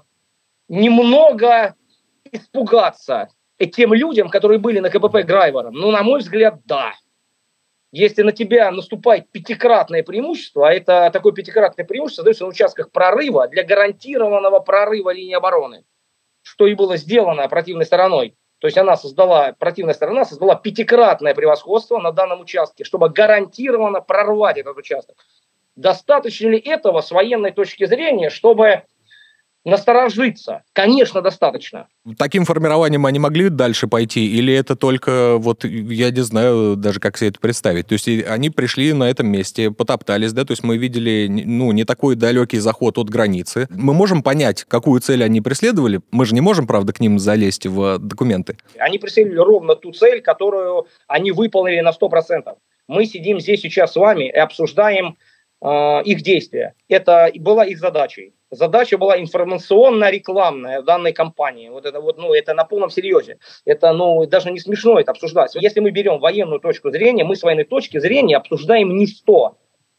немного 0.68 1.74
испугаться 2.32 3.28
тем 3.74 3.92
людям, 3.92 4.30
которые 4.30 4.58
были 4.58 4.78
на 4.78 4.88
КПП 4.88 5.26
Грайвера? 5.26 5.70
Ну, 5.70 5.90
на 5.90 6.02
мой 6.02 6.20
взгляд, 6.20 6.60
да. 6.64 6.94
Если 7.90 8.22
на 8.22 8.32
тебя 8.32 8.70
наступает 8.70 9.30
пятикратное 9.30 10.02
преимущество, 10.02 10.68
а 10.68 10.72
это 10.72 11.10
такое 11.10 11.32
пятикратное 11.32 11.86
преимущество 11.86 12.24
дается 12.24 12.44
на 12.44 12.50
участках 12.50 12.90
прорыва 12.90 13.48
для 13.48 13.64
гарантированного 13.64 14.60
прорыва 14.60 15.10
линии 15.10 15.34
обороны, 15.34 15.84
что 16.42 16.66
и 16.66 16.74
было 16.74 16.98
сделано 16.98 17.48
противной 17.48 17.86
стороной, 17.86 18.36
То 18.58 18.66
есть 18.66 18.76
она 18.76 18.96
создала, 18.96 19.54
противная 19.58 19.94
сторона 19.94 20.24
создала 20.24 20.54
пятикратное 20.54 21.34
превосходство 21.34 21.98
на 21.98 22.12
данном 22.12 22.40
участке, 22.40 22.84
чтобы 22.84 23.08
гарантированно 23.08 24.00
прорвать 24.02 24.58
этот 24.58 24.76
участок. 24.76 25.16
Достаточно 25.76 26.48
ли 26.48 26.58
этого 26.58 27.00
с 27.00 27.10
военной 27.10 27.52
точки 27.52 27.86
зрения, 27.86 28.30
чтобы 28.30 28.82
насторожиться? 29.64 30.62
Конечно, 30.72 31.20
достаточно. 31.20 31.88
Таким 32.18 32.44
формированием 32.44 33.04
они 33.06 33.18
могли 33.18 33.48
дальше 33.48 33.86
пойти? 33.86 34.26
Или 34.26 34.54
это 34.54 34.76
только, 34.76 35.36
вот, 35.38 35.64
я 35.64 36.10
не 36.10 36.22
знаю 36.22 36.76
даже, 36.76 37.00
как 37.00 37.16
себе 37.18 37.30
это 37.30 37.40
представить. 37.40 37.86
То 37.88 37.94
есть 37.94 38.08
они 38.08 38.50
пришли 38.50 38.92
на 38.92 39.10
этом 39.10 39.28
месте, 39.28 39.70
потоптались, 39.70 40.32
да, 40.32 40.44
то 40.44 40.52
есть 40.52 40.62
мы 40.62 40.78
видели, 40.78 41.28
ну, 41.28 41.72
не 41.72 41.84
такой 41.84 42.16
далекий 42.16 42.58
заход 42.58 42.98
от 42.98 43.10
границы. 43.10 43.68
Мы 43.70 43.94
можем 43.94 44.22
понять, 44.22 44.64
какую 44.64 45.00
цель 45.00 45.22
они 45.24 45.40
преследовали? 45.40 46.00
Мы 46.10 46.24
же 46.24 46.34
не 46.34 46.40
можем, 46.40 46.66
правда, 46.66 46.92
к 46.92 47.00
ним 47.00 47.18
залезть 47.18 47.66
в 47.66 47.98
документы. 47.98 48.56
Они 48.78 48.98
преследовали 48.98 49.38
ровно 49.38 49.74
ту 49.76 49.92
цель, 49.92 50.22
которую 50.22 50.86
они 51.06 51.32
выполнили 51.32 51.80
на 51.80 51.90
100%. 51.90 52.54
Мы 52.88 53.04
сидим 53.04 53.38
здесь 53.38 53.60
сейчас 53.60 53.92
с 53.92 53.96
вами 53.96 54.28
и 54.28 54.36
обсуждаем 54.36 55.18
э, 55.60 56.02
их 56.04 56.22
действия. 56.22 56.74
Это 56.88 57.30
была 57.36 57.66
их 57.66 57.78
задачей. 57.78 58.32
Задача 58.50 58.96
была 58.96 59.20
информационно-рекламная 59.20 60.80
данной 60.80 61.12
компании. 61.12 61.68
Вот 61.68 61.84
это 61.84 62.00
вот, 62.00 62.16
ну, 62.16 62.32
это 62.32 62.54
на 62.54 62.64
полном 62.64 62.88
серьезе. 62.88 63.38
Это, 63.66 63.92
ну, 63.92 64.24
даже 64.26 64.50
не 64.50 64.58
смешно 64.58 64.98
это 64.98 65.10
обсуждать. 65.10 65.54
Если 65.54 65.80
мы 65.80 65.90
берем 65.90 66.18
военную 66.18 66.58
точку 66.58 66.90
зрения, 66.90 67.24
мы 67.24 67.36
с 67.36 67.42
военной 67.42 67.64
точки 67.64 67.98
зрения 67.98 68.38
обсуждаем 68.38 68.96
не 68.96 69.06
100, 69.06 69.58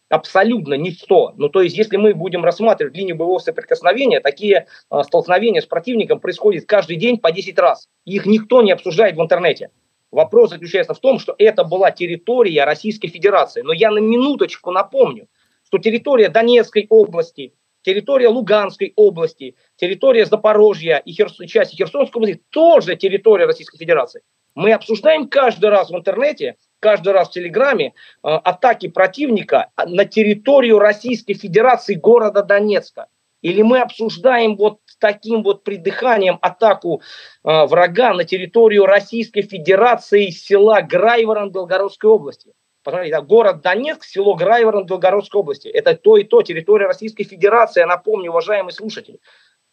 абсолютно 0.09 0.73
не 0.73 0.89
100. 0.89 1.33
Ну, 1.37 1.49
то 1.49 1.61
есть, 1.61 1.77
если 1.77 1.97
мы 1.97 2.15
будем 2.15 2.43
рассматривать 2.43 2.95
линию 2.95 3.15
боевого 3.15 3.37
соприкосновения, 3.37 4.19
такие 4.19 4.65
э, 4.89 5.03
столкновения 5.03 5.61
с 5.61 5.67
противником 5.67 6.19
происходят 6.19 6.65
каждый 6.65 6.95
день 6.95 7.19
по 7.19 7.31
10 7.31 7.59
раз. 7.59 7.87
Их 8.05 8.25
никто 8.25 8.63
не 8.63 8.71
обсуждает 8.71 9.15
в 9.15 9.21
интернете. 9.21 9.69
Вопрос 10.09 10.49
заключается 10.49 10.95
в 10.95 10.99
том, 10.99 11.19
что 11.19 11.35
это 11.37 11.63
была 11.63 11.91
территория 11.91 12.63
Российской 12.63 13.09
Федерации. 13.09 13.61
Но 13.61 13.73
я 13.73 13.91
на 13.91 13.99
минуточку 13.99 14.71
напомню, 14.71 15.27
что 15.63 15.77
территория 15.77 16.29
Донецкой 16.29 16.87
области, 16.89 17.53
территория 17.81 18.27
Луганской 18.27 18.93
области, 18.95 19.55
территория 19.75 20.25
Запорожья 20.25 20.97
и 20.97 21.11
Херс... 21.11 21.37
части 21.47 21.75
Херсонской 21.75 22.19
области 22.21 22.43
тоже 22.49 22.95
территория 22.95 23.45
Российской 23.45 23.77
Федерации. 23.77 24.21
Мы 24.55 24.73
обсуждаем 24.73 25.29
каждый 25.29 25.69
раз 25.69 25.89
в 25.89 25.95
интернете, 25.95 26.55
каждый 26.79 27.13
раз 27.13 27.29
в 27.29 27.31
Телеграме 27.31 27.87
э, 27.87 28.27
атаки 28.27 28.87
противника 28.87 29.69
на 29.85 30.05
территорию 30.05 30.79
Российской 30.79 31.33
Федерации 31.33 31.95
города 31.95 32.43
Донецка. 32.43 33.07
Или 33.41 33.61
мы 33.61 33.79
обсуждаем 33.79 34.57
вот 34.57 34.79
таким 34.99 35.43
вот 35.43 35.63
придыханием 35.63 36.39
атаку 36.41 37.01
э, 37.01 37.65
врага 37.67 38.13
на 38.13 38.25
территорию 38.25 38.85
Российской 38.85 39.43
Федерации 39.43 40.29
села 40.29 40.81
Грайворон 40.81 41.51
Белгородской 41.51 42.09
области. 42.09 42.51
Посмотрите, 42.83 43.15
да, 43.15 43.21
город 43.21 43.61
Донецк, 43.61 44.03
село 44.05 44.35
Грайворон 44.35 44.85
Белгородской 44.85 45.41
области. 45.41 45.67
Это 45.67 45.95
то 45.95 46.17
и 46.17 46.23
то, 46.23 46.41
территория 46.41 46.87
Российской 46.87 47.23
Федерации, 47.23 47.81
я 47.81 47.87
напомню, 47.87 48.31
уважаемые 48.31 48.73
слушатели. 48.73 49.19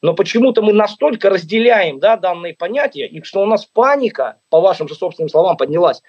Но 0.03 0.15
почему-то 0.15 0.61
мы 0.61 0.73
настолько 0.73 1.31
разделяем 1.31 2.01
да, 2.01 2.17
данные 2.17 2.55
понятия, 2.55 3.07
и 3.07 3.23
что 3.23 3.43
у 3.43 3.47
нас 3.47 3.65
паника, 3.65 4.41
по 4.51 4.61
вашим 4.61 4.89
же 4.89 4.95
собственным 4.95 5.29
словам, 5.29 5.57
поднялась. 5.57 6.03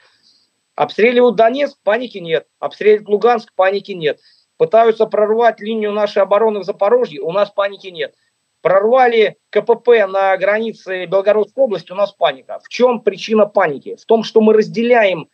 Обстреливают 0.75 1.35
Донецк, 1.35 1.77
паники 1.83 2.17
нет. 2.17 2.47
Обстреливают 2.59 3.09
Луганск, 3.09 3.53
паники 3.55 3.91
нет. 3.91 4.19
Пытаются 4.57 5.05
прорвать 5.05 5.59
линию 5.59 5.91
нашей 5.91 6.23
обороны 6.23 6.59
в 6.59 6.63
Запорожье, 6.63 7.21
у 7.21 7.31
нас 7.31 7.51
паники 7.51 7.87
нет. 7.87 8.15
Прорвали 8.61 9.37
КПП 9.51 10.07
на 10.07 10.35
границе 10.35 11.05
Белгородской 11.05 11.63
области, 11.63 11.91
у 11.91 11.95
нас 11.95 12.11
паника. 12.11 12.59
В 12.63 12.67
чем 12.69 13.01
причина 13.01 13.45
паники? 13.45 13.95
В 13.95 14.05
том, 14.05 14.23
что 14.23 14.41
мы 14.41 14.53
разделяем 14.53 15.29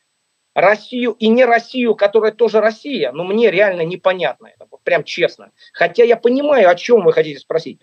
Россию 0.54 1.16
и 1.20 1.28
не 1.28 1.46
Россию, 1.46 1.96
которая 1.96 2.32
тоже 2.32 2.62
Россия, 2.62 3.12
но 3.12 3.24
мне 3.24 3.50
реально 3.50 3.82
непонятно 3.82 4.48
это, 4.48 4.68
прям 4.84 5.04
честно. 5.04 5.52
Хотя 5.74 6.04
я 6.04 6.16
понимаю, 6.16 6.70
о 6.70 6.76
чем 6.76 7.04
вы 7.04 7.14
хотите 7.14 7.40
спросить. 7.40 7.82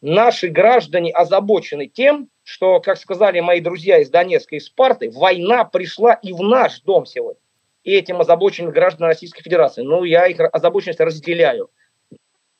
Наши 0.00 0.48
граждане 0.48 1.12
озабочены 1.12 1.86
тем, 1.86 2.28
что, 2.42 2.80
как 2.80 2.98
сказали 2.98 3.40
мои 3.40 3.60
друзья 3.60 3.98
из 3.98 4.10
Донецка 4.10 4.56
и 4.56 4.60
Спарты, 4.60 5.10
война 5.10 5.64
пришла 5.64 6.14
и 6.14 6.32
в 6.32 6.40
наш 6.40 6.80
дом 6.80 7.06
сегодня. 7.06 7.40
И 7.84 7.94
этим 7.94 8.20
озабочены 8.20 8.72
граждане 8.72 9.08
Российской 9.08 9.42
Федерации. 9.42 9.82
Ну, 9.82 10.04
я 10.04 10.26
их 10.26 10.38
озабоченность 10.40 11.00
разделяю. 11.00 11.70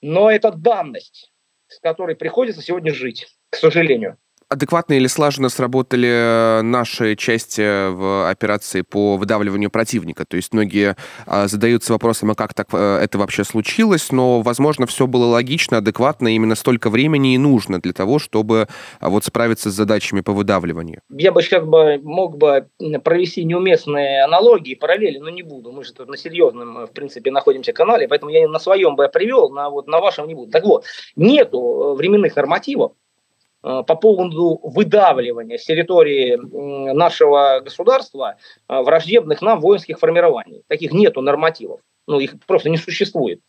Но 0.01 0.31
это 0.31 0.51
данность, 0.51 1.33
с 1.69 1.79
которой 1.81 2.17
приходится 2.17 2.63
сегодня 2.63 2.93
жить, 2.95 3.27
к 3.51 3.57
сожалению 3.57 4.19
адекватно 4.53 4.95
или 4.95 5.07
слаженно 5.07 5.49
сработали 5.49 6.09
э, 6.09 6.63
наши 6.63 7.17
части 7.17 7.91
в 7.91 8.31
операции 8.31 8.83
по 8.83 9.17
выдавливанию 9.17 9.71
противника. 9.71 10.25
То 10.25 10.37
есть 10.37 10.53
многие 10.53 10.97
а, 11.27 11.49
задаются 11.49 11.93
вопросом, 11.93 12.31
а 12.31 12.35
как 12.35 12.55
так 12.55 12.69
э, 12.73 12.99
это 13.03 13.19
вообще 13.19 13.45
случилось, 13.45 14.13
но, 14.13 14.43
возможно, 14.43 14.87
все 14.87 15.07
было 15.07 15.27
логично, 15.27 15.79
адекватно, 15.79 16.29
именно 16.29 16.55
столько 16.55 16.91
времени 16.91 17.35
и 17.35 17.39
нужно 17.39 17.81
для 17.81 17.93
того, 17.93 18.19
чтобы 18.19 18.69
а, 19.01 19.11
вот 19.11 19.25
справиться 19.25 19.71
с 19.71 19.75
задачами 19.75 20.21
по 20.21 20.33
выдавливанию. 20.33 21.01
Я 21.11 21.33
бы 21.33 21.43
сейчас 21.43 21.65
бы 21.65 21.99
мог 22.03 22.37
бы 22.37 22.69
провести 23.05 23.45
неуместные 23.45 24.25
аналогии, 24.25 24.75
параллели, 24.75 25.19
но 25.19 25.31
не 25.31 25.43
буду. 25.43 25.73
Мы 25.73 25.85
же 25.85 25.93
тут 25.93 26.09
на 26.09 26.17
серьезном, 26.17 26.79
э, 26.79 26.87
в 26.87 26.93
принципе, 26.93 27.31
находимся 27.31 27.73
канале, 27.73 28.09
поэтому 28.09 28.31
я 28.31 28.49
на 28.49 28.59
своем 28.59 28.97
бы 28.97 29.09
привел, 29.09 29.51
на, 29.51 29.71
вот, 29.71 29.87
на 29.87 30.01
вашем 30.01 30.27
не 30.29 30.35
буду. 30.35 30.51
Так 30.53 30.65
вот, 30.65 30.85
нету 31.17 31.95
временных 31.97 32.37
нормативов, 32.37 32.93
по 33.63 33.95
поводу 33.95 34.61
выдавливания 34.63 35.57
с 35.57 35.65
территории 35.65 36.37
нашего 36.93 37.61
государства 37.61 38.37
э, 38.69 38.81
враждебных 38.81 39.41
нам 39.41 39.61
воинских 39.61 39.99
формирований. 39.99 40.65
Таких 40.67 40.93
нету 40.93 41.21
нормативов. 41.21 41.81
Ну, 42.09 42.19
их 42.19 42.35
просто 42.47 42.69
не 42.69 42.77
существует. 42.77 43.41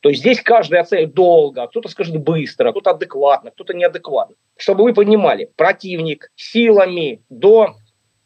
То 0.00 0.08
есть 0.08 0.22
здесь 0.22 0.40
каждый 0.40 0.80
оценит 0.80 1.14
долго, 1.14 1.66
кто-то 1.66 1.88
скажет 1.88 2.16
быстро, 2.16 2.70
кто-то 2.70 2.90
адекватно, 2.90 3.50
кто-то 3.50 3.74
неадекватно. 3.74 4.34
Чтобы 4.56 4.84
вы 4.84 4.94
понимали, 4.94 5.50
противник 5.56 6.30
силами 6.36 7.22
до 7.28 7.74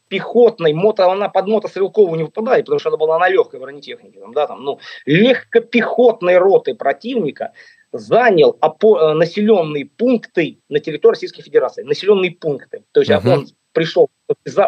пехотной, 0.09 0.73
мото, 0.73 1.11
она 1.11 1.29
под 1.29 1.49
мотострелковую 1.49 2.17
не 2.17 2.25
выпадает, 2.25 2.67
потому 2.67 2.79
что 2.79 2.91
она 2.91 2.99
была 2.99 3.19
на 3.19 3.29
легкой 3.29 3.59
бронетехнике. 3.59 4.21
Там, 4.21 4.33
да, 4.33 4.47
там, 4.47 4.63
ну, 4.63 4.79
легкопехотной 5.07 6.39
роты 6.39 6.75
противника 6.75 7.53
занял 7.95 8.57
опо- 8.61 8.99
э, 8.99 9.15
населенные 9.15 9.87
пункты 9.87 10.59
на 10.69 10.81
территории 10.81 11.15
Российской 11.15 11.43
Федерации. 11.43 11.85
Населенные 11.85 12.33
пункты. 12.33 12.85
То 12.93 13.01
есть 13.01 13.11
uh-huh. 13.11 13.33
он 13.33 13.49
пришел, 13.73 14.11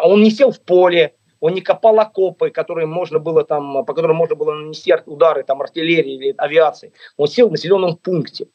он 0.03 0.23
не 0.23 0.31
сел 0.31 0.51
в 0.51 0.61
поле, 0.61 1.13
он 1.39 1.53
не 1.53 1.61
копал 1.61 1.99
окопы, 1.99 2.49
которые 2.49 2.87
можно 2.87 3.19
было 3.19 3.43
там, 3.43 3.85
по 3.85 3.93
которым 3.93 4.17
можно 4.17 4.35
было 4.35 4.53
нанести 4.53 4.93
удары 5.05 5.43
там, 5.43 5.61
артиллерии 5.61 6.15
или 6.15 6.35
авиации. 6.37 6.93
Он 7.17 7.27
сел 7.27 7.49
в 7.49 7.51
населенном 7.51 7.97
пункте. 7.97 8.47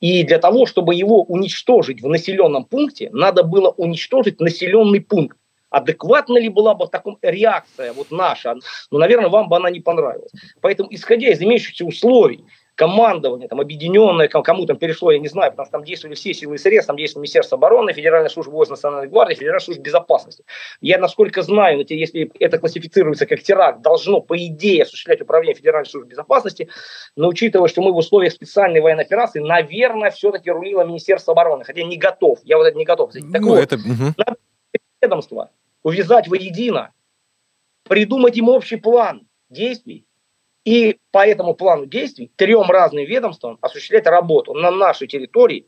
И 0.00 0.22
для 0.22 0.38
того, 0.38 0.66
чтобы 0.66 0.94
его 0.94 1.22
уничтожить 1.22 2.02
в 2.02 2.08
населенном 2.08 2.64
пункте, 2.64 3.10
надо 3.12 3.42
было 3.42 3.70
уничтожить 3.70 4.40
населенный 4.40 5.00
пункт. 5.00 5.36
Адекватна 5.70 6.38
ли 6.38 6.48
была 6.48 6.74
бы 6.74 6.86
в 6.86 6.90
таком 6.90 7.18
реакция 7.20 7.92
вот 7.92 8.10
наша? 8.10 8.54
Ну, 8.90 8.98
наверное, 8.98 9.28
вам 9.28 9.48
бы 9.48 9.56
она 9.56 9.70
не 9.70 9.80
понравилась. 9.80 10.30
Поэтому, 10.60 10.88
исходя 10.92 11.28
из 11.28 11.42
имеющихся 11.42 11.84
условий, 11.84 12.44
командование, 12.78 13.48
там, 13.48 13.60
объединенное, 13.60 14.28
кому 14.28 14.64
там 14.64 14.76
перешло, 14.76 15.10
я 15.10 15.18
не 15.18 15.26
знаю, 15.26 15.50
потому 15.50 15.66
что 15.66 15.72
там 15.72 15.84
действовали 15.84 16.14
все 16.14 16.32
силы 16.32 16.54
и 16.54 16.58
средства, 16.58 16.92
там 16.92 16.96
действовало 16.96 17.22
Министерство 17.22 17.58
обороны, 17.58 17.92
Федеральная 17.92 18.28
служба 18.28 18.52
войск 18.52 18.70
Национальной 18.70 19.08
гвардии, 19.08 19.34
Федеральная 19.34 19.58
служба 19.58 19.82
безопасности. 19.82 20.44
Я, 20.80 20.98
насколько 20.98 21.42
знаю, 21.42 21.84
если 21.88 22.30
это 22.38 22.58
классифицируется 22.58 23.26
как 23.26 23.42
теракт, 23.42 23.82
должно, 23.82 24.20
по 24.20 24.38
идее, 24.38 24.84
осуществлять 24.84 25.20
управление 25.20 25.56
Федеральной 25.56 25.88
службы 25.90 26.08
безопасности, 26.08 26.68
но 27.16 27.26
учитывая, 27.26 27.66
что 27.66 27.82
мы 27.82 27.92
в 27.92 27.96
условиях 27.96 28.32
специальной 28.32 28.80
военной 28.80 29.02
операции, 29.02 29.40
наверное, 29.40 30.12
все-таки 30.12 30.48
рулило 30.48 30.84
Министерство 30.84 31.32
обороны, 31.32 31.64
хотя 31.64 31.82
не 31.82 31.96
готов, 31.96 32.38
я 32.44 32.58
вот 32.58 32.64
это 32.64 32.78
не 32.78 32.84
готов. 32.84 33.12
Так 33.12 33.40
ну, 33.40 33.56
это... 33.56 33.76
надо 34.16 34.36
ведомство 35.02 35.50
увязать 35.82 36.28
воедино, 36.28 36.92
придумать 37.82 38.36
им 38.36 38.48
общий 38.48 38.76
план 38.76 39.26
действий, 39.50 40.06
и 40.68 40.98
по 41.12 41.26
этому 41.26 41.54
плану 41.54 41.86
действий 41.86 42.30
трем 42.36 42.70
разным 42.70 43.06
ведомствам 43.06 43.56
осуществлять 43.62 44.06
работу 44.06 44.52
на 44.52 44.70
нашей 44.70 45.08
территории, 45.08 45.66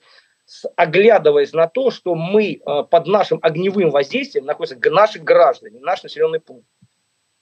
оглядываясь 0.77 1.55
на 1.55 1.69
то, 1.69 1.91
что 1.91 2.15
мы 2.15 2.57
э, 2.57 2.83
под 2.83 3.07
нашим 3.07 3.39
огневым 3.41 3.93
воздействием 3.93 4.45
находятся 4.45 4.79
наши 4.91 5.19
граждане, 5.19 5.81
наш 5.81 6.03
населенный 6.03 6.39
пункт. 6.39 6.69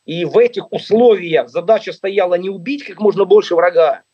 И 0.04 0.24
в 0.24 0.38
этих 0.38 0.70
условиях 0.70 1.48
задача 1.48 1.92
стояла 1.92 2.36
не 2.36 2.48
убить 2.48 2.84
как 2.84 3.00
можно 3.00 3.24
больше 3.24 3.56
врага, 3.56 4.04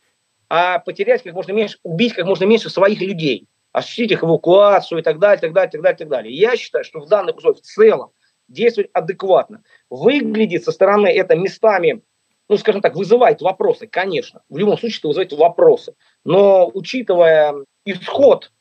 а 0.49 0.79
потерять 0.79 1.23
как 1.23 1.35
можно 1.35 1.53
меньше, 1.53 1.77
убить 1.83 2.15
как 2.15 2.25
можно 2.25 2.47
меньше 2.47 2.71
своих 2.71 3.03
людей, 3.03 3.47
осуществить 3.73 4.13
их 4.13 4.25
эвакуацию 4.25 5.01
и 5.01 5.03
так 5.03 5.19
далее, 5.19 5.39
так 5.39 5.53
далее, 5.53 5.71
так 5.71 5.83
далее, 5.83 5.99
так 5.99 6.09
далее. 6.09 6.35
Я 6.35 6.57
считаю, 6.57 6.83
что 6.83 7.01
в 7.01 7.09
данных 7.09 7.37
условиях 7.37 7.63
в 7.63 7.67
целом 7.67 8.11
действовать 8.49 8.89
адекватно. 8.95 9.63
Выглядит 9.91 10.65
со 10.65 10.73
стороны 10.73 11.09
это 11.09 11.37
местами 11.37 12.03
ну, 12.49 12.57
скажем 12.57 12.81
так, 12.81 12.95
вызывает 12.95 13.41
вопросы, 13.41 13.87
конечно. 13.87 14.43
В 14.49 14.59
любом 14.59 14.79
случае 14.79 14.99
это 14.99 15.09
вызывает 15.09 15.33
вопросы. 15.33 15.95
Но 16.25 16.71
учитывая 16.73 17.55
исход 17.85 18.53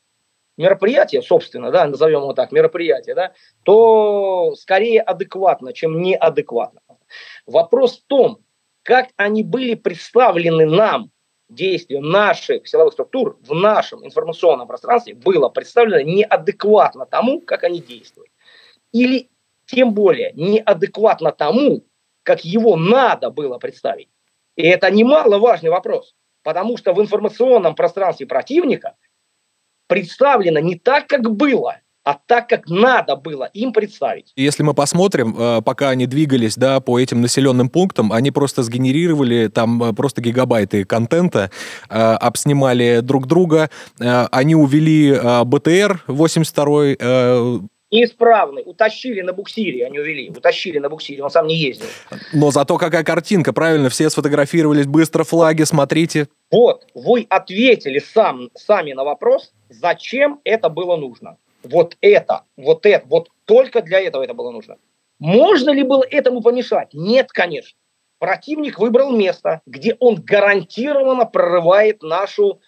мероприятие, 0.56 1.22
собственно, 1.22 1.70
да, 1.70 1.86
назовем 1.86 2.20
его 2.22 2.32
так, 2.32 2.52
мероприятие, 2.52 3.14
да, 3.14 3.32
то 3.64 4.54
скорее 4.56 5.00
адекватно, 5.00 5.72
чем 5.72 6.00
неадекватно. 6.00 6.80
Вопрос 7.46 7.98
в 7.98 8.06
том, 8.06 8.38
как 8.82 9.08
они 9.16 9.42
были 9.42 9.74
представлены 9.74 10.66
нам, 10.66 11.10
действия 11.48 12.00
наших 12.00 12.66
силовых 12.66 12.94
структур 12.94 13.38
в 13.42 13.54
нашем 13.54 14.04
информационном 14.04 14.66
пространстве 14.66 15.14
было 15.14 15.48
представлено 15.48 16.00
неадекватно 16.00 17.06
тому, 17.06 17.40
как 17.40 17.64
они 17.64 17.80
действуют. 17.80 18.30
Или 18.92 19.28
тем 19.66 19.92
более 19.92 20.32
неадекватно 20.34 21.32
тому, 21.32 21.84
как 22.24 22.44
его 22.44 22.76
надо 22.76 23.30
было 23.30 23.58
представить. 23.58 24.08
И 24.56 24.62
это 24.62 24.90
немаловажный 24.90 25.70
вопрос, 25.70 26.14
потому 26.42 26.76
что 26.76 26.92
в 26.92 27.00
информационном 27.00 27.74
пространстве 27.76 28.26
противника 28.26 28.96
представлено 29.86 30.60
не 30.60 30.76
так, 30.76 31.06
как 31.06 31.30
было, 31.30 31.80
а 32.04 32.18
так, 32.26 32.48
как 32.48 32.68
надо 32.68 33.16
было 33.16 33.44
им 33.54 33.72
представить. 33.72 34.32
Если 34.36 34.62
мы 34.62 34.74
посмотрим, 34.74 35.34
э, 35.38 35.62
пока 35.62 35.88
они 35.88 36.06
двигались 36.06 36.56
да, 36.56 36.80
по 36.80 37.00
этим 37.00 37.20
населенным 37.22 37.70
пунктам, 37.70 38.12
они 38.12 38.30
просто 38.30 38.62
сгенерировали 38.62 39.48
там 39.48 39.82
э, 39.82 39.92
просто 39.94 40.20
гигабайты 40.20 40.84
контента, 40.84 41.50
э, 41.88 41.94
обснимали 41.94 43.00
друг 43.00 43.26
друга, 43.26 43.70
они 43.98 44.54
увели 44.54 45.18
БТР 45.44 46.04
82 46.06 47.68
неисправный, 47.94 48.62
утащили 48.66 49.20
на 49.20 49.32
буксире, 49.32 49.86
они 49.86 49.98
увели, 49.98 50.28
утащили 50.28 50.78
на 50.78 50.88
буксире, 50.88 51.22
он 51.22 51.30
сам 51.30 51.46
не 51.46 51.56
ездил. 51.56 51.86
Но 52.32 52.50
зато 52.50 52.76
какая 52.76 53.04
картинка, 53.04 53.52
правильно, 53.52 53.88
все 53.88 54.10
сфотографировались, 54.10 54.86
быстро 54.86 55.24
флаги, 55.24 55.62
смотрите. 55.62 56.28
Вот, 56.50 56.86
вы 56.94 57.26
ответили 57.30 58.00
сам, 58.00 58.50
сами 58.54 58.92
на 58.92 59.04
вопрос, 59.04 59.52
зачем 59.68 60.40
это 60.44 60.68
было 60.68 60.96
нужно. 60.96 61.38
Вот 61.62 61.96
это, 62.00 62.42
вот 62.56 62.84
это, 62.84 63.06
вот 63.06 63.28
только 63.44 63.80
для 63.80 64.00
этого 64.00 64.22
это 64.22 64.34
было 64.34 64.50
нужно. 64.50 64.76
Можно 65.18 65.70
ли 65.70 65.84
было 65.84 66.04
этому 66.10 66.42
помешать? 66.42 66.90
Нет, 66.92 67.30
конечно. 67.30 67.78
Противник 68.18 68.78
выбрал 68.78 69.12
место, 69.16 69.60
где 69.66 69.96
он 70.00 70.16
гарантированно 70.16 71.26
прорывает 71.26 72.02
нашу, 72.02 72.60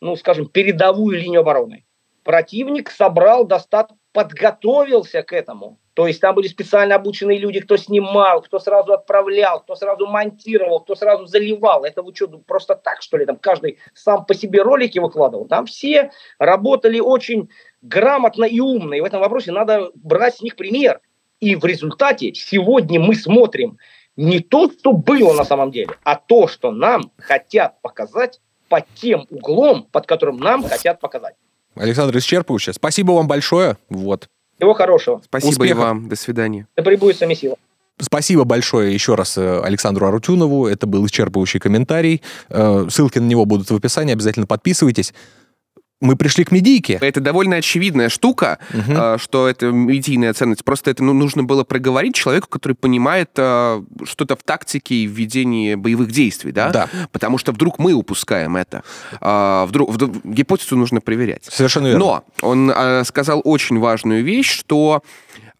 ну, 0.00 0.16
скажем, 0.16 0.46
передовую 0.46 1.18
линию 1.18 1.40
обороны. 1.40 1.84
Противник 2.24 2.90
собрал 2.90 3.44
достаточно 3.46 4.01
подготовился 4.12 5.22
к 5.22 5.32
этому. 5.32 5.78
То 5.94 6.06
есть 6.06 6.20
там 6.20 6.34
были 6.34 6.48
специально 6.48 6.94
обученные 6.94 7.38
люди, 7.38 7.60
кто 7.60 7.76
снимал, 7.76 8.40
кто 8.42 8.58
сразу 8.58 8.92
отправлял, 8.92 9.60
кто 9.60 9.74
сразу 9.74 10.06
монтировал, 10.06 10.80
кто 10.80 10.94
сразу 10.94 11.26
заливал. 11.26 11.84
Это 11.84 12.02
вы 12.02 12.14
что, 12.14 12.28
просто 12.28 12.74
так, 12.74 13.02
что 13.02 13.18
ли? 13.18 13.26
Там 13.26 13.36
каждый 13.36 13.78
сам 13.94 14.24
по 14.24 14.34
себе 14.34 14.62
ролики 14.62 14.98
выкладывал. 14.98 15.46
Там 15.46 15.66
все 15.66 16.10
работали 16.38 16.98
очень 16.98 17.50
грамотно 17.82 18.44
и 18.44 18.60
умно. 18.60 18.94
И 18.94 19.00
в 19.00 19.04
этом 19.04 19.20
вопросе 19.20 19.52
надо 19.52 19.90
брать 19.94 20.36
с 20.36 20.42
них 20.42 20.56
пример. 20.56 21.00
И 21.40 21.56
в 21.56 21.64
результате 21.64 22.32
сегодня 22.34 23.00
мы 23.00 23.14
смотрим 23.14 23.78
не 24.16 24.40
то, 24.40 24.70
что 24.70 24.92
было 24.92 25.32
на 25.34 25.44
самом 25.44 25.70
деле, 25.70 25.90
а 26.04 26.16
то, 26.16 26.46
что 26.46 26.70
нам 26.70 27.10
хотят 27.18 27.80
показать 27.82 28.40
под 28.68 28.86
тем 28.94 29.26
углом, 29.30 29.84
под 29.90 30.06
которым 30.06 30.38
нам 30.38 30.62
хотят 30.62 31.00
показать. 31.00 31.34
Александр 31.74 32.16
исчерпывающе. 32.18 32.72
Спасибо 32.72 33.12
вам 33.12 33.26
большое. 33.26 33.76
Вот. 33.88 34.28
Всего 34.56 34.74
хорошего. 34.74 35.20
Спасибо 35.24 35.66
и 35.66 35.72
вам. 35.72 36.08
До 36.08 36.16
свидания. 36.16 36.66
Да 36.76 36.82
прибудет 36.82 37.16
с 37.16 37.20
вами 37.20 37.34
сила. 37.34 37.56
Спасибо 37.98 38.44
большое 38.44 38.92
еще 38.92 39.14
раз 39.14 39.38
э, 39.38 39.60
Александру 39.60 40.06
Арутюнову. 40.06 40.66
Это 40.66 40.86
был 40.86 41.04
исчерпывающий 41.06 41.60
комментарий. 41.60 42.22
Э, 42.48 42.86
ссылки 42.90 43.18
на 43.18 43.26
него 43.26 43.44
будут 43.44 43.70
в 43.70 43.76
описании. 43.76 44.12
Обязательно 44.12 44.46
подписывайтесь 44.46 45.14
мы 46.02 46.16
пришли 46.16 46.44
к 46.44 46.50
медийке. 46.50 46.98
Это 47.00 47.20
довольно 47.20 47.56
очевидная 47.56 48.08
штука, 48.08 48.58
угу. 48.74 49.18
что 49.18 49.48
это 49.48 49.66
медийная 49.66 50.32
ценность. 50.34 50.64
Просто 50.64 50.90
это 50.90 51.02
ну, 51.02 51.12
нужно 51.12 51.44
было 51.44 51.64
проговорить 51.64 52.14
человеку, 52.14 52.48
который 52.48 52.74
понимает 52.74 53.30
э, 53.36 53.82
что-то 54.04 54.36
в 54.36 54.42
тактике 54.42 54.94
и 54.96 55.06
в 55.06 55.12
ведении 55.12 55.74
боевых 55.74 56.10
действий, 56.10 56.52
да? 56.52 56.70
Да. 56.70 56.88
Потому 57.12 57.38
что 57.38 57.52
вдруг 57.52 57.78
мы 57.78 57.92
упускаем 57.92 58.56
это. 58.56 58.82
Э, 59.20 59.64
вдруг, 59.66 59.90
вдруг 59.90 60.24
гипотезу 60.24 60.76
нужно 60.76 61.00
проверять. 61.00 61.44
Совершенно 61.44 61.86
верно. 61.86 62.04
Но 62.04 62.24
он 62.42 62.70
э, 62.70 63.04
сказал 63.04 63.40
очень 63.44 63.78
важную 63.78 64.24
вещь, 64.24 64.50
что 64.50 65.02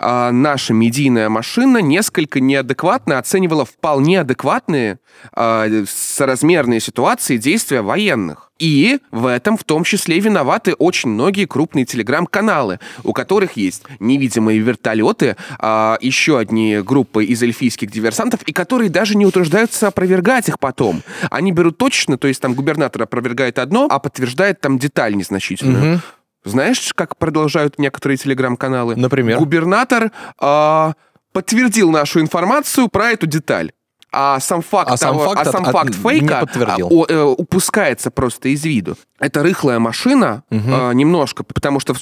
а, 0.03 0.33
наша 0.33 0.75
медийная 0.75 1.29
машина 1.29 1.79
несколько 1.79 2.41
неадекватно 2.41 3.19
оценивала 3.19 3.65
вполне 3.65 4.21
адекватные 4.21 4.99
а, 5.33 5.69
соразмерные 5.87 6.81
ситуации 6.81 7.37
действия 7.37 7.83
военных. 7.83 8.51
И 8.59 9.01
в 9.11 9.27
этом 9.27 9.57
в 9.57 9.65
том 9.65 9.83
числе 9.83 10.21
виноваты 10.21 10.75
очень 10.75 11.11
многие 11.11 11.47
крупные 11.47 11.85
телеграм-каналы, 11.85 12.79
у 13.03 13.13
которых 13.13 13.57
есть 13.57 13.83
невидимые 13.99 14.61
вертолеты, 14.61 15.37
а, 15.59 15.99
еще 16.01 16.39
одни 16.39 16.79
группы 16.79 17.25
из 17.25 17.43
эльфийских 17.43 17.91
диверсантов, 17.91 18.43
и 18.43 18.53
которые 18.53 18.91
даже 18.91 19.17
не 19.17 19.27
утверждаются 19.27 19.89
опровергать 19.89 20.49
их 20.49 20.59
потом. 20.59 21.03
Они 21.31 21.53
берут 21.53 21.79
точно, 21.79 22.19
то 22.19 22.29
есть 22.29 22.41
там 22.41 22.55
губернатор 22.55 23.03
опровергает 23.03 23.59
одно, 23.59 23.87
а 23.91 23.99
подтверждает 23.99 24.61
там 24.61 24.79
деталь 24.79 25.17
незначительную. 25.17 25.95
Угу. 25.95 26.03
Знаешь, 26.45 26.93
как 26.95 27.17
продолжают 27.17 27.79
некоторые 27.79 28.17
телеграм-каналы? 28.17 28.97
Например? 28.97 29.39
Губернатор 29.39 30.11
э, 30.41 30.93
подтвердил 31.33 31.91
нашу 31.91 32.21
информацию 32.21 32.89
про 32.89 33.11
эту 33.11 33.27
деталь 33.27 33.73
а 34.13 34.39
сам 34.41 34.61
факт, 34.61 34.91
а 34.91 34.97
сам 34.99 35.19
факт, 35.19 35.41
а 35.41 35.51
сам 35.51 35.65
от, 35.65 35.73
факт 35.73 35.95
фейка 35.95 36.41
подтвердил. 36.41 36.89
О, 36.91 37.07
э, 37.09 37.23
упускается 37.23 38.11
просто 38.11 38.51
из 38.51 38.63
виду. 38.63 38.97
Это 39.19 39.43
рыхлая 39.43 39.79
машина 39.79 40.45
угу. 40.51 40.61
э, 40.71 40.93
немножко, 40.93 41.45
потому 41.45 41.81
что 41.81 41.95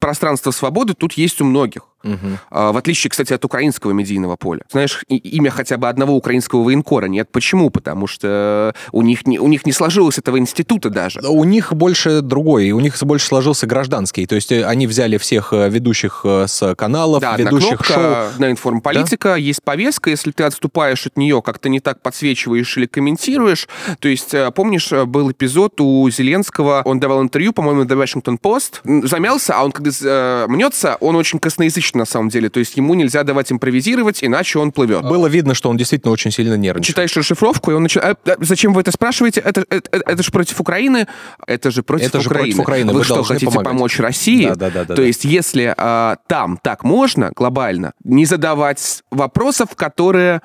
пространство 0.00 0.50
свободы 0.50 0.94
тут 0.94 1.12
есть 1.12 1.42
у 1.42 1.44
многих. 1.44 1.82
Угу. 2.04 2.16
В 2.50 2.76
отличие, 2.76 3.10
кстати, 3.10 3.32
от 3.32 3.44
украинского 3.44 3.92
медийного 3.92 4.36
поля. 4.36 4.62
Знаешь, 4.70 5.04
и, 5.08 5.16
имя 5.16 5.50
хотя 5.50 5.76
бы 5.76 5.88
одного 5.88 6.14
украинского 6.14 6.62
военкора 6.62 7.06
нет. 7.06 7.28
Почему? 7.30 7.70
Потому 7.70 8.06
что 8.06 8.74
у 8.92 9.02
них 9.02 9.26
не, 9.26 9.38
у 9.38 9.48
них 9.48 9.66
не 9.66 9.72
сложилось 9.72 10.18
этого 10.18 10.38
института 10.38 10.90
даже. 10.90 11.20
У 11.20 11.44
них 11.44 11.72
больше 11.72 12.20
другой, 12.20 12.70
у 12.70 12.80
них 12.80 12.96
больше 13.02 13.26
сложился 13.26 13.66
гражданский. 13.66 14.26
То 14.26 14.36
есть 14.36 14.52
э, 14.52 14.64
они 14.64 14.86
взяли 14.86 15.18
всех 15.18 15.52
э, 15.52 15.68
ведущих 15.68 16.20
э, 16.24 16.46
с 16.46 16.74
каналов, 16.76 17.20
да, 17.20 17.36
ведущих 17.36 17.78
кнопка 17.78 17.92
шоу. 17.92 18.26
На 18.38 18.50
информполитика 18.50 19.30
да? 19.30 19.36
есть 19.36 19.62
повестка, 19.62 20.10
если 20.10 20.30
ты 20.30 20.44
отступаешь 20.44 21.06
от 21.06 21.16
нее, 21.16 21.42
как-то 21.42 21.68
не 21.68 21.80
так 21.80 22.00
подсвечиваешь 22.00 22.76
или 22.76 22.86
комментируешь. 22.86 23.68
То 23.98 24.08
есть, 24.08 24.34
помнишь, 24.54 24.90
был 24.92 25.30
эпизод 25.30 25.80
у 25.80 26.08
Зеленского 26.10 26.28
Зеленского, 26.28 26.82
он 26.84 27.00
давал 27.00 27.22
интервью, 27.22 27.52
по-моему, 27.52 27.82
The 27.84 28.02
Washington 28.02 28.38
Post, 28.40 29.06
замялся, 29.06 29.54
а 29.56 29.64
он 29.64 29.72
когда 29.72 29.90
э, 30.02 30.46
мнется, 30.48 30.96
он 31.00 31.16
очень 31.16 31.38
косноязычный 31.38 31.87
на 31.94 32.04
самом 32.04 32.28
деле, 32.28 32.48
то 32.48 32.60
есть 32.60 32.76
ему 32.76 32.94
нельзя 32.94 33.22
давать 33.24 33.52
импровизировать, 33.52 34.22
иначе 34.22 34.58
он 34.58 34.72
плывет. 34.72 35.02
Было 35.02 35.26
видно, 35.26 35.54
что 35.54 35.70
он 35.70 35.76
действительно 35.76 36.12
очень 36.12 36.30
сильно 36.30 36.54
нервничает. 36.54 36.86
Читаешь 36.86 37.16
расшифровку, 37.16 37.70
и 37.70 37.74
он 37.74 37.82
начинает... 37.82 38.18
А, 38.26 38.36
зачем 38.40 38.72
вы 38.72 38.80
это 38.80 38.92
спрашиваете? 38.92 39.40
Это, 39.40 39.64
это, 39.68 39.88
это, 39.90 40.10
это 40.10 40.22
же 40.22 40.30
против 40.30 40.60
Украины? 40.60 41.06
Это 41.46 41.70
же 41.70 41.82
против 41.82 42.08
это 42.08 42.18
Украины. 42.18 42.22
Же 42.22 42.54
против 42.54 42.58
Украины. 42.60 42.92
Вы, 42.92 42.98
вы 42.98 43.04
что, 43.04 43.22
хотите 43.22 43.46
помогать. 43.46 43.72
помочь 43.72 43.98
России? 43.98 44.46
Да, 44.46 44.54
да, 44.54 44.70
да, 44.70 44.84
да, 44.84 44.94
то 44.94 44.96
да. 44.96 45.02
есть 45.02 45.24
если 45.24 45.74
а, 45.76 46.16
там 46.26 46.58
так 46.62 46.84
можно, 46.84 47.30
глобально, 47.34 47.92
не 48.04 48.26
задавать 48.26 49.02
вопросов, 49.10 49.70
которые 49.74 50.42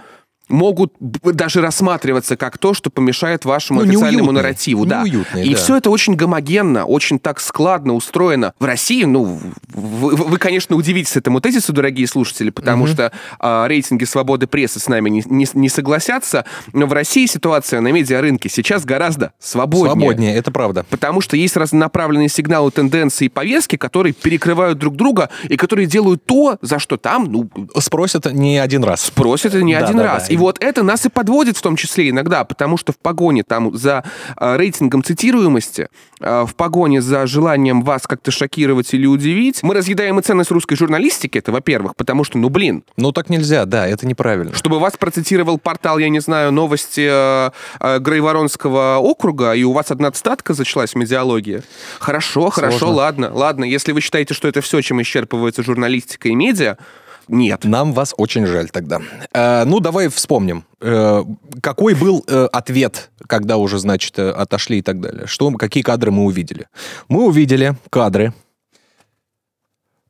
могут 0.49 0.93
даже 0.99 1.61
рассматриваться 1.61 2.35
как 2.37 2.57
то, 2.57 2.73
что 2.73 2.89
помешает 2.89 3.45
вашему 3.45 3.81
ну, 3.81 3.85
официальному 3.85 4.31
неуютные, 4.31 4.33
нарративу. 4.33 4.85
Да. 4.85 5.03
И 5.35 5.51
да. 5.51 5.55
все 5.55 5.77
это 5.77 5.89
очень 5.89 6.15
гомогенно, 6.15 6.85
очень 6.85 7.19
так 7.19 7.39
складно 7.39 7.93
устроено. 7.93 8.53
В 8.59 8.65
России, 8.65 9.03
ну, 9.05 9.39
вы, 9.73 10.15
вы 10.15 10.37
конечно, 10.37 10.75
удивитесь 10.75 11.15
этому 11.15 11.39
тезису, 11.39 11.73
дорогие 11.73 12.07
слушатели, 12.07 12.49
потому 12.49 12.83
угу. 12.83 12.91
что 12.91 13.11
э, 13.39 13.67
рейтинги 13.67 14.03
свободы 14.03 14.47
прессы 14.47 14.79
с 14.79 14.87
нами 14.87 15.09
не, 15.09 15.23
не, 15.25 15.47
не 15.53 15.69
согласятся, 15.69 16.45
но 16.73 16.85
в 16.85 16.93
России 16.93 17.25
ситуация 17.25 17.81
на 17.81 17.91
медиарынке 17.91 18.49
сейчас 18.49 18.85
гораздо 18.85 19.33
свободнее. 19.39 19.91
Свободнее, 19.91 20.35
это 20.35 20.51
правда. 20.51 20.85
Потому 20.89 21.21
что 21.21 21.37
есть 21.37 21.55
разнонаправленные 21.55 22.29
сигналы, 22.29 22.71
тенденции 22.71 23.25
и 23.25 23.29
повестки, 23.29 23.77
которые 23.77 24.13
перекрывают 24.13 24.77
друг 24.77 24.95
друга 24.95 25.29
и 25.47 25.57
которые 25.57 25.87
делают 25.87 26.25
то, 26.25 26.57
за 26.61 26.79
что 26.79 26.97
там, 26.97 27.25
ну... 27.31 27.49
Спросят 27.79 28.31
не 28.31 28.57
один 28.57 28.83
раз. 28.83 29.01
Спросят 29.01 29.53
не 29.53 29.73
да, 29.73 29.85
один 29.85 29.97
да, 29.97 30.03
раз. 30.03 30.27
Да. 30.27 30.32
И 30.33 30.37
вот 30.37 30.57
это 30.59 30.83
нас 30.83 31.05
и 31.05 31.09
подводит 31.09 31.57
в 31.57 31.61
том 31.61 31.75
числе 31.75 32.09
иногда, 32.09 32.43
потому 32.43 32.77
что 32.77 32.91
в 32.91 32.97
погоне 32.97 33.43
там 33.43 33.75
за 33.75 34.03
э, 34.37 34.57
рейтингом 34.57 35.03
цитируемости, 35.03 35.89
э, 36.19 36.45
в 36.47 36.55
погоне 36.55 37.01
за 37.01 37.27
желанием 37.27 37.83
вас 37.83 38.07
как-то 38.07 38.31
шокировать 38.31 38.93
или 38.93 39.05
удивить, 39.05 39.61
мы 39.61 39.75
разъедаем 39.75 40.19
и 40.19 40.23
ценность 40.23 40.51
русской 40.51 40.75
журналистики, 40.75 41.37
это 41.37 41.51
во-первых, 41.51 41.95
потому 41.95 42.23
что, 42.23 42.37
ну 42.37 42.49
блин. 42.49 42.83
Ну 42.97 43.11
так 43.11 43.29
нельзя, 43.29 43.65
да, 43.65 43.87
это 43.87 44.07
неправильно. 44.07 44.55
Чтобы 44.55 44.79
вас 44.79 44.97
процитировал 44.97 45.59
портал, 45.59 45.99
я 45.99 46.09
не 46.09 46.19
знаю, 46.19 46.51
новости 46.51 47.07
э, 47.09 47.51
э, 47.79 47.99
Грейворонского 47.99 48.97
округа, 48.97 49.53
и 49.53 49.63
у 49.63 49.71
вас 49.71 49.91
одна 49.91 50.11
цитатка 50.11 50.53
зачлась 50.53 50.93
в 50.93 50.95
медиалогии. 50.95 51.61
Хорошо, 51.99 52.51
Сложно. 52.51 52.61
хорошо, 52.61 52.91
ладно, 52.91 53.31
ладно. 53.33 53.65
Если 53.65 53.91
вы 53.91 54.01
считаете, 54.01 54.33
что 54.33 54.47
это 54.47 54.61
все, 54.61 54.81
чем 54.81 55.01
исчерпывается 55.01 55.63
журналистика 55.63 56.29
и 56.29 56.35
медиа, 56.35 56.77
нет. 57.27 57.63
Нам 57.63 57.93
вас 57.93 58.13
очень 58.17 58.45
жаль 58.45 58.69
тогда. 58.69 59.01
Э, 59.33 59.63
ну, 59.65 59.79
давай 59.79 60.07
вспомним. 60.09 60.65
Э, 60.81 61.23
какой 61.61 61.93
был 61.93 62.23
э, 62.27 62.47
ответ, 62.51 63.11
когда 63.27 63.57
уже, 63.57 63.79
значит, 63.79 64.19
э, 64.19 64.29
отошли 64.29 64.79
и 64.79 64.81
так 64.81 64.99
далее? 64.99 65.27
Что, 65.27 65.51
какие 65.51 65.83
кадры 65.83 66.11
мы 66.11 66.25
увидели? 66.25 66.67
Мы 67.07 67.25
увидели 67.25 67.75
кадры, 67.89 68.33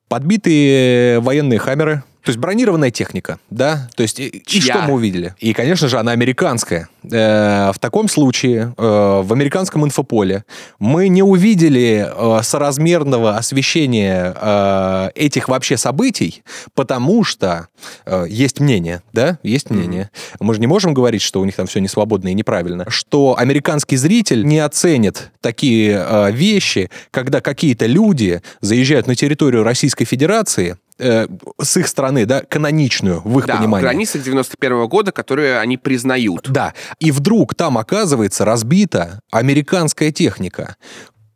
подбитые 0.07 1.19
военные 1.19 1.59
хаммеры, 1.59 2.03
то 2.23 2.29
есть 2.29 2.39
бронированная 2.39 2.89
техника, 2.89 3.37
да? 3.49 3.89
То 3.95 4.03
есть 4.03 4.19
и, 4.19 4.27
и 4.27 4.61
что 4.61 4.81
мы 4.83 4.93
увидели? 4.93 5.35
И, 5.39 5.53
конечно 5.53 5.89
же, 5.89 5.99
она 5.99 6.13
американская. 6.13 6.87
Э, 7.11 7.71
в 7.73 7.79
таком 7.79 8.07
случае 8.07 8.73
э, 8.77 9.21
в 9.23 9.33
американском 9.33 9.83
инфополе 9.83 10.45
мы 10.79 11.09
не 11.09 11.21
увидели 11.21 12.07
э, 12.09 12.43
соразмерного 12.43 13.35
освещения 13.35 14.33
э, 14.39 15.09
этих 15.15 15.49
вообще 15.49 15.75
событий, 15.75 16.43
потому 16.73 17.25
что 17.25 17.67
э, 18.05 18.25
есть 18.29 18.61
мнение, 18.61 19.01
да? 19.11 19.37
Есть 19.43 19.69
мнение. 19.69 20.09
Мы 20.39 20.53
же 20.53 20.61
не 20.61 20.67
можем 20.67 20.93
говорить, 20.93 21.21
что 21.21 21.41
у 21.41 21.45
них 21.45 21.55
там 21.55 21.67
все 21.67 21.79
не 21.79 21.89
свободно 21.89 22.29
и 22.29 22.33
неправильно. 22.33 22.85
Что 22.87 23.35
американский 23.37 23.97
зритель 23.97 24.45
не 24.45 24.59
оценит 24.59 25.31
такие 25.41 26.01
э, 26.01 26.31
вещи, 26.31 26.89
когда 27.11 27.41
какие-то 27.41 27.85
люди 27.85 28.41
заезжают 28.61 29.07
на 29.07 29.15
территорию 29.15 29.63
Российской 29.63 30.05
Федерации 30.05 30.77
э, 30.99 31.27
с 31.61 31.77
их 31.77 31.87
стороны, 31.87 32.25
да, 32.25 32.41
каноничную, 32.41 33.21
в 33.23 33.39
их 33.39 33.45
Да, 33.45 33.57
понимании. 33.57 33.83
границах 33.83 34.23
91 34.23 34.87
года, 34.87 35.11
которые 35.11 35.59
они 35.59 35.77
признают. 35.77 36.47
Да, 36.49 36.73
и 36.99 37.11
вдруг 37.11 37.55
там 37.55 37.77
оказывается 37.77 38.45
разбита 38.45 39.19
американская 39.31 40.11
техника. 40.11 40.75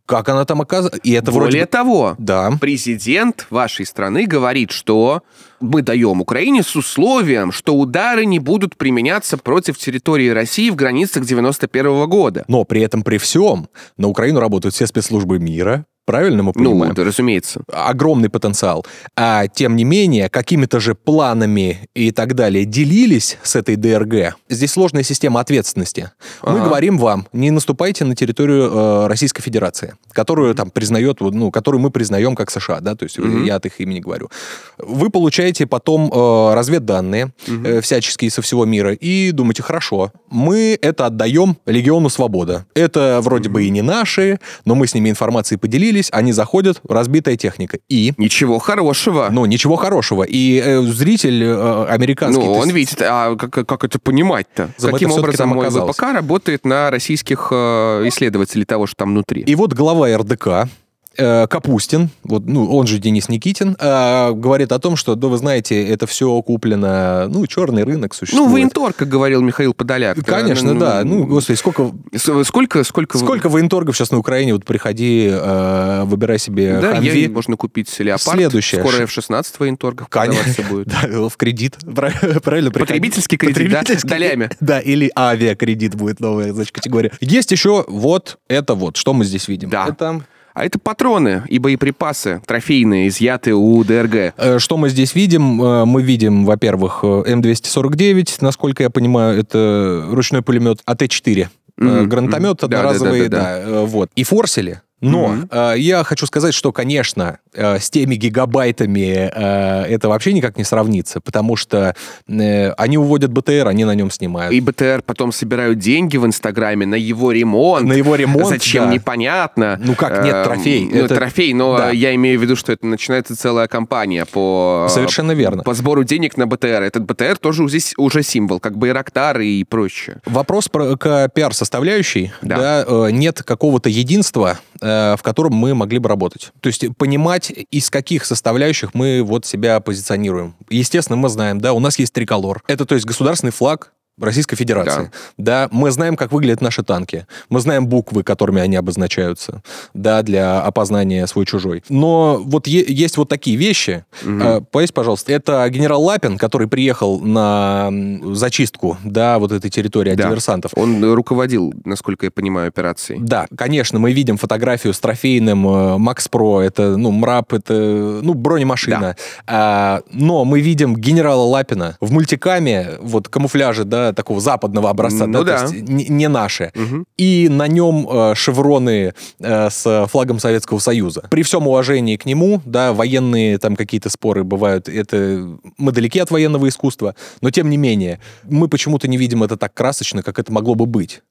Как 0.05 0.29
она 0.29 0.45
там 0.45 0.61
оказывается? 0.61 1.01
И 1.03 1.11
это 1.11 1.33
Более 1.33 1.49
вроде 1.51 1.65
того, 1.65 2.15
Да. 2.17 2.51
президент 2.61 3.45
вашей 3.49 3.85
страны 3.85 4.25
говорит, 4.25 4.71
что 4.71 5.21
мы 5.59 5.81
даем 5.81 6.21
Украине 6.21 6.63
с 6.63 6.77
условием, 6.77 7.51
что 7.51 7.75
удары 7.75 8.25
не 8.25 8.39
будут 8.39 8.77
применяться 8.77 9.37
против 9.37 9.77
территории 9.77 10.29
России 10.29 10.69
в 10.69 10.75
границах 10.75 11.25
91 11.25 12.07
года. 12.07 12.45
Но 12.47 12.63
при 12.63 12.81
этом, 12.83 13.01
при 13.03 13.17
всем, 13.17 13.67
на 13.97 14.07
Украину 14.07 14.39
работают 14.39 14.73
все 14.73 14.87
спецслужбы 14.87 15.39
мира. 15.39 15.85
Правильно 16.07 16.41
мы 16.41 16.53
Ну, 16.55 16.71
понимаем? 16.71 16.93
да, 16.93 17.03
разумеется. 17.03 17.59
огромный 17.69 18.29
потенциал. 18.29 18.85
А 19.17 19.47
тем 19.47 19.75
не 19.75 19.83
менее, 19.83 20.29
какими-то 20.29 20.79
же 20.79 20.95
планами 20.95 21.89
и 21.93 22.11
так 22.11 22.33
далее 22.33 22.63
делились 22.63 23.37
с 23.43 23.57
этой 23.57 23.75
ДРГ. 23.75 24.35
Здесь 24.47 24.71
сложная 24.71 25.03
система 25.03 25.41
ответственности. 25.41 26.11
Мы 26.43 26.51
Ага. 26.59 26.63
говорим 26.65 26.97
вам, 26.97 27.27
не 27.33 27.51
наступайте 27.51 28.05
на 28.05 28.15
территорию 28.15 28.71
э, 28.71 29.07
Российской 29.07 29.41
Федерации, 29.41 29.95
которую 30.13 30.55
там 30.55 30.69
признает, 30.69 31.19
ну, 31.19 31.51
которую 31.51 31.81
мы 31.81 31.91
признаем 31.91 32.35
как 32.35 32.51
США, 32.51 32.79
да, 32.79 32.95
то 32.95 33.03
есть 33.03 33.19
Мгм. 33.19 33.43
я 33.43 33.55
от 33.55 33.65
их 33.65 33.81
имени 33.81 33.99
говорю. 33.99 34.29
Вы 34.77 35.09
получаете 35.09 35.67
потом 35.67 36.09
э, 36.09 36.53
разведданные 36.53 37.33
э, 37.47 37.81
всяческие 37.81 38.31
со 38.31 38.41
всего 38.41 38.63
мира 38.63 38.93
и 38.93 39.31
думаете, 39.31 39.61
хорошо, 39.61 40.13
мы 40.29 40.79
это 40.81 41.05
отдаем 41.07 41.57
Легиону 41.65 42.07
Свобода. 42.09 42.65
Это 42.75 43.19
вроде 43.21 43.49
бы 43.49 43.65
и 43.65 43.69
не 43.69 43.81
наши, 43.81 44.39
но 44.63 44.73
мы 44.73 44.87
с 44.87 44.93
ними 44.93 45.09
информацией 45.09 45.57
поделились, 45.59 45.96
они 46.11 46.31
заходят, 46.31 46.81
разбитая 46.87 47.37
техника. 47.37 47.79
И 47.89 48.13
Ничего 48.17 48.59
хорошего. 48.59 49.29
ну, 49.31 49.45
ничего 49.45 49.75
хорошего. 49.75 50.23
И 50.23 50.61
э, 50.63 50.81
зритель 50.81 51.43
э, 51.43 51.85
американский... 51.89 52.43
Ну, 52.43 52.53
он 52.53 52.69
видит, 52.69 53.01
а 53.01 53.35
как, 53.35 53.67
как 53.67 53.83
это 53.83 53.99
понимать-то? 53.99 54.69
Каким 54.79 55.11
это 55.11 55.19
образом 55.19 55.49
мой. 55.49 55.69
ВПК 55.69 56.03
работает 56.13 56.65
на 56.65 56.89
российских 56.91 57.49
э, 57.51 58.03
исследователей 58.07 58.65
того, 58.65 58.87
что 58.87 58.97
там 58.97 59.09
внутри? 59.09 59.41
И 59.41 59.55
вот 59.55 59.73
глава 59.73 60.15
РДК, 60.17 60.69
Капустин, 61.17 62.09
вот, 62.23 62.45
ну, 62.45 62.75
он 62.75 62.87
же 62.87 62.99
Денис 62.99 63.29
Никитин, 63.29 63.75
э, 63.79 64.31
говорит 64.33 64.71
о 64.71 64.79
том, 64.79 64.95
что, 64.95 65.15
да, 65.15 65.27
вы 65.27 65.37
знаете, 65.37 65.87
это 65.87 66.07
все 66.07 66.41
куплено, 66.41 67.27
ну, 67.29 67.45
черный 67.47 67.83
рынок 67.83 68.11
ну, 68.13 68.17
существует. 68.17 68.51
военторг, 68.51 68.95
как 68.95 69.09
говорил 69.09 69.41
Михаил 69.41 69.73
Подоляк. 69.73 70.17
Конечно, 70.25 70.77
да. 70.77 71.03
Ну, 71.03 71.25
господи, 71.25 71.57
сколько, 71.57 71.91
сколько, 72.15 72.83
сколько... 72.83 73.17
сколько 73.17 73.49
военторгов 73.49 73.95
сейчас 73.95 74.11
на 74.11 74.17
Украине? 74.17 74.53
Вот 74.53 74.65
приходи, 74.65 75.27
э, 75.31 76.03
выбирай 76.05 76.39
себе 76.39 76.79
Да, 76.79 76.93
Хамви. 76.93 77.19
ей 77.19 77.27
можно 77.27 77.57
купить 77.57 77.93
леопард. 77.99 78.37
Следующее. 78.37 78.81
Скоро 78.81 79.03
F-16 79.03 79.45
военторгов 79.59 80.07
Конечно. 80.09 80.63
будет. 80.69 80.87
Да, 80.87 81.29
в 81.29 81.37
кредит. 81.37 81.77
Правильно? 82.43 82.71
Потребительский 82.71 83.37
кредит, 83.37 83.71
да? 83.71 83.79
Потребительский 83.79 84.09
Долями. 84.09 84.49
Да, 84.59 84.79
или 84.79 85.11
авиакредит 85.17 85.95
будет 85.95 86.19
новая, 86.19 86.53
значит, 86.53 86.73
категория. 86.73 87.11
Есть 87.21 87.51
еще 87.51 87.85
вот 87.87 88.37
это 88.47 88.75
вот, 88.75 88.97
что 88.97 89.13
мы 89.13 89.25
здесь 89.25 89.47
видим. 89.47 89.69
Да. 89.69 89.87
Это 89.87 90.21
А 90.57 90.65
это 90.65 90.79
патроны 90.79 91.43
и 91.47 91.59
боеприпасы 91.59 92.41
трофейные, 92.47 93.09
изъятые 93.09 93.53
у 93.53 93.83
ДРГ. 93.83 94.33
Э, 94.37 94.57
Что 94.57 94.77
мы 94.77 94.89
здесь 94.89 95.13
видим? 95.13 95.61
Э, 95.61 95.85
Мы 95.85 96.01
видим, 96.01 96.45
во-первых, 96.45 97.01
э, 97.03 97.23
М249, 97.27 98.37
насколько 98.41 98.81
я 98.81 98.89
понимаю, 98.89 99.39
это 99.39 100.07
ручной 100.09 100.41
пулемет 100.41 100.79
АТ-4. 100.87 101.43
Э, 101.43 101.83
Мгм, 101.83 102.09
Гранатомет 102.09 102.63
мгм. 102.63 102.69
Да, 102.71 102.79
одноразовый, 102.79 103.29
да, 103.29 103.37
да, 103.37 103.43
да, 103.43 103.59
э, 103.69 103.85
вот. 103.85 104.09
И 104.15 104.23
форсили. 104.23 104.81
Но 104.99 105.27
Мгм. 105.27 105.49
э, 105.51 105.73
я 105.77 106.03
хочу 106.03 106.25
сказать, 106.25 106.55
что, 106.55 106.71
конечно, 106.71 107.37
э, 107.57 107.79
с 107.79 107.89
теми 107.89 108.15
гигабайтами 108.15 109.29
э, 109.33 109.83
это 109.89 110.09
вообще 110.09 110.33
никак 110.33 110.57
не 110.57 110.63
сравнится, 110.63 111.19
потому 111.19 111.55
что 111.55 111.95
э, 112.27 112.71
они 112.71 112.97
уводят 112.97 113.31
БТР, 113.31 113.67
они 113.67 113.85
на 113.85 113.95
нем 113.95 114.11
снимают. 114.11 114.53
И 114.53 114.61
БТР 114.61 115.01
потом 115.05 115.31
собирают 115.31 115.79
деньги 115.79 116.17
в 116.17 116.25
Инстаграме 116.25 116.85
на 116.85 116.95
его 116.95 117.31
ремонт. 117.31 117.85
На 117.87 117.93
его 117.93 118.15
ремонт, 118.15 118.47
Зачем, 118.47 118.85
да. 118.85 118.93
непонятно. 118.93 119.79
Ну 119.83 119.95
как, 119.95 120.23
нет, 120.23 120.35
Эм, 120.35 120.43
трофей. 120.43 120.89
Ну, 120.91 121.05
Это- 121.05 121.15
трофей, 121.15 121.53
но 121.53 121.77
да. 121.77 121.89
я 121.91 122.13
имею 122.15 122.39
в 122.39 122.41
виду, 122.41 122.55
что 122.55 122.71
это 122.71 122.85
начинается 122.85 123.35
целая 123.35 123.67
кампания 123.67 124.25
по... 124.25 124.87
Совершенно 124.89 125.31
верно. 125.31 125.63
По 125.63 125.73
сбору 125.73 126.03
денег 126.03 126.37
на 126.37 126.47
БТР. 126.47 126.83
Этот 126.83 127.03
БТР 127.05 127.37
тоже 127.37 127.67
здесь 127.67 127.93
уже 127.97 128.23
символ, 128.23 128.59
как 128.59 128.77
Байрактар 128.77 129.39
и 129.41 129.63
прочее. 129.63 130.17
Вопрос 130.25 130.69
про, 130.69 130.95
к 130.95 131.29
пиар-составляющей. 131.33 132.31
Да. 132.41 132.57
Да. 132.57 132.85
э, 132.87 133.11
нет 133.11 133.41
какого-то 133.43 133.89
единства, 133.89 134.59
э, 134.81 135.15
в 135.17 135.21
котором 135.23 135.53
мы 135.53 135.73
могли 135.73 135.99
бы 135.99 136.09
работать. 136.09 136.51
То 136.61 136.67
есть 136.67 136.85
понимать, 136.97 137.46
из 137.49 137.89
каких 137.89 138.25
составляющих 138.25 138.93
мы 138.93 139.21
вот 139.23 139.45
себя 139.45 139.79
позиционируем. 139.79 140.55
Естественно, 140.69 141.17
мы 141.17 141.29
знаем, 141.29 141.59
да, 141.59 141.73
у 141.73 141.79
нас 141.79 141.99
есть 141.99 142.13
триколор. 142.13 142.63
Это, 142.67 142.85
то 142.85 142.95
есть, 142.95 143.05
государственный 143.05 143.51
флаг 143.51 143.93
Российской 144.19 144.55
Федерации. 144.55 145.11
Да. 145.37 145.67
мы 145.71 145.91
знаем, 145.91 146.15
как 146.15 146.31
выглядят 146.31 146.61
наши 146.61 146.83
танки. 146.83 147.27
Мы 147.49 147.59
знаем 147.59 147.87
буквы, 147.87 148.23
которыми 148.23 148.61
они 148.61 148.75
обозначаются, 148.75 149.61
да, 149.93 150.21
для 150.23 150.61
опознания 150.61 151.25
свой-чужой. 151.27 151.83
Но 151.89 152.39
вот 152.43 152.67
есть 152.67 153.17
вот 153.17 153.29
такие 153.29 153.57
вещи. 153.57 154.05
Мгм. 154.23 154.41
Э, 154.41 154.61
Поясни, 154.71 154.93
пожалуйста, 154.93 155.31
это 155.33 155.67
генерал 155.69 156.01
Лапин, 156.03 156.37
который 156.37 156.67
приехал 156.67 157.19
на 157.19 157.91
зачистку, 158.33 158.97
да, 159.03 159.39
вот 159.39 159.51
этой 159.51 159.69
территории 159.69 160.11
от 160.11 160.17
Да. 160.17 160.25
диверсантов. 160.27 160.71
Он 160.75 161.03
руководил, 161.13 161.73
насколько 161.85 162.25
я 162.25 162.31
понимаю, 162.31 162.67
операцией. 162.67 163.19
Да, 163.21 163.47
конечно, 163.55 163.99
мы 163.99 164.11
видим 164.13 164.37
фотографию 164.37 164.93
с 164.93 164.99
трофейным 164.99 165.67
э, 165.67 165.97
Макс 165.97 166.27
Про, 166.27 166.61
это, 166.61 166.97
ну, 166.97 167.11
МРАП, 167.11 167.53
это, 167.53 167.73
ну, 167.73 168.33
бронемашина. 168.33 169.15
А, 169.45 170.01
но 170.11 170.45
мы 170.45 170.61
видим 170.61 170.95
генерала 170.95 171.43
Лапина 171.43 171.97
в 171.99 172.11
мультикаме, 172.11 172.97
вот, 173.01 173.27
камуфляже, 173.29 173.83
да, 173.83 174.06
такого 174.13 174.39
западного 174.39 174.89
образца, 174.89 175.27
Ну 175.27 175.43
да, 175.43 175.61
да. 175.61 175.67
то 175.67 175.73
есть 175.73 175.87
не, 175.87 176.05
не 176.05 176.27
наши. 176.27 176.71
Мгм. 176.75 177.05
И 177.17 177.49
на 177.49 177.67
нем 177.67 178.07
э, 178.09 178.35
шевроны 178.35 179.13
э, 179.39 179.69
с 179.69 180.07
флагом 180.11 180.39
Советского 180.39 180.79
Союза. 180.79 181.23
При 181.29 181.43
всем 181.43 181.67
уважении 181.67 182.17
к 182.17 182.25
нему, 182.25 182.61
да, 182.65 182.93
военные 182.93 183.57
там 183.57 183.75
какие-то 183.75 184.09
споры 184.09 184.43
бывают, 184.43 184.89
это 184.89 185.57
мы 185.77 185.91
далеки 185.91 186.19
от 186.19 186.31
военного 186.31 186.67
искусства, 186.67 187.15
но 187.41 187.51
тем 187.51 187.69
не 187.69 187.77
менее, 187.77 188.19
мы 188.43 188.67
почему-то 188.67 189.07
не 189.07 189.17
видим 189.17 189.43
это 189.43 189.57
так 189.57 189.73
красочно, 189.73 190.23
как 190.23 190.39
это 190.39 190.51
могло 190.51 190.75
бы 190.75 190.85
быть. 190.85 191.21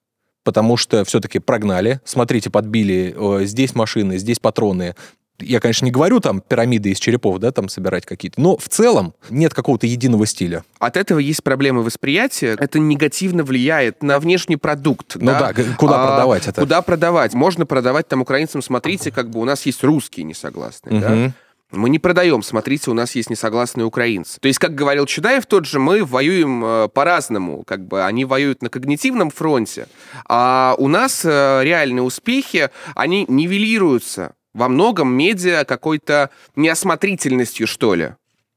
Потому 0.45 0.77
что 0.77 1.05
все-таки 1.05 1.41
прогнали, 1.41 2.01
смотрите, 2.05 2.51
подбили, 2.51 3.15
э, 3.17 3.47
здесь 3.47 3.75
машины, 3.75 4.19
здесь 4.19 4.39
патроны. 4.39 4.95
Я, 5.39 5.61
конечно, 5.61 5.85
не 5.85 5.91
говорю 5.91 6.21
там 6.21 6.41
пирамиды 6.41 6.91
из 6.91 6.99
черепов, 6.99 7.39
да, 7.39 7.51
там 7.53 7.69
собирать 7.69 8.07
какие-то, 8.07 8.41
но 8.41 8.57
в 8.57 8.69
целом 8.69 9.15
нет 9.31 9.53
какого-то 9.55 9.87
единого 9.87 10.27
стиля. 10.27 10.65
От 10.79 10.97
этого 10.97 11.19
есть 11.19 11.43
проблемы 11.43 11.83
восприятия. 11.83 12.57
Это 12.59 12.79
негативно 12.79 13.45
влияет 13.45 14.03
на 14.03 14.19
внешний 14.19 14.57
продукт. 14.57 15.17
Ну 15.17 15.27
да, 15.27 15.53
г- 15.53 15.65
куда 15.77 16.03
А, 16.03 16.07
продавать 16.09 16.47
это? 16.49 16.61
Куда 16.61 16.83
продавать? 16.83 17.35
Можно 17.35 17.67
продавать 17.67 18.09
там 18.09 18.23
украинцам, 18.23 18.63
смотрите, 18.63 19.11
как 19.11 19.31
бы 19.31 19.41
у 19.41 19.45
нас 19.45 19.67
есть 19.67 19.85
русские 19.85 20.25
несогласные, 20.25 21.01
да? 21.01 21.11
Мгм. 21.11 21.35
Мы 21.73 21.91
не 21.91 21.99
продаем, 21.99 22.43
смотрите, 22.43 22.93
у 22.93 22.95
нас 22.95 23.17
есть 23.17 23.29
несогласные 23.29 23.85
украинцы. 23.85 24.39
То 24.41 24.47
есть, 24.47 24.61
как 24.61 24.77
говорил 24.77 25.05
Чудаев 25.05 25.47
тот 25.47 25.67
же, 25.67 25.81
мы 25.81 26.05
воюем 26.05 26.65
э, 26.65 26.89
по-разному. 26.89 27.65
Как 27.65 27.85
бы 27.89 28.05
они 28.05 28.25
воюют 28.25 28.63
на 28.63 28.69
когнитивном 28.69 29.31
фронте, 29.31 29.89
а 30.29 30.77
у 30.79 30.87
нас 30.87 31.23
э, 31.25 31.61
реальные 31.65 32.03
успехи, 32.03 32.71
они 32.95 33.27
нивелируются 33.29 34.35
во 34.57 34.69
многом 34.69 35.13
медиа 35.13 35.65
какой-то 35.65 36.31
неосмотрительностью, 36.57 37.67
что 37.67 37.95
ли. 37.95 38.15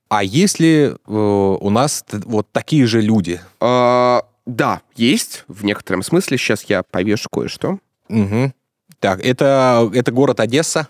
А 0.07 0.23
если 0.23 0.95
э, 0.95 1.11
у 1.11 1.69
нас 1.69 2.03
вот 2.25 2.47
такие 2.51 2.87
же 2.87 3.01
люди? 3.01 3.41
А, 3.59 4.23
да, 4.45 4.81
есть 4.95 5.43
в 5.47 5.63
некотором 5.65 6.01
смысле. 6.01 6.37
Сейчас 6.37 6.63
я 6.63 6.81
повешу 6.83 7.27
кое-что. 7.31 7.79
Мгм. 8.07 8.53
Так, 8.99 9.23
это, 9.23 9.89
это 9.93 10.11
город 10.11 10.39
Одесса. 10.39 10.87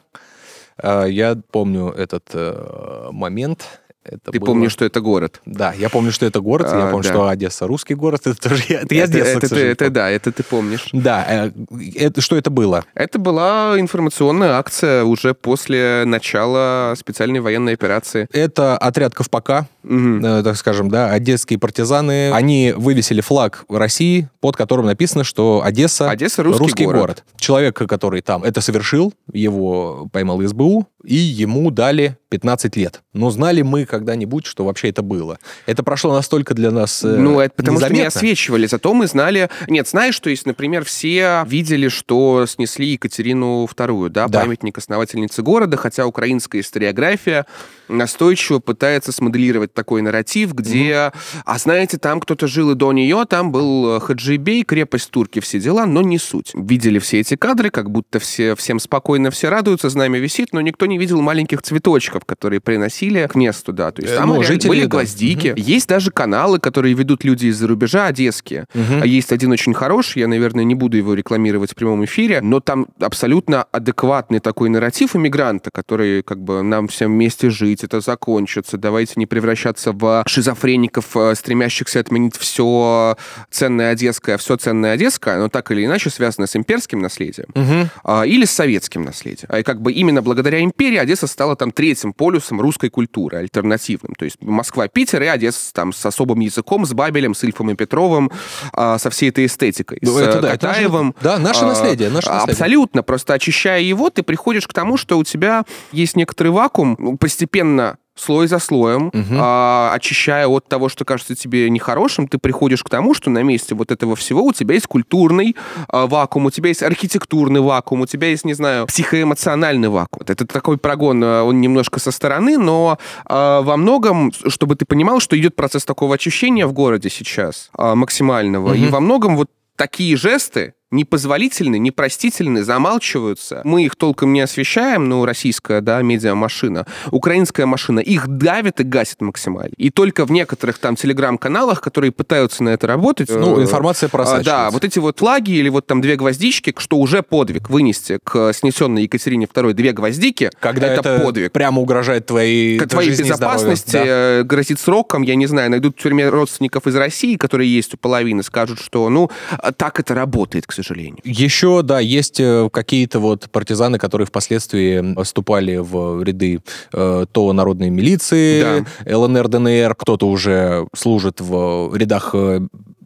Э, 0.81 1.05
Я 1.09 1.35
помню 1.51 1.89
этот 1.89 2.29
э, 2.33 3.09
момент. 3.11 3.81
Это 4.03 4.31
Ты 4.31 4.39
было- 4.39 4.47
помнишь, 4.47 4.71
что 4.71 4.85
это 4.85 5.01
город. 5.01 5.41
Да, 5.45 5.73
я 5.73 5.89
помню, 5.89 6.11
что 6.11 6.25
это 6.25 6.39
город, 6.39 6.67
А, 6.71 6.85
я 6.85 6.91
помню, 6.91 7.03
да. 7.03 7.09
что 7.09 7.27
Одесса 7.27 7.67
русский 7.67 7.95
город, 7.95 8.21
это 8.25 8.35
тоже 8.49 8.63
я, 8.69 8.79
это 8.81 8.95
я 8.95 9.05
с 9.05 9.09
это, 9.09 9.17
детства, 9.17 9.37
это, 9.55 9.55
это 9.57 9.75
помню. 9.85 9.93
да, 9.93 10.09
это 10.09 10.31
ты 10.31 10.43
помнишь. 10.43 10.89
Да, 10.93 11.25
э, 11.27 11.51
это, 11.95 12.21
что 12.21 12.37
это 12.37 12.49
было? 12.49 12.85
Это 12.95 13.19
была 13.19 13.75
информационная 13.79 14.51
акция 14.53 15.03
уже 15.03 15.33
после 15.33 16.03
начала 16.05 16.93
специальной 16.97 17.41
военной 17.41 17.73
операции. 17.73 18.27
Это 18.31 18.77
отряд 18.77 19.13
Ковпака, 19.13 19.67
Мгм. 19.83 20.25
э, 20.25 20.43
так 20.43 20.55
скажем, 20.55 20.89
да, 20.89 21.11
одесские 21.11 21.59
партизаны. 21.59 22.31
Они 22.31 22.73
вывесили 22.75 23.21
флаг 23.21 23.65
России, 23.69 24.29
под 24.39 24.55
которым 24.55 24.85
написано, 24.85 25.23
что 25.23 25.61
Одесса, 25.63 26.09
Одесса 26.09 26.41
русский, 26.43 26.85
город. 26.85 27.23
Человек, 27.37 27.75
который 27.75 28.21
там 28.21 28.43
это 28.43 28.61
совершил, 28.61 29.13
его 29.31 30.07
поймал 30.11 30.41
СБУ, 30.41 30.87
и 31.03 31.15
ему 31.15 31.71
дали 31.71 32.17
15 32.29 32.75
лет. 32.75 33.01
Но 33.13 33.29
знали 33.31 33.61
мы 33.61 33.85
когда-нибудь, 33.89 34.45
что 34.45 34.63
вообще 34.65 34.89
это 34.89 35.01
было? 35.01 35.39
Это 35.65 35.83
прошло 35.83 36.13
настолько 36.13 36.53
для 36.53 36.71
нас 36.71 37.03
э, 37.03 37.07
Ну, 37.17 37.39
это 37.39 37.53
потому 37.55 37.79
что 37.79 37.87
не 37.89 37.99
незаметно. 37.99 38.17
освечивали, 38.19 38.67
зато 38.67 38.93
мы 38.93 39.07
знали... 39.07 39.49
Нет, 39.67 39.87
знаешь, 39.87 40.15
что 40.15 40.29
есть, 40.29 40.45
например, 40.45 40.85
все 40.85 41.43
видели, 41.47 41.87
что 41.89 42.45
снесли 42.47 42.87
Екатерину 42.93 43.65
II, 43.65 44.09
да, 44.09 44.27
Да. 44.27 44.41
памятник 44.41 44.77
основательницы 44.77 45.41
города, 45.41 45.75
хотя 45.77 46.05
украинская 46.05 46.61
историография 46.61 47.45
настойчиво 47.87 48.59
пытается 48.59 49.11
смоделировать 49.11 49.73
такой 49.73 50.01
нарратив, 50.01 50.53
где, 50.53 51.11
а 51.45 51.57
знаете, 51.57 51.97
там 51.97 52.19
кто-то 52.19 52.47
жил 52.47 52.71
и 52.71 52.75
до 52.75 52.93
нее, 52.93 53.25
там 53.27 53.51
был 53.51 53.97
э, 53.97 53.99
Хаджибей, 53.99 54.63
крепость 54.63 55.09
турки, 55.09 55.39
все 55.39 55.59
дела, 55.59 55.85
но 55.85 56.01
не 56.01 56.19
суть. 56.19 56.51
Видели 56.53 56.99
все 56.99 57.19
эти 57.21 57.35
кадры, 57.35 57.69
как 57.71 57.89
будто 57.89 58.19
все, 58.19 58.55
всем 58.55 58.79
спокойно 58.79 59.31
все 59.31 59.49
радуются, 59.49 59.89
знамя 59.89 60.19
висит, 60.19 60.49
но 60.53 60.61
никто 60.61 60.85
не 60.85 60.97
видел 60.99 61.21
маленьких 61.21 61.61
цветочков, 61.63 62.25
которые 62.25 62.59
приносили 62.61 63.25
к 63.27 63.35
месту, 63.35 63.73
да. 63.79 63.91
То 63.91 64.01
есть 64.01 64.13
Э, 64.13 64.17
там 64.17 64.29
ну, 64.29 64.43
жители, 64.43 64.67
были 64.67 64.81
да. 64.81 64.87
гвоздики. 64.87 65.53
Есть 65.55 65.87
даже 65.87 66.11
каналы, 66.11 66.59
которые 66.59 66.93
ведут 66.93 67.23
люди 67.23 67.47
из-за 67.47 67.67
рубежа, 67.67 68.07
одесские. 68.07 68.65
А 68.75 69.05
Есть 69.05 69.31
один 69.31 69.51
очень 69.51 69.73
хороший, 69.73 70.19
я, 70.19 70.27
наверное, 70.27 70.65
не 70.65 70.75
буду 70.75 70.97
его 70.97 71.13
рекламировать 71.13 71.71
в 71.71 71.75
прямом 71.75 72.03
эфире, 72.05 72.41
но 72.41 72.59
там 72.59 72.87
абсолютно 72.99 73.63
адекватный 73.71 74.39
такой 74.39 74.69
нарратив 74.69 75.15
иммигранта, 75.15 75.69
который 75.71 76.23
как 76.23 76.43
бы 76.43 76.61
нам 76.61 76.87
всем 76.87 77.13
вместе 77.13 77.49
жить, 77.49 77.83
это 77.83 78.01
закончится, 78.01 78.77
давайте 78.77 79.13
не 79.15 79.25
превращаться 79.25 79.91
в 79.93 80.23
шизофреников, 80.27 81.05
э, 81.15 81.35
стремящихся 81.35 81.99
отменить 82.01 82.35
все 82.37 83.15
ценное 83.49 83.91
одесское, 83.91 84.37
все 84.37 84.57
ценное 84.57 84.93
одесское, 84.93 85.35
оно 85.37 85.47
так 85.49 85.71
или 85.71 85.85
иначе 85.85 86.09
связано 86.09 86.47
с 86.47 86.55
имперским 86.55 86.99
наследием 86.99 87.47
Мгм. 87.55 87.89
а, 88.03 88.23
или 88.23 88.45
с 88.45 88.51
советским 88.51 89.03
наследием. 89.03 89.47
А 89.49 89.59
И 89.59 89.63
как 89.63 89.81
бы 89.81 89.91
именно 89.93 90.21
благодаря 90.21 90.59
империи 90.61 90.97
Одесса 90.97 91.27
стала 91.27 91.55
там 91.55 91.71
третьим 91.71 92.13
полюсом 92.13 92.59
русской 92.61 92.89
культуры, 92.89 93.37
альтернативным. 93.73 94.15
То 94.15 94.25
есть 94.25 94.37
Москва, 94.41 94.87
Питер 94.87 95.21
и 95.23 95.27
Одесса 95.27 95.73
там 95.73 95.93
с 95.93 96.05
особым 96.05 96.39
языком, 96.39 96.85
с 96.85 96.93
Бабелем, 96.93 97.33
с 97.35 97.43
Ильфом 97.43 97.69
и 97.71 97.75
Петровым, 97.75 98.31
а, 98.73 98.97
со 98.97 99.09
всей 99.09 99.29
этой 99.29 99.45
эстетикой, 99.45 99.99
Ну, 100.01 100.11
с 100.13 100.17
это 100.17 100.37
э, 100.39 100.41
да, 100.41 100.53
это 100.53 100.67
наше- 100.67 100.79
Катаевым. 100.79 101.15
да, 101.21 101.37
наше 101.39 101.65
А, 101.65 101.67
наследие, 101.67 102.09
наше 102.09 102.29
наследие. 102.29 102.53
Абсолютно. 102.53 103.03
Просто 103.03 103.33
очищая 103.33 103.81
его, 103.81 104.09
ты 104.09 104.23
приходишь 104.23 104.67
к 104.67 104.73
тому, 104.73 104.97
что 104.97 105.17
у 105.17 105.23
тебя 105.23 105.63
есть 105.91 106.15
некоторый 106.15 106.49
вакуум, 106.49 106.95
ну, 106.99 107.17
постепенно 107.17 107.97
слой 108.19 108.47
за 108.47 108.59
слоем, 108.59 109.09
Мгм. 109.13 109.37
а, 109.39 109.91
очищая 109.93 110.47
от 110.47 110.67
того, 110.67 110.89
что 110.89 111.05
кажется 111.05 111.35
тебе 111.35 111.69
нехорошим, 111.69 112.27
ты 112.27 112.37
приходишь 112.37 112.83
к 112.83 112.89
тому, 112.89 113.13
что 113.13 113.29
на 113.29 113.43
месте 113.43 113.75
вот 113.75 113.91
этого 113.91 114.15
всего 114.15 114.43
у 114.43 114.53
тебя 114.53 114.75
есть 114.75 114.87
культурный 114.87 115.55
а, 115.87 116.07
вакуум, 116.07 116.45
у 116.47 116.51
тебя 116.51 116.69
есть 116.69 116.83
архитектурный 116.83 117.61
вакуум, 117.61 118.01
у 118.01 118.05
тебя 118.05 118.27
есть, 118.27 118.45
не 118.45 118.53
знаю, 118.53 118.87
психоэмоциональный 118.87 119.89
вакуум. 119.89 120.23
Это 120.27 120.45
такой 120.45 120.77
прогон, 120.77 121.21
а, 121.23 121.43
он 121.43 121.61
немножко 121.61 121.99
со 121.99 122.11
стороны, 122.11 122.57
но 122.57 122.97
а, 123.25 123.61
во 123.61 123.77
многом, 123.77 124.31
чтобы 124.47 124.75
ты 124.75 124.85
понимал, 124.85 125.19
что 125.19 125.37
идет 125.37 125.55
процесс 125.55 125.85
такого 125.85 126.15
очищения 126.15 126.67
в 126.67 126.73
городе 126.73 127.09
сейчас, 127.09 127.69
а, 127.77 127.95
максимального, 127.95 128.73
и 128.73 128.81
Мгм. 128.83 128.91
во 128.91 128.99
многом 128.99 129.37
вот 129.37 129.49
такие 129.75 130.17
жесты 130.17 130.73
непозволительны, 130.91 131.77
непростительны, 131.77 132.63
замалчиваются. 132.63 133.61
Мы 133.63 133.85
их 133.85 133.95
толком 133.95 134.33
не 134.33 134.41
освещаем, 134.41 135.07
ну, 135.07 135.25
российская, 135.25 135.81
да, 135.81 136.01
медиамашина. 136.01 136.85
Украинская 137.11 137.65
машина 137.65 137.99
их 137.99 138.27
давит 138.27 138.79
и 138.79 138.83
гасит 138.83 139.21
максимально. 139.21 139.73
И 139.77 139.91
только 139.91 140.25
в 140.25 140.31
некоторых 140.31 140.79
там 140.79 140.95
телеграм-каналах, 140.95 141.81
которые 141.81 142.11
пытаются 142.11 142.63
на 142.63 142.69
это 142.69 142.87
работать... 142.87 143.29
Ну, 143.29 143.59
э, 143.59 143.63
информация 143.63 144.07
а, 144.07 144.09
просачивается. 144.09 144.51
Да, 144.51 144.69
вот 144.71 144.83
эти 144.83 144.99
вот 144.99 145.19
флаги 145.19 145.51
или 145.51 145.69
вот 145.69 145.85
там 145.85 146.01
две 146.01 146.15
гвоздички, 146.15 146.73
что 146.77 146.97
уже 146.97 147.21
подвиг 147.21 147.69
вынести 147.69 148.19
к 148.23 148.51
снесенной 148.53 149.03
Екатерине 149.03 149.45
II 149.45 149.73
две 149.73 149.91
гвоздики, 149.91 150.49
Когда 150.59 150.87
это, 150.87 151.09
это, 151.09 151.23
подвиг. 151.23 151.51
прямо 151.51 151.81
угрожает 151.81 152.25
твоей, 152.25 152.79
К 152.79 152.87
твоей 152.87 153.15
безопасности 153.15 153.91
Да. 153.91 154.03
э, 154.05 154.43
грозит 154.43 154.79
сроком, 154.79 155.21
я 155.21 155.35
не 155.35 155.45
знаю, 155.45 155.69
найдут 155.69 155.97
в 155.97 156.01
тюрьме 156.01 156.29
родственников 156.29 156.87
из 156.87 156.95
России, 156.95 157.35
которые 157.35 157.71
есть 157.73 157.93
у 157.93 157.97
половины, 157.97 158.41
скажут, 158.43 158.79
что, 158.79 159.07
ну, 159.09 159.29
а 159.51 159.71
так 159.71 159.99
это 159.99 160.15
работает, 160.15 160.65
к 160.65 160.78
сожалению. 160.83 161.19
Еще, 161.23 161.81
да, 161.83 161.99
есть 161.99 162.39
э, 162.39 162.69
какие-то 162.71 163.19
вот 163.19 163.49
партизаны, 163.51 163.97
которые 163.97 164.25
впоследствии 164.27 165.21
вступали 165.23 165.77
в 165.77 166.23
ряды 166.23 166.61
э, 166.93 167.25
то 167.31 167.53
народной 167.53 167.89
милиции, 167.89 168.85
ЛНР, 169.05 169.47
ДНР, 169.47 169.95
кто-то 169.95 170.27
уже 170.27 170.87
служит 170.95 171.41
в 171.41 171.95
рядах 171.95 172.31
э, 172.33 172.61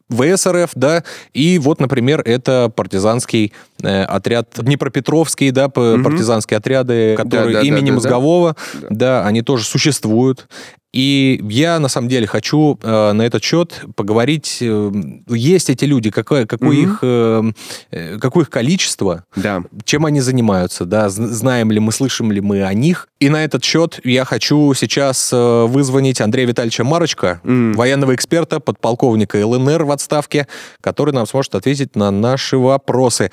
ВСРФ, 0.09 0.71
да, 0.75 1.03
и 1.33 1.57
вот, 1.59 1.79
например, 1.79 2.21
это 2.23 2.71
партизанский 2.75 3.53
э, 3.81 4.03
отряд 4.03 4.49
Днепропетровский, 4.57 5.51
да, 5.51 5.67
Мгм. 5.67 6.03
партизанские 6.03 6.57
отряды, 6.57 7.15
которые 7.15 7.53
да, 7.53 7.61
да, 7.61 7.67
имени 7.67 7.85
да, 7.85 7.87
да. 7.87 7.93
Мозгового, 7.93 8.55
Да. 8.73 8.87
да, 8.89 9.25
они 9.25 9.41
тоже 9.41 9.63
существуют. 9.63 10.47
И 10.93 11.41
я, 11.49 11.79
на 11.79 11.87
самом 11.87 12.07
деле, 12.07 12.27
хочу 12.27 12.77
э, 12.83 13.11
на 13.13 13.23
этот 13.23 13.43
счет 13.43 13.81
поговорить. 13.95 14.59
э, 14.61 14.91
есть 15.27 15.69
эти 15.71 15.85
люди, 15.85 16.11
какое, 16.11 16.45
какое, 16.45 16.69
Мгм. 16.77 16.83
их, 16.83 16.99
э, 17.01 17.43
э, 17.91 18.19
какое 18.19 18.43
их 18.43 18.49
количество, 18.51 19.23
Да. 19.35 19.63
чем 19.85 20.05
они 20.05 20.21
занимаются, 20.21 20.85
да, 20.85 21.09
знаем 21.09 21.71
ли 21.71 21.79
мы, 21.79 21.91
слышим 21.91 22.31
ли 22.31 22.41
мы 22.41 22.63
о 22.63 22.73
них. 22.75 23.07
И 23.19 23.29
на 23.29 23.43
этот 23.43 23.63
счет 23.63 23.99
я 24.03 24.23
хочу 24.23 24.73
сейчас 24.75 25.31
э, 25.33 25.65
вызвонить 25.65 26.21
Андрея 26.21 26.45
Витальевича 26.45 26.83
Марочка, 26.83 27.41
М. 27.43 27.73
военного 27.73 28.13
эксперта, 28.13 28.59
подполковника 28.59 29.37
ЛНР 29.43 29.85
в 29.85 29.91
отставке, 29.91 30.47
который 30.79 31.11
нам 31.13 31.25
сможет 31.25 31.55
ответить 31.55 31.95
на 31.95 32.11
наши 32.11 32.55
вопросы. 32.57 33.31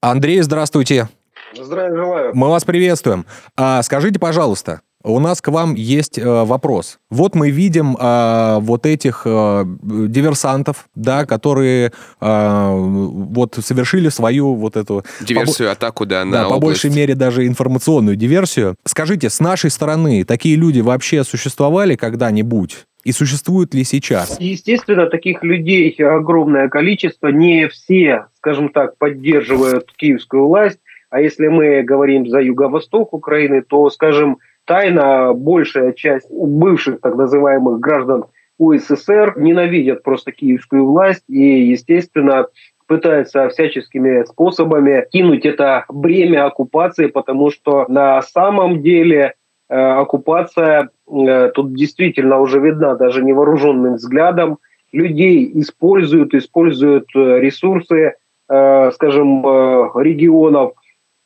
Андрей, 0.00 0.40
здравствуйте. 0.40 1.08
Здравия 1.56 1.94
желаю. 1.96 2.30
Мы 2.34 2.48
вас 2.48 2.64
приветствуем. 2.64 3.26
А, 3.56 3.82
скажите, 3.82 4.18
пожалуйста, 4.18 4.80
у 5.02 5.18
нас 5.18 5.40
к 5.40 5.48
вам 5.48 5.74
есть 5.74 6.18
э, 6.18 6.24
вопрос. 6.24 6.98
Вот 7.10 7.34
мы 7.34 7.50
видим 7.50 7.96
э, 7.98 8.58
вот 8.60 8.86
этих 8.86 9.22
э, 9.24 9.64
диверсантов, 9.82 10.88
да, 10.94 11.24
которые 11.24 11.92
э, 12.20 12.72
вот 12.74 13.58
совершили 13.60 14.08
свою 14.08 14.54
вот 14.54 14.76
эту 14.76 15.04
Диверсию, 15.20 15.72
атаку, 15.72 16.06
да, 16.06 16.24
на 16.24 16.42
да, 16.42 16.48
по 16.48 16.58
большей 16.58 16.90
мере 16.90 17.14
даже 17.14 17.46
информационную 17.46 18.16
диверсию. 18.16 18.76
Скажите, 18.84 19.30
с 19.30 19.40
нашей 19.40 19.70
стороны 19.70 20.24
такие 20.24 20.56
люди 20.56 20.80
вообще 20.80 21.24
существовали 21.24 21.96
когда-нибудь? 21.96 22.84
И 23.02 23.12
существуют 23.12 23.72
ли 23.74 23.84
сейчас? 23.84 24.36
Естественно, 24.38 25.06
таких 25.06 25.42
людей 25.42 25.90
огромное 26.02 26.68
количество. 26.68 27.28
Не 27.28 27.68
все, 27.68 28.26
скажем 28.36 28.68
так, 28.68 28.98
поддерживают 28.98 29.90
киевскую 29.96 30.46
власть. 30.46 30.78
А 31.08 31.20
если 31.20 31.48
мы 31.48 31.82
говорим 31.82 32.28
за 32.28 32.40
юго-восток 32.40 33.14
Украины, 33.14 33.62
то, 33.62 33.88
скажем, 33.90 34.38
тайно 34.66 35.32
большая 35.34 35.92
часть 35.92 36.30
бывших 36.30 37.00
так 37.00 37.16
называемых 37.16 37.80
граждан 37.80 38.24
УССР 38.58 39.34
ненавидят 39.36 40.02
просто 40.02 40.32
киевскую 40.32 40.86
власть 40.86 41.24
и, 41.28 41.62
естественно, 41.70 42.46
пытаются 42.86 43.48
всяческими 43.48 44.24
способами 44.24 45.06
кинуть 45.12 45.46
это 45.46 45.84
бремя 45.88 46.46
оккупации, 46.46 47.06
потому 47.06 47.50
что 47.50 47.86
на 47.88 48.20
самом 48.20 48.82
деле 48.82 49.34
э, 49.68 49.74
оккупация 49.74 50.90
э, 51.08 51.50
тут 51.54 51.72
действительно 51.74 52.40
уже 52.40 52.60
видна 52.60 52.96
даже 52.96 53.22
невооруженным 53.22 53.94
взглядом. 53.94 54.58
Людей 54.92 55.50
используют, 55.54 56.34
используют 56.34 57.06
э, 57.14 57.38
ресурсы, 57.38 58.14
э, 58.48 58.90
скажем, 58.90 59.46
э, 59.46 59.90
регионов, 60.02 60.72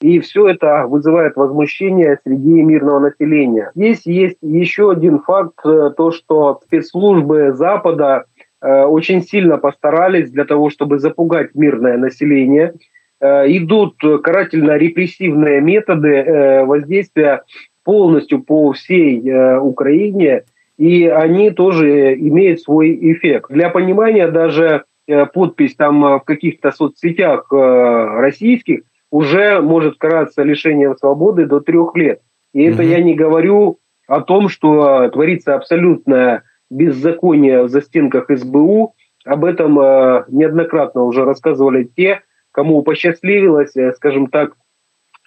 и 0.04 0.20
все 0.20 0.48
это 0.48 0.86
вызывает 0.86 1.34
возмущение 1.36 2.18
среди 2.22 2.62
мирного 2.62 2.98
населения. 2.98 3.70
Здесь 3.74 4.02
есть 4.04 4.36
еще 4.42 4.90
один 4.90 5.20
факт, 5.20 5.58
э, 5.64 5.92
то, 5.96 6.10
что 6.10 6.60
спецслужбы 6.62 7.54
Запада 7.54 8.26
э, 8.60 8.82
очень 8.84 9.22
сильно 9.22 9.56
постарались 9.56 10.30
для 10.30 10.44
того, 10.44 10.68
чтобы 10.68 10.98
запугать 10.98 11.54
мирное 11.54 11.96
население. 11.96 12.74
Э, 13.18 13.46
идут 13.46 13.94
карательно-репрессивные 14.04 15.62
методы 15.62 16.66
воздействия 16.66 17.44
полностью 17.82 18.42
по 18.42 18.72
всей 18.72 19.22
Украине, 19.56 20.44
и 20.76 21.06
они 21.06 21.50
тоже 21.50 22.14
имеют 22.14 22.60
свой 22.60 22.94
эффект. 23.12 23.50
Для 23.50 23.70
понимания 23.70 24.28
даже 24.28 24.84
подпись 25.32 25.76
там 25.76 26.02
в 26.02 26.24
каких-то 26.26 26.72
соцсетях 26.72 27.46
российских 27.50 28.80
уже 29.14 29.60
может 29.60 29.96
караться 29.96 30.42
лишением 30.42 30.96
свободы 30.96 31.46
до 31.46 31.60
трех 31.60 31.94
лет. 31.94 32.20
И 32.52 32.64
это 32.64 32.82
я 32.82 33.00
не 33.00 33.14
говорю 33.14 33.78
о 34.08 34.22
том, 34.22 34.48
что 34.48 35.08
творится 35.10 35.54
абсолютное 35.54 36.42
беззаконие 36.68 37.62
в 37.62 37.68
застенках 37.68 38.26
СБУ. 38.28 38.96
Об 39.24 39.44
этом 39.44 39.78
э, 39.78 40.24
неоднократно 40.26 41.04
уже 41.04 41.24
рассказывали 41.24 41.84
те, 41.84 42.22
кому 42.50 42.82
посчастливилось, 42.82 43.76
э, 43.76 43.92
скажем 43.92 44.26
так, 44.26 44.56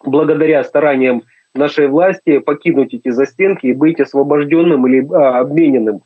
благодаря 0.04 0.66
стараниям 0.66 1.24
нашей 1.56 1.88
власти 1.88 2.40
покинуть 2.40 2.94
эти 2.94 3.10
застенки 3.12 3.68
и 3.68 3.74
быть 3.74 4.02
освобожденным 4.02 4.86
или 4.86 5.08
а, 5.14 5.40
обмененным. 5.40 6.02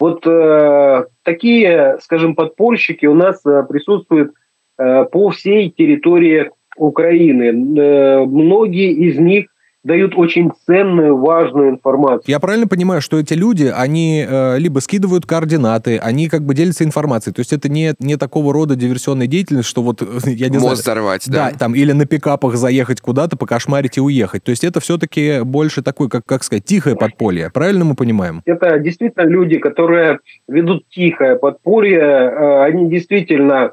Вот 0.00 0.26
э, 0.26 1.04
такие, 1.22 1.98
скажем, 2.00 2.34
подпольщики 2.34 3.06
у 3.06 3.14
нас 3.14 3.40
э, 3.46 3.62
присутствуют 3.68 4.32
э, 4.78 5.04
по 5.04 5.30
всей 5.30 5.70
территории 5.70 6.50
Украины. 6.80 7.78
Э, 7.78 8.24
многие 8.24 8.92
из 8.92 9.18
них 9.18 9.46
дают 9.82 10.14
очень 10.16 10.50
ценную, 10.66 11.16
важную 11.16 11.70
информацию. 11.70 12.24
Я 12.26 12.38
правильно 12.38 12.66
понимаю, 12.66 13.00
что 13.00 13.18
эти 13.18 13.34
люди, 13.34 13.72
они 13.74 14.24
э, 14.28 14.58
либо 14.58 14.80
скидывают 14.80 15.24
координаты, 15.24 15.98
они 15.98 16.28
как 16.28 16.42
бы 16.42 16.54
делятся 16.54 16.84
информацией. 16.84 17.34
То 17.34 17.40
есть 17.40 17.52
это 17.52 17.70
не, 17.70 17.94
не 17.98 18.16
такого 18.16 18.52
рода 18.52 18.76
диверсионная 18.76 19.26
деятельность, 19.26 19.68
что 19.68 19.82
вот, 19.82 20.02
я 20.26 20.48
не 20.48 20.58
Мост 20.58 20.64
знаю... 20.64 20.76
взорвать, 20.76 21.24
да? 21.28 21.50
Да, 21.50 21.58
там, 21.58 21.74
или 21.74 21.92
на 21.92 22.04
пикапах 22.04 22.56
заехать 22.56 23.00
куда-то, 23.00 23.36
покошмарить 23.36 23.96
и 23.96 24.00
уехать. 24.00 24.44
То 24.44 24.50
есть 24.50 24.64
это 24.64 24.80
все-таки 24.80 25.40
больше 25.42 25.82
такое, 25.82 26.08
как, 26.08 26.26
как 26.26 26.44
сказать, 26.44 26.64
тихое 26.64 26.94
подполье. 26.94 27.50
Правильно 27.52 27.84
мы 27.84 27.94
понимаем? 27.94 28.42
Это 28.44 28.78
действительно 28.78 29.24
люди, 29.24 29.58
которые 29.58 30.18
ведут 30.46 30.84
тихое 30.90 31.36
подполье. 31.36 32.00
Э, 32.00 32.64
они 32.64 32.90
действительно 32.90 33.72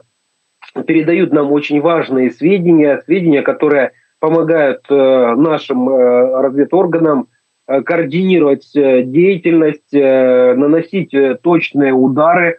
передают 0.86 1.34
нам 1.34 1.52
очень 1.52 1.82
важные 1.82 2.32
сведения, 2.32 3.02
сведения, 3.06 3.42
которые 3.42 3.92
помогают 4.20 4.82
э, 4.90 5.36
нашим 5.36 5.90
э, 5.90 6.42
разведорганам 6.42 7.28
э, 7.68 7.82
координировать 7.82 8.72
деятельность, 8.74 9.94
наносить 9.94 11.14
точные 11.42 11.94
удары 11.94 12.58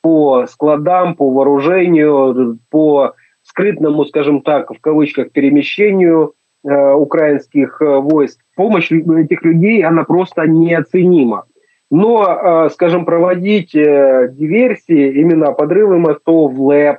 по 0.00 0.46
складам, 0.46 1.14
по 1.16 1.30
вооружению, 1.30 2.58
по 2.70 3.14
скрытному, 3.42 4.04
скажем 4.04 4.42
так, 4.42 4.70
в 4.72 4.80
кавычках, 4.80 5.32
перемещению 5.32 6.34
украинских 6.64 7.80
войск. 7.80 8.40
Помощь 8.56 8.90
этих 8.90 9.42
людей, 9.42 9.82
она 9.82 10.04
просто 10.04 10.46
неоценима. 10.46 11.44
Но, 11.90 12.68
скажем, 12.70 13.04
проводить 13.04 13.72
диверсии, 13.72 15.20
именно 15.20 15.52
подрывы 15.52 15.98
мостов, 15.98 16.58
ЛЭП, 16.58 16.98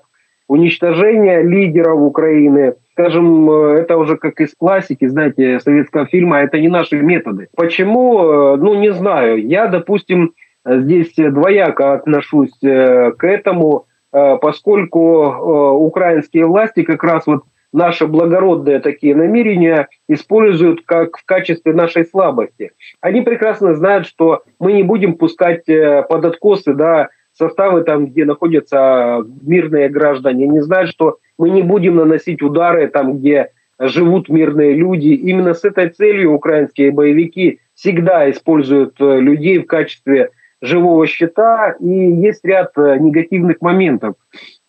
уничтожение 0.50 1.42
лидеров 1.44 2.02
Украины– 2.02 2.74
скажем, 3.00 3.50
э, 3.50 3.80
это 3.80 3.98
уже 3.98 4.18
как 4.18 4.42
из 4.42 4.54
классики, 4.54 5.08
знаете, 5.08 5.60
советского 5.62 6.06
фильма, 6.06 6.40
это 6.40 6.60
не 6.60 6.68
наши 6.68 6.98
методы. 6.98 7.48
Почему? 7.56 8.20
Э, 8.20 8.56
ну, 8.58 8.74
не 8.74 8.92
знаю. 8.92 9.48
Я, 9.48 9.68
допустим, 9.68 10.34
здесь 10.66 11.14
двояко 11.16 11.94
отношусь 11.94 12.62
э, 12.62 13.12
к 13.12 13.24
этому, 13.26 13.86
поскольку 14.12 15.76
украинские 15.86 16.48
власти 16.48 16.82
как 16.82 17.04
раз 17.04 17.28
вот 17.28 17.44
наши 17.72 18.08
благородные 18.08 18.80
такие 18.80 19.16
намерения 19.16 19.88
используют 20.08 20.82
как 20.84 21.16
в 21.16 21.26
качестве 21.26 21.74
нашей 21.74 22.06
слабости. 22.06 22.72
Они 23.02 23.22
прекрасно 23.22 23.76
знают, 23.76 24.08
что 24.08 24.42
мы 24.60 24.74
не 24.74 24.82
будем 24.82 25.14
пускать 25.14 25.66
под 25.68 26.26
откосы 26.26 26.74
да, 26.74 27.10
составы 27.40 27.84
там, 27.84 28.08
где 28.08 28.26
находятся 28.26 29.24
мирные 29.42 29.90
граждане. 29.90 30.46
Они 30.46 30.60
знают, 30.60 30.92
что 30.92 31.18
мы 31.38 31.50
не 31.50 31.64
будем 31.64 31.96
наносить 31.96 32.42
удары 32.42 32.88
там, 32.88 33.18
где 33.18 33.52
живут 33.80 34.30
мирные 34.30 34.74
люди. 34.74 35.08
Именно 35.08 35.54
с 35.54 35.64
этой 35.64 35.90
целью 35.90 36.34
украинские 36.34 36.92
боевики 36.92 37.60
всегда 37.76 38.30
используют 38.30 38.96
э, 39.00 39.20
людей 39.22 39.60
в 39.60 39.66
качестве 39.66 40.32
живого 40.62 41.08
щита, 41.08 41.78
и 41.80 41.90
есть 41.90 42.44
ряд 42.44 42.72
э, 42.78 42.98
негативных 43.00 43.62
моментов. 43.62 44.16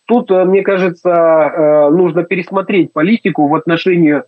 Тут, 0.07 0.31
э, 0.31 0.45
мне 0.45 0.61
кажется, 0.61 1.89
нужно 1.91 2.23
пересмотреть 2.23 2.93
политику 2.93 3.47
в 3.47 3.55
отношении 3.55 4.23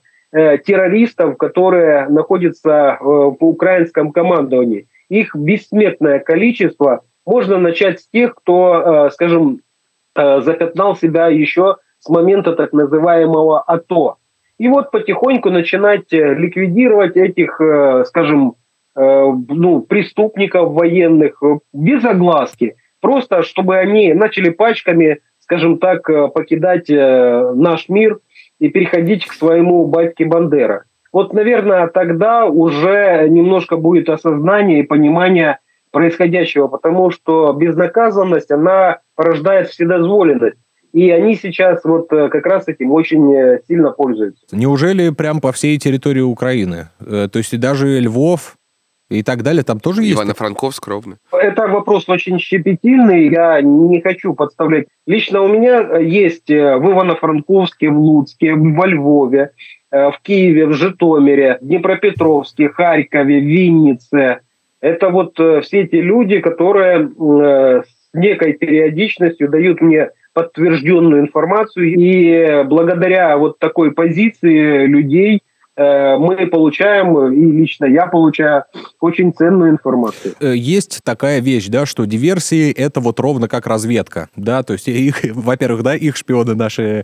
террористов, 0.66 1.38
которые 1.38 2.08
находятся 2.10 2.98
в 3.00 3.38
украинском 3.39 4.12
командовании. 4.12 4.88
Их 5.08 5.36
бессмертное 5.36 6.18
количество. 6.18 7.04
Можно 7.26 7.57
начать 7.57 8.01
с 8.01 8.07
тех, 8.09 8.36
кто, 8.36 9.09
скажем, 9.11 9.61
запятнал 10.15 10.95
себя 10.95 11.28
еще 11.28 11.78
с 11.99 12.09
момента 12.09 12.53
так 12.53 12.74
называемого 12.74 13.61
АТО. 13.61 14.17
И 14.57 14.67
вот 14.67 14.91
потихоньку 14.91 15.49
начинать 15.49 16.13
э, 16.13 16.36
ликвидировать 16.36 17.17
этих, 17.17 17.59
э, 17.59 18.03
скажем, 18.05 18.55
э, 18.95 19.34
ну, 19.49 19.82
преступников 19.82 20.74
военных 20.74 21.41
без 21.74 22.05
огласки. 22.05 22.76
Просто 23.01 23.43
чтобы 23.43 23.78
они 23.78 24.13
начали 24.13 24.49
пачками, 24.49 25.19
скажем 25.39 25.78
так, 25.80 26.05
покидать 26.34 26.88
наш 26.88 27.89
мир 27.89 28.19
и 28.59 28.69
переходить 28.69 29.26
к 29.26 29.34
своему 29.34 29.86
батьке 29.88 30.24
Бандера. 30.24 30.86
Вот, 31.11 31.34
наверное, 31.34 31.88
тогда 31.88 32.45
уже 32.45 33.28
немножко 33.28 33.76
будет 33.76 34.07
осознание 34.07 34.80
и 34.80 34.88
понимание 34.88 35.59
происходящего, 35.94 36.68
потому 36.68 37.12
что 37.12 37.54
безнаказанность, 37.54 38.52
она 38.52 38.98
порождает 39.16 39.70
вседозволенность. 39.70 40.58
И 40.91 41.10
они 41.10 41.36
сейчас 41.36 41.84
вот 41.86 42.12
э, 42.12 42.30
как 42.30 42.46
раз 42.46 42.68
этим 42.68 42.91
очень 42.91 43.34
э, 43.34 43.60
сильно 43.68 43.91
пользуются. 43.91 44.46
Неужели 44.52 45.10
прям 45.10 45.39
по 45.39 45.52
всей 45.52 45.78
территории 45.78 46.22
Украины? 46.22 46.89
Э, 47.00 47.28
то 47.32 47.38
есть 47.38 47.58
даже 47.60 48.00
Львов 48.00 48.58
и 49.10 49.24
так 49.24 49.44
далее, 49.44 49.64
там 49.64 49.80
тоже 49.80 50.04
есть? 50.04 50.16
Ивано-Франковск 50.16 50.88
ровно. 50.88 51.18
Это 51.32 51.68
вопрос 51.68 52.10
очень 52.10 52.39
щепетильный, 52.39 53.30
я 53.32 53.62
не 53.62 54.02
хочу 54.02 54.34
подставлять. 54.34 54.88
Лично 55.08 55.41
у 55.41 55.48
меня 55.48 55.98
есть 55.98 56.50
в 56.50 56.54
Ивано-Франковске, 56.54 57.89
в 57.89 57.98
Луцке, 58.00 58.56
во 58.56 58.88
Львове, 58.88 59.52
в 59.91 60.16
Киеве, 60.24 60.66
в 60.66 60.74
Житомире, 60.74 61.60
Днепропетровске, 61.62 62.70
Харькове, 62.70 63.39
Виннице. 63.39 64.39
Это 64.84 65.09
вот 65.09 65.36
все 65.36 65.81
эти 65.81 65.95
люди, 65.95 66.41
которые 66.41 67.09
с 67.09 68.13
некой 68.13 68.51
периодичностью 68.51 69.49
дают 69.49 69.79
мне 69.79 70.09
подтвержденную 70.34 71.21
информацию. 71.21 71.86
И 71.86 72.63
благодаря 72.65 73.38
вот 73.38 73.59
такой 73.59 73.93
позиции 73.93 74.86
людей 74.86 75.41
Э, 75.53 75.53
мы 75.76 76.47
получаем, 76.47 77.34
и 77.34 77.51
лично 77.51 77.86
я 77.86 78.07
получаю, 78.07 78.65
очень 78.99 79.34
ценную 79.34 79.71
информацию. 79.71 80.34
Э, 80.39 80.53
есть 80.55 81.01
такая 81.03 81.39
вещь, 81.39 81.67
да, 81.67 81.86
что 81.86 82.05
диверсии— 82.05 82.71
это 82.78 82.99
вот 82.99 83.19
ровно 83.19 83.47
как 83.47 83.67
разведка, 83.67 84.30
да, 84.36 84.63
то 84.63 84.74
есть 84.74 84.88
их, 84.88 85.24
во-первых, 85.34 85.84
да, 85.84 85.95
их 85.95 86.15
шпионы 86.15 86.55
наши 86.55 86.84
э, 86.84 87.03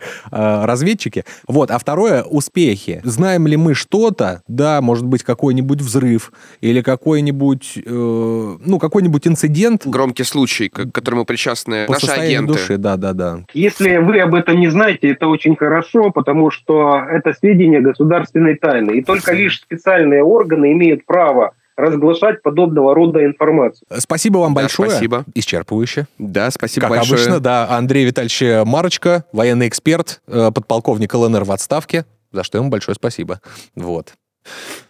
разведчики, 0.65 1.25
вот, 1.47 1.71
а 1.71 1.77
второе— 1.77 2.23
успехи. 2.29 3.01
Знаем 3.03 3.47
ли 3.47 3.57
мы 3.57 3.73
что-то, 3.73 4.41
да, 4.47 4.81
может 4.81 5.05
быть, 5.05 5.23
какой-нибудь 5.23 5.81
взрыв 5.81 6.31
или 6.61 6.81
какой-нибудь, 6.81 7.79
э, 7.85 7.89
ну, 7.89 8.79
какой-нибудь 8.79 9.27
инцидент. 9.27 9.85
Громкий 9.85 10.23
случай, 10.23 10.69
к 10.69 10.91
которому 10.91 11.25
причастны 11.25 11.85
по 11.87 11.93
наши 11.93 12.11
агенты. 12.11 12.53
души, 12.53 12.77
да, 12.77 12.97
да, 12.97 13.13
да. 13.13 13.39
Если 13.53 13.97
вы 13.97 14.19
об 14.19 14.35
этом 14.35 14.59
не 14.59 14.69
знаете, 14.69 15.09
это 15.09 15.27
очень 15.27 15.55
хорошо, 15.55 16.11
потому 16.11 16.51
что 16.51 17.03
это 17.09 17.33
сведения 17.33 17.81
государственной 17.81 18.55
тайны. 18.59 18.91
И 18.97 19.03
только 19.03 19.33
лишь 19.33 19.59
специальные 19.61 20.23
органы 20.23 20.71
имеют 20.73 21.05
право 21.05 21.53
разглашать 21.77 22.41
подобного 22.41 22.93
рода 22.93 23.23
информацию. 23.25 23.87
Спасибо 23.99 24.39
вам 24.39 24.53
Да, 24.53 24.61
большое. 24.61 24.89
спасибо. 24.89 25.23
Исчерпывающе. 25.33 26.07
Да, 26.17 26.51
спасибо 26.51 26.87
Как 26.87 26.97
большое. 26.97 27.19
обычно, 27.21 27.39
да, 27.39 27.69
Андрей 27.69 28.05
Витальевич 28.05 28.67
Марочка, 28.67 29.23
военный 29.31 29.67
эксперт, 29.69 30.21
э, 30.27 30.51
подполковник 30.53 31.13
ЛНР 31.13 31.45
в 31.45 31.51
отставке, 31.51 32.05
за 32.33 32.43
что 32.43 32.57
ему 32.57 32.69
большое 32.69 32.95
спасибо. 32.95 33.39
Вот. 33.75 34.13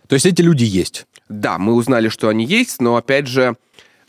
То 0.07 0.15
есть 0.15 0.25
эти 0.25 0.41
люди 0.41 0.63
есть. 0.63 1.05
Да, 1.29 1.59
мы 1.59 1.73
узнали, 1.75 2.09
что 2.09 2.27
они 2.27 2.43
есть, 2.43 2.81
но 2.81 2.95
опять 2.95 3.27
же, 3.27 3.55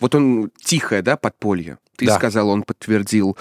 вот 0.01 0.15
он 0.15 0.51
тихое, 0.65 1.03
да, 1.03 1.19
подполье. 1.19 1.77
Ты 1.97 2.07
Да. 2.07 2.15
сказал, 2.17 2.49
он 2.49 2.63
подтвердил. 2.63 3.37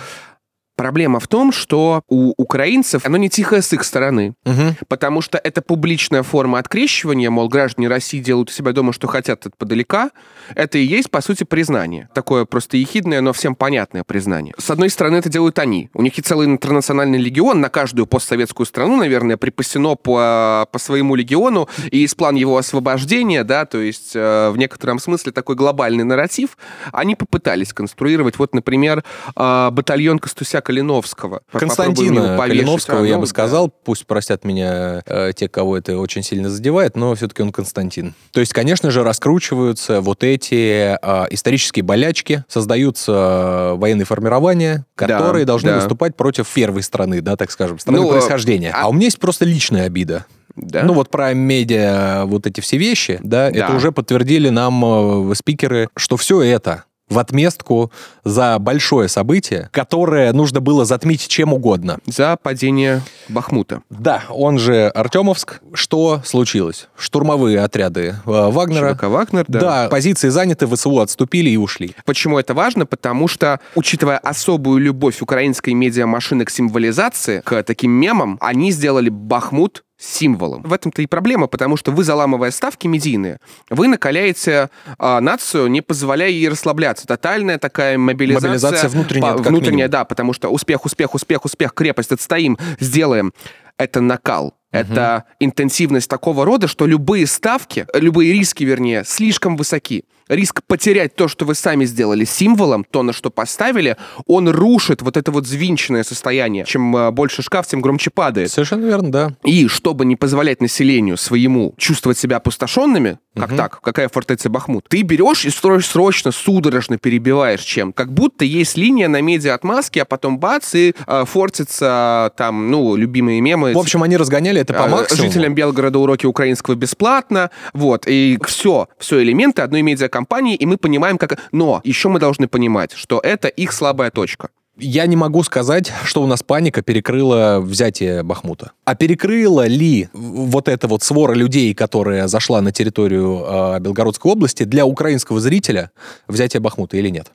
Проблема 0.80 1.20
в 1.20 1.28
том, 1.28 1.52
что 1.52 2.04
у 2.08 2.34
украинцев 2.38 3.06
оно 3.06 3.18
не 3.18 3.30
тихое 3.30 3.62
с 3.62 3.74
их 3.74 3.84
стороны, 3.84 4.34
Мгм. 4.46 4.78
потому 4.88 5.20
что 5.20 5.38
это 5.38 5.62
публичная 5.62 6.24
форма 6.24 6.58
открещивания, 6.58 7.30
мол, 7.30 7.50
граждане 7.50 7.90
России 7.90 8.20
делают 8.20 8.50
у 8.50 8.54
себя 8.54 8.72
дома, 8.72 8.94
что 8.94 9.08
хотят 9.08 9.46
от 9.46 9.58
подалека. 9.58 10.12
Это 10.56 10.78
и 10.78 10.84
есть, 10.84 11.12
по 11.12 11.20
сути, 11.22 11.44
признание. 11.44 12.08
Такое 12.14 12.46
просто 12.46 12.78
ехидное, 12.78 13.20
но 13.20 13.34
всем 13.34 13.56
понятное 13.56 14.06
признание. 14.06 14.54
С 14.58 14.70
одной 14.70 14.90
стороны, 14.90 15.18
это 15.18 15.28
делают 15.28 15.60
они. 15.60 15.90
У 15.94 16.02
них 16.02 16.18
и 16.18 16.22
целый 16.22 16.48
интернациональный 16.48 17.20
легион 17.20 17.60
на 17.60 17.68
каждую 17.68 18.06
постсоветскую 18.08 18.66
страну, 18.66 18.96
наверное, 18.96 19.36
припасено 19.36 19.96
по, 19.96 20.66
по 20.72 20.80
своему 20.80 21.16
легиону, 21.16 21.68
и 21.92 21.98
есть 21.98 22.16
план 22.16 22.36
его 22.36 22.56
освобождения, 22.56 23.44
да, 23.44 23.66
то 23.66 23.80
есть 23.80 24.16
э, 24.16 24.50
в 24.50 24.56
некотором 24.58 25.00
смысле 25.00 25.34
такой 25.34 25.58
глобальный 25.58 26.06
нарратив. 26.06 26.58
Они 26.94 27.16
попытались 27.16 27.74
конструировать, 27.74 28.40
вот, 28.40 28.56
например, 28.56 29.04
э, 29.36 29.70
батальон 29.72 30.20
Костуся 30.20 30.62
Калиновского. 30.70 31.42
Константина. 31.52 32.38
Калиновского, 32.38 33.02
А, 33.02 33.08
я 33.08 33.16
бы 33.16 33.22
да. 33.24 33.28
сказал, 33.28 33.70
пусть 33.70 34.06
простят 34.06 34.46
меня 34.46 35.02
э, 35.08 35.32
те, 35.36 35.50
кого 35.50 35.76
это 35.76 35.98
очень 35.98 36.22
сильно 36.22 36.48
задевает, 36.52 36.96
но 36.96 37.16
все-таки 37.16 37.42
он 37.42 37.52
Константин. 37.52 38.14
То 38.32 38.40
есть, 38.40 38.54
конечно 38.54 38.92
же, 38.92 39.04
раскручиваются 39.04 40.00
вот 40.02 40.24
эти 40.24 40.96
э, 41.02 41.26
исторические 41.32 41.82
болячки, 41.82 42.44
создаются 42.48 43.12
э, 43.12 43.78
военные 43.80 44.06
формирования, 44.06 44.86
Да, 44.96 45.08
которые 45.08 45.46
должны 45.46 45.72
да. 45.72 45.78
выступать 45.78 46.16
против 46.16 46.48
первой 46.48 46.84
страны, 46.84 47.22
да, 47.22 47.36
так 47.36 47.50
скажем, 47.50 47.80
страны 47.80 48.00
Ну, 48.02 48.08
э, 48.10 48.12
происхождения. 48.12 48.72
а- 48.72 48.84
А 48.84 48.88
у 48.90 48.94
меня 48.94 49.06
есть 49.06 49.18
просто 49.20 49.46
личная 49.46 49.86
обида. 49.88 50.26
Да? 50.56 50.84
Ну 50.84 50.94
вот 50.94 51.10
про 51.10 51.34
медиа, 51.34 52.26
вот 52.26 52.46
эти 52.46 52.60
все 52.62 52.78
вещи, 52.78 53.20
да, 53.24 53.50
Да. 53.50 53.58
это 53.58 53.76
уже 53.76 53.92
подтвердили 53.92 54.50
нам 54.50 55.32
э, 55.32 55.36
спикеры, 55.36 55.90
что 55.96 56.16
все 56.18 56.42
это 56.42 56.84
в 57.10 57.20
отместку 57.20 57.92
за 58.24 58.58
большое 58.60 59.10
событие, 59.10 59.70
которое 59.72 60.32
нужно 60.34 60.62
было 60.62 60.86
затмить 60.86 61.28
чем 61.28 61.54
угодно. 61.54 62.00
За 62.06 62.38
падение 62.42 63.02
Бахмута. 63.28 63.82
Да, 63.90 64.24
он 64.30 64.58
же 64.60 64.88
Артемовск. 64.88 65.62
Что 65.74 66.22
случилось? 66.24 66.88
Штурмовые 66.98 67.62
отряды 67.62 68.16
э, 68.26 68.50
Вагнера. 68.50 68.94
ЧВК 68.94 69.04
Вагнер, 69.04 69.46
да. 69.48 69.60
Да. 69.60 69.88
позиции 69.90 70.30
заняты, 70.30 70.68
ВСУ 70.68 71.00
отступили 71.00 71.50
и 71.50 71.58
ушли. 71.58 71.96
Почему 72.06 72.40
это 72.40 72.54
важно? 72.54 72.86
Потому 72.86 73.28
что, 73.28 73.60
учитывая 73.76 74.18
особую 74.18 74.80
любовь 74.80 75.22
украинской 75.22 75.72
медиамашины 75.72 76.46
к 76.46 76.50
символизации, 76.50 77.42
к 77.44 77.64
таким 77.64 77.92
мемам, 77.92 78.38
они 78.42 78.72
сделали 78.72 79.10
Бахмут 79.10 79.84
символом. 80.00 80.64
В 80.64 80.74
этом-то 80.74 81.02
и 81.02 81.06
проблема, 81.06 81.48
потому 81.48 81.78
что 81.78 81.92
вы, 81.92 82.04
заламывая 82.04 82.52
ставки 82.52 82.88
медийные, 82.88 83.40
вы 83.70 83.88
накаляете 83.88 84.70
а, 84.98 85.20
нацию, 85.20 85.68
не 85.68 85.82
позволяя 85.82 86.30
ей 86.30 86.48
расслабляться. 86.48 87.06
Тотальная 87.06 87.60
такая 87.60 87.98
мобилизация. 87.98 88.50
Мобилизация 88.50 88.90
внутренняя, 88.90 89.34
По- 89.34 89.38
внутренняя, 89.38 89.72
минимум. 89.72 89.92
да, 89.92 90.06
потому 90.06 90.34
что 90.34 90.50
успех, 90.50 90.86
успех, 90.86 91.14
успех, 91.14 91.46
успех, 91.46 91.74
крепость, 91.74 92.12
отстоим, 92.12 92.58
сделаем. 92.80 93.34
Это 93.78 94.02
накал. 94.02 94.56
Это 94.72 95.26
интенсивность 95.40 96.10
такого 96.10 96.46
рода, 96.46 96.68
что 96.68 96.86
любые 96.86 97.26
ставки, 97.26 97.86
э, 97.92 98.00
любые 98.00 98.32
риски, 98.34 98.64
вернее, 98.64 99.04
слишком 99.06 99.58
высоки. 99.58 100.06
Риск 100.30 100.62
потерять 100.68 101.16
то, 101.16 101.28
что 101.28 101.46
вы 101.46 101.56
сами 101.56 101.86
сделали 101.86 102.24
символом, 102.24 102.86
то, 102.90 103.04
на 103.04 103.14
что 103.14 103.30
поставили, 103.30 103.98
он 104.28 104.50
рушит 104.50 105.02
вот 105.02 105.18
это 105.18 105.32
вот 105.32 105.48
звинченное 105.48 106.04
состояние. 106.04 106.66
Чем 106.66 106.96
э, 106.96 107.12
больше 107.12 107.42
шкаф, 107.42 107.68
тем 107.68 107.82
громче 107.82 108.12
падает. 108.12 108.52
Совершенно 108.52 108.86
верно, 108.86 109.12
да. 109.12 109.34
И 109.44 109.68
чтобы 109.68 110.06
не 110.06 110.16
позволять 110.16 110.62
населению 110.62 111.18
своему 111.18 111.74
чувствовать 111.78 112.18
себя 112.18 112.38
опустошенными, 112.38 113.20
как 113.36 113.56
так, 113.56 113.82
какая 113.82 114.10
фортеция 114.10 114.50
Бахмут, 114.50 114.86
ты 114.90 115.02
берешь 115.02 115.46
и 115.46 115.50
строишь 115.50 115.88
срочно, 115.88 116.32
судорожно 116.32 116.98
перебиваешь 116.98 117.62
чем. 117.62 117.94
Как 117.94 118.12
будто 118.14 118.44
есть 118.44 118.76
линия 118.76 119.08
на 119.08 119.22
медиа 119.22 119.54
отмазки, 119.54 120.00
а 120.00 120.06
потом 120.06 120.40
бац, 120.40 120.76
и 120.76 120.94
э, 121.08 121.26
фортится 121.26 122.34
там, 122.36 122.70
ну, 122.70 122.96
любимые 122.96 123.40
мемы. 123.40 123.74
В 123.74 123.78
общем, 123.78 124.04
они 124.04 124.18
разгоняли 124.18 124.62
это 124.62 124.74
по 124.74 124.84
Э, 124.84 124.90
максимуму. 124.90 125.32
Жителям 125.32 125.56
Белгорода 125.56 126.00
уроки 126.00 126.26
украинского 126.26 126.76
бесплатно. 126.76 127.52
Вот. 127.74 128.04
И 128.08 128.38
все, 128.46 128.88
все 128.98 129.22
элементы 129.22 129.62
одной 129.62 129.82
медиакомпании, 129.82 130.19
и 130.56 130.66
мы 130.66 130.78
понимаем, 130.78 131.18
как... 131.18 131.40
Но 131.52 131.82
еще 131.84 132.10
мы 132.10 132.20
должны 132.20 132.48
понимать, 132.48 132.94
что 132.94 133.20
это 133.20 133.48
их 133.48 133.72
слабая 133.72 134.12
точка. 134.12 134.50
Я 134.78 135.06
не 135.08 135.18
могу 135.18 135.44
сказать, 135.44 135.92
что 136.06 136.22
у 136.22 136.26
нас 136.26 136.42
паника 136.42 136.82
перекрыла 136.82 137.60
взятие 137.62 138.24
Бахмута. 138.24 138.72
А 138.86 138.96
перекрыла 138.96 139.68
ли 139.68 140.08
вот 140.14 140.70
эта 140.70 140.88
вот 140.88 141.04
свора 141.04 141.34
людей, 141.34 141.74
которая 141.74 142.28
зашла 142.28 142.62
на 142.62 142.72
территорию 142.72 143.44
э, 143.46 143.80
Белгородской 143.82 144.32
области, 144.32 144.64
для 144.64 144.86
украинского 144.86 145.42
зрителя 145.42 145.92
взятие 146.30 146.62
Бахмута 146.62 146.96
или 146.96 147.10
нет? 147.10 147.34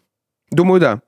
Думаю, 0.51 0.81
да. 0.81 1.01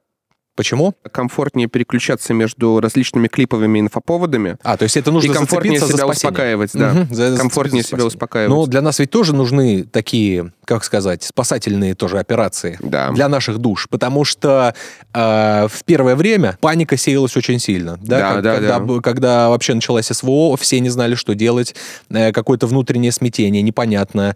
Почему? 0.56 0.94
Комфортнее 1.12 1.68
переключаться 1.68 2.32
между 2.32 2.80
различными 2.80 3.28
клиповыми 3.28 3.78
инфоповодами. 3.80 4.56
А, 4.62 4.76
то 4.78 4.84
есть 4.84 4.96
это 4.96 5.12
нужно 5.12 5.30
и 5.30 5.34
комфортнее 5.34 5.78
за 5.78 5.86
себя 5.88 5.98
спасение. 6.04 6.30
успокаивать, 6.30 6.70
да. 6.72 6.92
Мгм, 6.94 7.14
за- 7.14 7.32
за- 7.32 7.38
комфортнее 7.38 7.82
за 7.82 7.88
себя 7.90 8.04
успокаивать. 8.06 8.48
Но 8.50 8.66
для 8.66 8.80
нас 8.80 8.98
ведь 8.98 9.10
тоже 9.10 9.34
нужны 9.34 9.84
такие, 9.84 10.52
как 10.64 10.82
сказать, 10.84 11.22
спасательные 11.22 11.94
тоже 11.94 12.18
операции 12.18 12.78
Да. 12.82 13.10
для 13.12 13.28
наших 13.28 13.58
душ, 13.58 13.86
потому 13.90 14.24
что 14.24 14.74
э, 15.12 15.68
в 15.70 15.84
первое 15.84 16.16
время 16.16 16.56
паника 16.60 16.96
сеялась 16.96 17.36
очень 17.36 17.58
сильно, 17.58 17.98
да, 18.02 18.18
Да, 18.18 18.32
Как- 18.32 18.42
да, 18.42 18.54
когда, 18.54 18.78
да. 18.80 19.00
когда 19.02 19.48
вообще 19.50 19.74
началась 19.74 20.06
СВО, 20.06 20.56
все 20.56 20.80
не 20.80 20.88
знали, 20.88 21.14
что 21.16 21.34
делать, 21.34 21.74
э, 22.10 22.32
какое-то 22.32 22.66
внутреннее 22.66 23.12
смятение, 23.12 23.60
непонятно. 23.62 24.34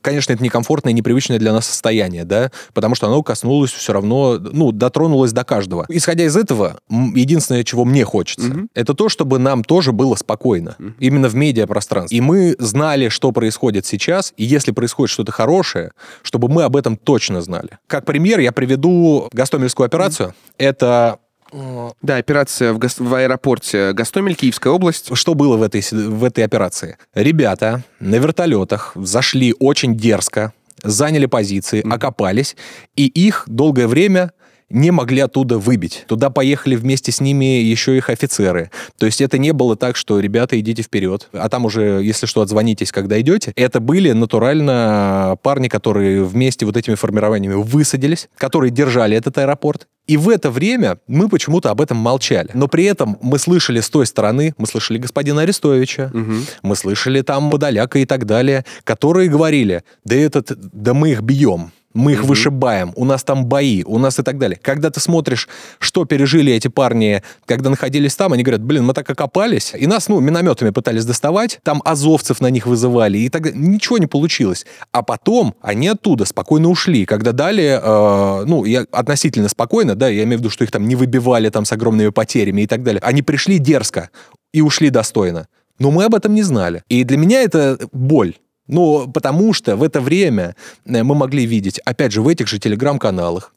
Конечно, 0.00 0.32
это 0.32 0.42
некомфортное 0.42 0.92
непривычное 0.94 1.38
для 1.38 1.52
нас 1.52 1.66
состояние, 1.66 2.24
да, 2.24 2.50
потому 2.72 2.94
что 2.94 3.06
оно 3.08 3.22
коснулось 3.22 3.70
все 3.72 3.92
равно, 3.92 4.38
ну, 4.40 4.72
дотронулось 4.72 5.32
до 5.32 5.44
каждого. 5.50 5.84
Исходя 5.88 6.24
из 6.24 6.36
этого, 6.36 6.78
единственное, 6.88 7.64
чего 7.64 7.84
мне 7.84 8.04
хочется, 8.04 8.48
Мгм. 8.48 8.68
это 8.74 8.94
то, 8.94 9.08
чтобы 9.08 9.38
нам 9.38 9.64
тоже 9.64 9.90
было 9.92 10.14
спокойно, 10.14 10.76
Мгм. 10.78 10.94
именно 11.00 11.28
в 11.28 11.34
медиапространстве. 11.34 12.16
И 12.16 12.20
мы 12.20 12.54
знали, 12.58 13.08
что 13.08 13.32
происходит 13.32 13.84
сейчас, 13.84 14.32
и 14.36 14.44
если 14.44 14.70
происходит 14.72 15.10
что-то 15.12 15.32
хорошее, 15.32 15.90
чтобы 16.22 16.48
мы 16.48 16.62
об 16.62 16.76
этом 16.76 16.96
точно 16.96 17.42
знали. 17.42 17.78
Как 17.88 18.04
пример 18.04 18.38
я 18.40 18.52
приведу 18.52 19.28
Гастомельскую 19.32 19.86
операцию. 19.86 20.34
Это 20.58 21.18
э, 21.52 21.90
Да, 22.02 22.16
операция 22.16 22.72
в, 22.72 22.78
гос- 22.78 23.02
в 23.02 23.12
аэропорте 23.14 23.92
Гастомель, 23.92 24.34
Киевская 24.36 24.72
область. 24.72 25.10
что 25.16 25.34
было 25.34 25.56
в 25.56 25.62
этой, 25.62 25.82
в 25.90 26.22
этой 26.24 26.44
операции? 26.44 26.96
Ребята 27.14 27.82
на 27.98 28.14
вертолетах 28.16 28.92
зашли 28.94 29.54
очень 29.58 29.96
дерзко, 29.96 30.52
заняли 30.82 31.26
позиции, 31.26 31.82
окопались, 31.92 32.56
и 32.96 33.06
их 33.06 33.44
долгое 33.46 33.86
время 33.88 34.30
не 34.70 34.90
могли 34.90 35.20
оттуда 35.20 35.58
выбить. 35.58 36.04
Туда 36.08 36.30
поехали 36.30 36.76
вместе 36.76 37.12
с 37.12 37.20
ними 37.20 37.44
еще 37.60 37.96
их 37.96 38.08
офицеры. 38.08 38.70
То 38.98 39.06
есть 39.06 39.20
это 39.20 39.36
не 39.38 39.52
было 39.52 39.76
так, 39.76 39.96
что 39.96 40.20
ребята, 40.20 40.58
идите 40.58 40.82
вперед, 40.82 41.28
а 41.32 41.48
там 41.48 41.64
уже, 41.64 42.00
если 42.02 42.26
что, 42.26 42.40
отзвонитесь, 42.40 42.92
когда 42.92 43.20
идете. 43.20 43.52
Это 43.56 43.80
были 43.80 44.12
натурально 44.12 45.36
парни, 45.42 45.68
которые 45.68 46.24
вместе 46.24 46.66
вот 46.66 46.76
этими 46.76 46.94
формированиями 46.94 47.54
высадились, 47.54 48.28
которые 48.36 48.70
держали 48.70 49.16
этот 49.16 49.36
аэропорт. 49.38 49.86
И 50.06 50.16
в 50.16 50.28
это 50.28 50.50
время 50.50 50.98
мы 51.06 51.28
почему-то 51.28 51.70
об 51.70 51.80
этом 51.80 51.96
молчали. 51.96 52.50
Но 52.54 52.66
при 52.68 52.84
этом 52.84 53.18
мы 53.22 53.38
слышали 53.38 53.80
с 53.80 53.90
той 53.90 54.06
стороны, 54.06 54.54
мы 54.58 54.66
слышали 54.66 54.98
господина 54.98 55.42
Арестовича, 55.42 56.10
Мгм. 56.12 56.44
мы 56.62 56.74
слышали 56.76 57.22
там 57.22 57.50
Подоляка 57.50 57.98
и 57.98 58.06
так 58.06 58.26
далее, 58.26 58.64
которые 58.84 59.28
говорили, 59.28 59.84
да 60.04 60.16
этот, 60.16 60.52
да 60.72 60.94
мы 60.94 61.10
их 61.12 61.20
бьем, 61.22 61.70
мы 61.92 62.12
их 62.12 62.20
Мгм. 62.20 62.28
вышибаем, 62.28 62.92
у 62.96 63.04
нас 63.04 63.24
там 63.24 63.46
бои, 63.46 63.82
у 63.84 63.98
нас 63.98 64.18
и 64.18 64.22
так 64.22 64.38
далее. 64.38 64.58
Когда 64.62 64.90
ты 64.90 65.00
смотришь, 65.00 65.48
что 65.78 66.04
пережили 66.04 66.52
эти 66.52 66.68
парни, 66.68 67.22
когда 67.46 67.70
находились 67.70 68.14
там, 68.14 68.32
они 68.32 68.42
говорят, 68.42 68.62
блин, 68.62 68.84
мы 68.84 68.94
так 68.94 69.10
окопались, 69.10 69.72
и 69.76 69.86
нас, 69.86 70.08
ну, 70.08 70.20
минометами 70.20 70.70
пытались 70.70 71.04
доставать, 71.04 71.58
там 71.62 71.82
азовцев 71.84 72.40
на 72.40 72.48
них 72.48 72.66
вызывали, 72.66 73.18
и 73.18 73.28
так 73.28 73.42
далее. 73.42 73.58
Ничего 73.60 73.98
не 73.98 74.06
получилось. 74.06 74.66
А 74.92 75.02
потом 75.02 75.54
они 75.60 75.88
оттуда 75.88 76.24
спокойно 76.24 76.68
ушли, 76.68 77.06
когда 77.06 77.32
дали, 77.32 77.80
э, 77.82 78.44
ну, 78.46 78.64
я 78.64 78.86
относительно 78.92 79.48
спокойно, 79.48 79.94
да, 79.94 80.08
я 80.08 80.22
имею 80.22 80.38
в 80.38 80.40
виду, 80.42 80.50
что 80.50 80.64
их 80.64 80.70
там 80.70 80.86
не 80.86 80.96
выбивали 80.96 81.48
там 81.48 81.64
с 81.64 81.72
огромными 81.72 82.10
потерями 82.10 82.62
и 82.62 82.66
так 82.66 82.82
далее. 82.82 83.00
Они 83.02 83.22
пришли 83.22 83.58
дерзко 83.58 84.10
и 84.52 84.60
ушли 84.60 84.90
достойно. 84.90 85.48
Но 85.78 85.90
мы 85.90 86.04
об 86.04 86.14
этом 86.14 86.34
не 86.34 86.42
знали. 86.42 86.82
И 86.88 87.04
для 87.04 87.16
меня 87.16 87.42
это 87.42 87.78
боль. 87.92 88.34
Ну, 88.70 89.08
потому 89.12 89.52
что 89.52 89.76
в 89.76 89.82
это 89.82 90.00
время 90.00 90.54
э, 90.86 91.02
мы 91.02 91.14
могли 91.14 91.44
видеть, 91.46 91.80
опять 91.80 92.12
же, 92.12 92.22
в 92.22 92.28
этих 92.28 92.46
же 92.48 92.58
телеграм-каналах, 92.58 93.52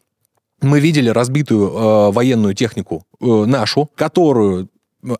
мы 0.61 0.79
видели 0.79 1.09
разбитую 1.09 1.69
э, 1.69 2.11
военную 2.11 2.53
технику 2.55 3.05
э, 3.21 3.25
нашу, 3.45 3.89
которую 3.95 4.69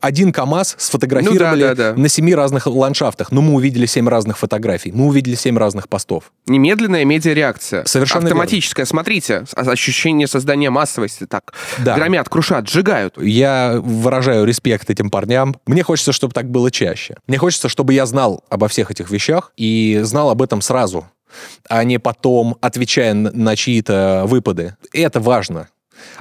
один 0.02 0.32
КАМАЗ 0.32 0.76
сфотографировали 0.78 1.62
Ну 1.64 1.68
да, 1.70 1.76
да, 1.76 1.94
да. 1.94 2.00
на 2.02 2.08
семи 2.10 2.34
разных 2.36 2.68
ландшафтах, 2.68 3.32
но 3.32 3.42
мы 3.42 3.54
увидели 3.56 3.86
семь 3.86 4.08
разных 4.08 4.38
фотографий, 4.38 4.92
мы 4.92 5.06
увидели 5.08 5.36
семь 5.36 5.58
разных 5.58 5.90
постов. 5.90 6.32
Немедленная 6.48 7.06
медиареакция. 7.06 7.86
Совершенно 7.86 8.26
Автоматическая. 8.26 8.86
Смотрите, 8.86 9.46
с- 9.46 9.54
ощущение 9.68 10.28
создания 10.28 10.70
массовости. 10.70 11.26
Так, 11.26 11.54
Да. 11.80 11.96
громят, 11.96 12.30
крушат, 12.30 12.70
сжигают. 12.70 13.22
Я 13.22 13.80
выражаю 13.84 14.46
респект 14.46 14.90
этим 14.90 15.10
парням. 15.10 15.56
Мне 15.66 15.84
хочется, 15.84 16.12
чтобы 16.12 16.34
так 16.34 16.50
было 16.50 16.72
чаще. 16.72 17.16
Мне 17.28 17.38
хочется, 17.38 17.70
чтобы 17.70 17.94
я 17.94 18.06
знал 18.06 18.44
обо 18.50 18.68
всех 18.68 18.92
этих 18.92 19.10
вещах 19.10 19.52
и 19.58 20.00
знал 20.04 20.30
об 20.30 20.42
этом 20.42 20.62
сразу, 20.62 21.06
а 21.68 21.84
не 21.84 21.98
потом, 22.00 22.58
отвечая 22.62 23.14
на 23.14 23.56
чьи-то 23.56 24.24
выпады. 24.28 24.76
Это 24.94 25.20
важно. 25.20 25.68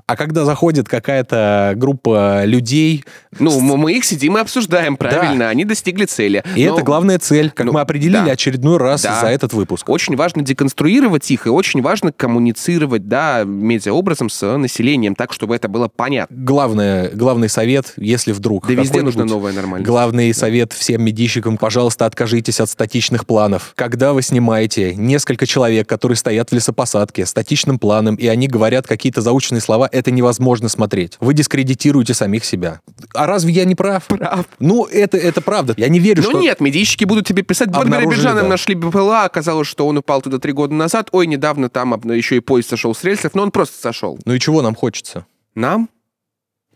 А 0.07 0.17
когда 0.17 0.45
заходит 0.45 0.89
какая-то 0.89 1.75
группа 1.77 2.45
людей, 2.45 3.05
Ну, 3.39 3.61
мы 3.61 3.77
мы 3.77 3.93
их 3.93 4.05
сидим 4.05 4.37
и 4.37 4.41
обсуждаем, 4.41 4.97
правильно, 4.97 5.49
они 5.49 5.65
достигли 5.65 6.05
цели. 6.05 6.43
и 6.57 6.67
Но 6.67 6.75
это 6.75 6.85
главная 6.85 7.19
цель, 7.19 7.51
как 7.51 7.67
ну, 7.67 7.73
мы 7.73 7.81
определили 7.81 8.27
да. 8.27 8.33
очередной 8.33 8.79
раз 8.79 9.03
Да. 9.03 9.21
за 9.21 9.27
этот 9.29 9.53
выпуск. 9.53 9.89
Очень 9.89 10.17
важно 10.17 10.43
деконструировать 10.43 11.31
их, 11.31 11.47
и 11.47 11.51
очень 11.51 11.83
важно 11.83 12.13
коммуницировать, 12.13 13.09
да, 13.09 13.43
медиаобразом 13.45 14.31
с 14.31 14.57
населением, 14.57 15.15
так, 15.15 15.33
чтобы 15.33 15.57
это 15.57 15.69
было 15.69 15.89
понятно. 15.89 16.37
Главное, 16.37 17.11
главный 17.13 17.49
совет, 17.49 17.95
если 17.97 18.33
вдруг... 18.33 18.67
Да 18.67 18.75
везде 18.75 19.03
нужно 19.03 19.25
новое 19.25 19.53
нормально. 19.53 19.85
Главный 19.87 20.33
совет 20.35 20.73
всем 20.73 21.03
медийщикам, 21.03 21.57
пожалуйста, 21.57 22.07
откажитесь 22.07 22.61
от 22.61 22.69
статичных 22.71 23.27
планов. 23.27 23.73
Когда 23.75 24.13
вы 24.13 24.23
снимаете 24.23 24.95
несколько 24.95 25.47
человек, 25.47 25.89
которые 25.89 26.17
стоят 26.17 26.51
в 26.51 26.55
лесопосадке, 26.55 27.27
статичным 27.27 27.79
планом, 27.79 28.15
и 28.15 28.27
они 28.27 28.47
говорят 28.47 28.87
какие-то 28.87 29.21
заученные 29.21 29.61
слова, 29.61 29.72
слова, 29.73 29.89
это 29.91 30.11
невозможно 30.11 30.69
смотреть. 30.69 31.17
Вы 31.21 31.33
дискредитируете 31.33 32.13
самих 32.13 32.45
себя. 32.45 32.81
А 33.15 33.27
разве 33.27 33.53
я 33.53 33.65
не 33.65 33.75
прав? 33.75 34.05
Прав. 34.07 34.47
Ну, 34.59 34.85
это, 34.85 35.17
это 35.17 35.41
правда. 35.41 35.73
Я 35.79 35.89
не 35.89 35.99
верю, 35.99 36.23
Ну 36.23 36.31
что... 36.31 36.41
нет, 36.41 36.61
медийщики 36.61 37.05
будут 37.05 37.27
тебе 37.27 37.43
писать. 37.43 37.71
Вот 37.75 37.87
Биробиджаном 37.87 38.45
да. 38.45 38.49
нашли 38.51 38.75
БПЛА, 38.75 39.25
оказалось, 39.25 39.67
что 39.67 39.87
он 39.87 39.97
упал 39.97 40.21
туда 40.21 40.39
три 40.39 40.53
года 40.53 40.75
назад. 40.75 41.09
Ой, 41.13 41.27
недавно 41.27 41.71
там 41.71 41.95
еще 42.11 42.37
и 42.37 42.41
поезд 42.41 42.69
сошел 42.69 42.95
с 42.95 43.03
рельсов, 43.03 43.35
но 43.35 43.45
он 43.45 43.51
просто 43.51 43.81
сошел. 43.81 44.19
Ну 44.27 44.35
и 44.35 44.39
чего 44.39 44.61
нам 44.61 44.75
хочется? 44.75 45.25
Нам 45.55 45.89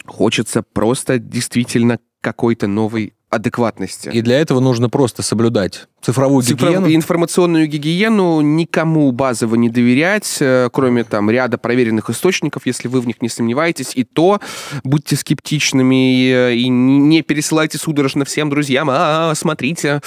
хочется 0.06 0.62
просто 0.62 1.18
действительно 1.18 1.98
какой-то 2.22 2.66
новой 2.66 3.12
адекватности. 3.28 4.08
И 4.08 4.22
для 4.22 4.38
этого 4.40 4.60
нужно 4.60 4.88
просто 4.88 5.22
соблюдать 5.22 5.88
цифровую 6.00 6.42
Цифров- 6.44 6.68
гигиену. 6.70 6.94
информационную 6.94 7.66
гигиену 7.66 8.40
никому 8.40 9.10
базово 9.10 9.56
не 9.56 9.68
доверять, 9.68 10.36
э, 10.40 10.68
кроме 10.72 11.02
там 11.02 11.28
ряда 11.28 11.58
проверенных 11.58 12.08
источников, 12.08 12.66
если 12.66 12.86
вы 12.86 13.00
в 13.00 13.06
них 13.08 13.20
не 13.22 13.28
сомневаетесь. 13.28 13.92
И 13.96 14.04
то 14.04 14.40
будьте 14.84 15.16
скептичными 15.16 16.28
э, 16.30 16.54
и 16.54 16.68
не 16.68 17.22
пересылайте 17.22 17.78
судорожно 17.78 18.24
всем 18.24 18.48
друзьям. 18.50 18.88
А, 18.90 19.32
смотрите, 19.34 20.00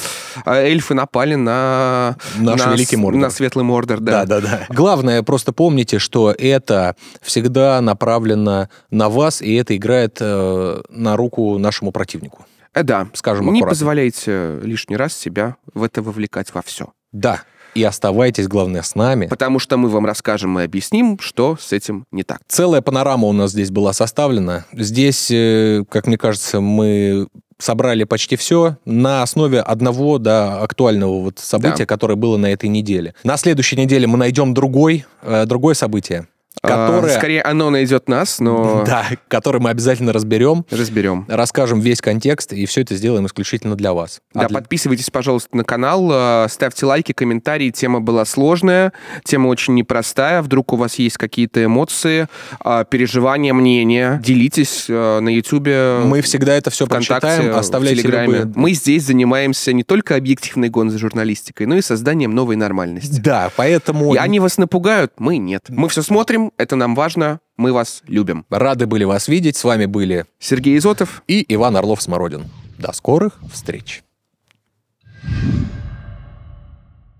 а, 0.46 0.56
эльфы 0.56 0.94
напали 0.94 1.36
на 1.36 2.16
Наш 2.38 2.60
на 2.66 2.74
великий 2.74 2.96
Мордор. 2.96 3.22
на 3.22 3.30
светлый 3.30 3.66
Мордор, 3.66 4.00
да. 4.00 4.24
Да, 4.26 4.40
да, 4.40 4.48
да. 4.48 4.66
Главное, 4.70 5.22
просто 5.24 5.52
помните, 5.52 6.00
что 6.00 6.32
это 6.32 6.96
всегда 7.22 7.82
направлено 7.82 8.70
на 8.92 9.10
вас, 9.10 9.42
и 9.42 9.54
это 9.56 9.76
играет 9.76 10.18
э, 10.22 10.82
на 10.90 11.18
руку 11.18 11.58
нашему 11.58 11.92
противнику. 11.92 12.46
Э, 12.74 12.84
да. 12.84 13.08
Скажем 13.14 13.46
Не 13.46 13.52
аккуратно. 13.60 13.70
позволяйте 13.70 14.60
лишний 14.62 14.96
раз 14.98 15.14
себя 15.14 15.56
в 15.74 15.84
это 15.84 16.02
вовлекать 16.02 16.54
во 16.54 16.62
все. 16.62 16.92
Да. 17.12 17.42
И 17.76 17.84
оставайтесь, 17.84 18.48
главное, 18.48 18.82
с 18.82 18.96
нами. 18.96 19.28
Потому 19.28 19.60
что 19.60 19.78
мы 19.78 19.90
вам 19.90 20.06
расскажем 20.06 20.58
и 20.60 20.64
объясним, 20.64 21.20
что 21.20 21.56
с 21.60 21.72
этим 21.72 22.06
не 22.12 22.24
так. 22.24 22.40
Целая 22.48 22.82
панорама 22.82 23.28
у 23.28 23.32
нас 23.34 23.52
здесь 23.52 23.70
была 23.70 23.94
составлена. 23.94 24.66
Здесь, 24.74 25.30
э, 25.32 25.84
как 25.90 26.08
мне 26.08 26.18
кажется, 26.18 26.62
мы 26.62 27.28
собрали 27.60 28.06
почти 28.06 28.38
все 28.38 28.78
на 28.86 29.22
основе 29.22 29.60
одного 29.60 30.18
да, 30.18 30.62
актуального 30.62 31.22
вот 31.22 31.40
события, 31.40 31.80
Да. 31.80 31.86
которое 31.86 32.16
было 32.16 32.38
на 32.38 32.48
этой 32.48 32.70
неделе. 32.70 33.14
На 33.24 33.38
следующей 33.38 33.76
неделе 33.76 34.08
мы 34.08 34.18
найдем 34.18 34.54
другой, 34.54 35.06
э, 35.22 35.46
другое 35.46 35.76
событие, 35.76 36.28
которое, 36.62 37.18
Скорее, 37.18 37.42
оно 37.42 37.70
найдет 37.70 38.10
нас, 38.10 38.40
но 38.40 38.84
да, 38.86 39.06
которое 39.28 39.60
мы 39.60 39.70
обязательно 39.70 40.12
разберем, 40.14 40.66
разберем. 40.70 41.26
расскажем 41.28 41.80
весь 41.80 42.02
контекст, 42.02 42.54
и 42.54 42.66
все 42.66 42.82
это 42.82 42.96
сделаем 42.96 43.26
исключительно 43.26 43.76
для 43.76 43.94
вас. 43.94 44.22
А 44.34 44.40
Да, 44.42 44.48
для- 44.48 44.60
подписывайтесь, 44.60 45.10
пожалуйста, 45.10 45.56
на 45.56 45.64
канал, 45.64 46.10
э, 46.12 46.48
ставьте 46.50 46.86
лайки, 46.86 47.12
комментарии. 47.14 47.70
Тема 47.70 48.02
была 48.02 48.26
сложная, 48.26 48.94
тема 49.24 49.48
очень 49.48 49.76
непростая. 49.76 50.42
Вдруг 50.42 50.74
у 50.74 50.76
вас 50.76 50.96
есть 50.96 51.18
какие-то 51.18 51.64
эмоции, 51.64 52.28
э, 52.64 52.86
переживания, 52.90 53.54
мнения. 53.54 54.20
Делитесь 54.24 54.86
на 54.90 55.30
Ютубе. 55.30 56.00
Мы 56.04 56.22
всегда 56.22 56.54
это 56.56 56.70
все 56.70 56.88
прочитаем, 56.88 57.54
в 57.54 57.58
оставляйте 57.58 58.02
любые... 58.02 58.52
Мы 58.56 58.74
здесь 58.74 59.04
занимаемся 59.06 59.72
не 59.74 59.84
только 59.84 60.16
объективной 60.16 60.70
гонзой 60.70 61.00
журналистикой, 61.00 61.68
но 61.68 61.76
и 61.78 61.82
созданием 61.82 62.34
новой 62.36 62.56
нормальности. 62.56 63.20
Да, 63.22 63.52
поэтому 63.56 64.14
И 64.14 64.18
они 64.18 64.40
вас 64.40 64.58
напугают, 64.58 65.14
мы 65.18 65.38
нет. 65.38 65.66
Мы 65.70 65.88
все 65.90 66.02
смотрим, 66.02 66.39
это 66.58 66.76
нам 66.76 66.96
важно, 66.96 67.40
мы 67.58 67.74
вас 67.74 68.02
любим. 68.08 68.46
рады 68.50 68.86
были 68.86 69.04
вас 69.04 69.28
видеть. 69.28 69.58
С 69.58 69.64
вами 69.64 69.86
были 69.86 70.26
Сергей 70.40 70.78
Изотов, 70.78 71.24
и 71.28 71.46
Иван 71.54 71.76
Орлов-Смородин. 71.76 72.46
До 72.78 72.94
скорых 72.94 73.40
встреч. 73.52 74.04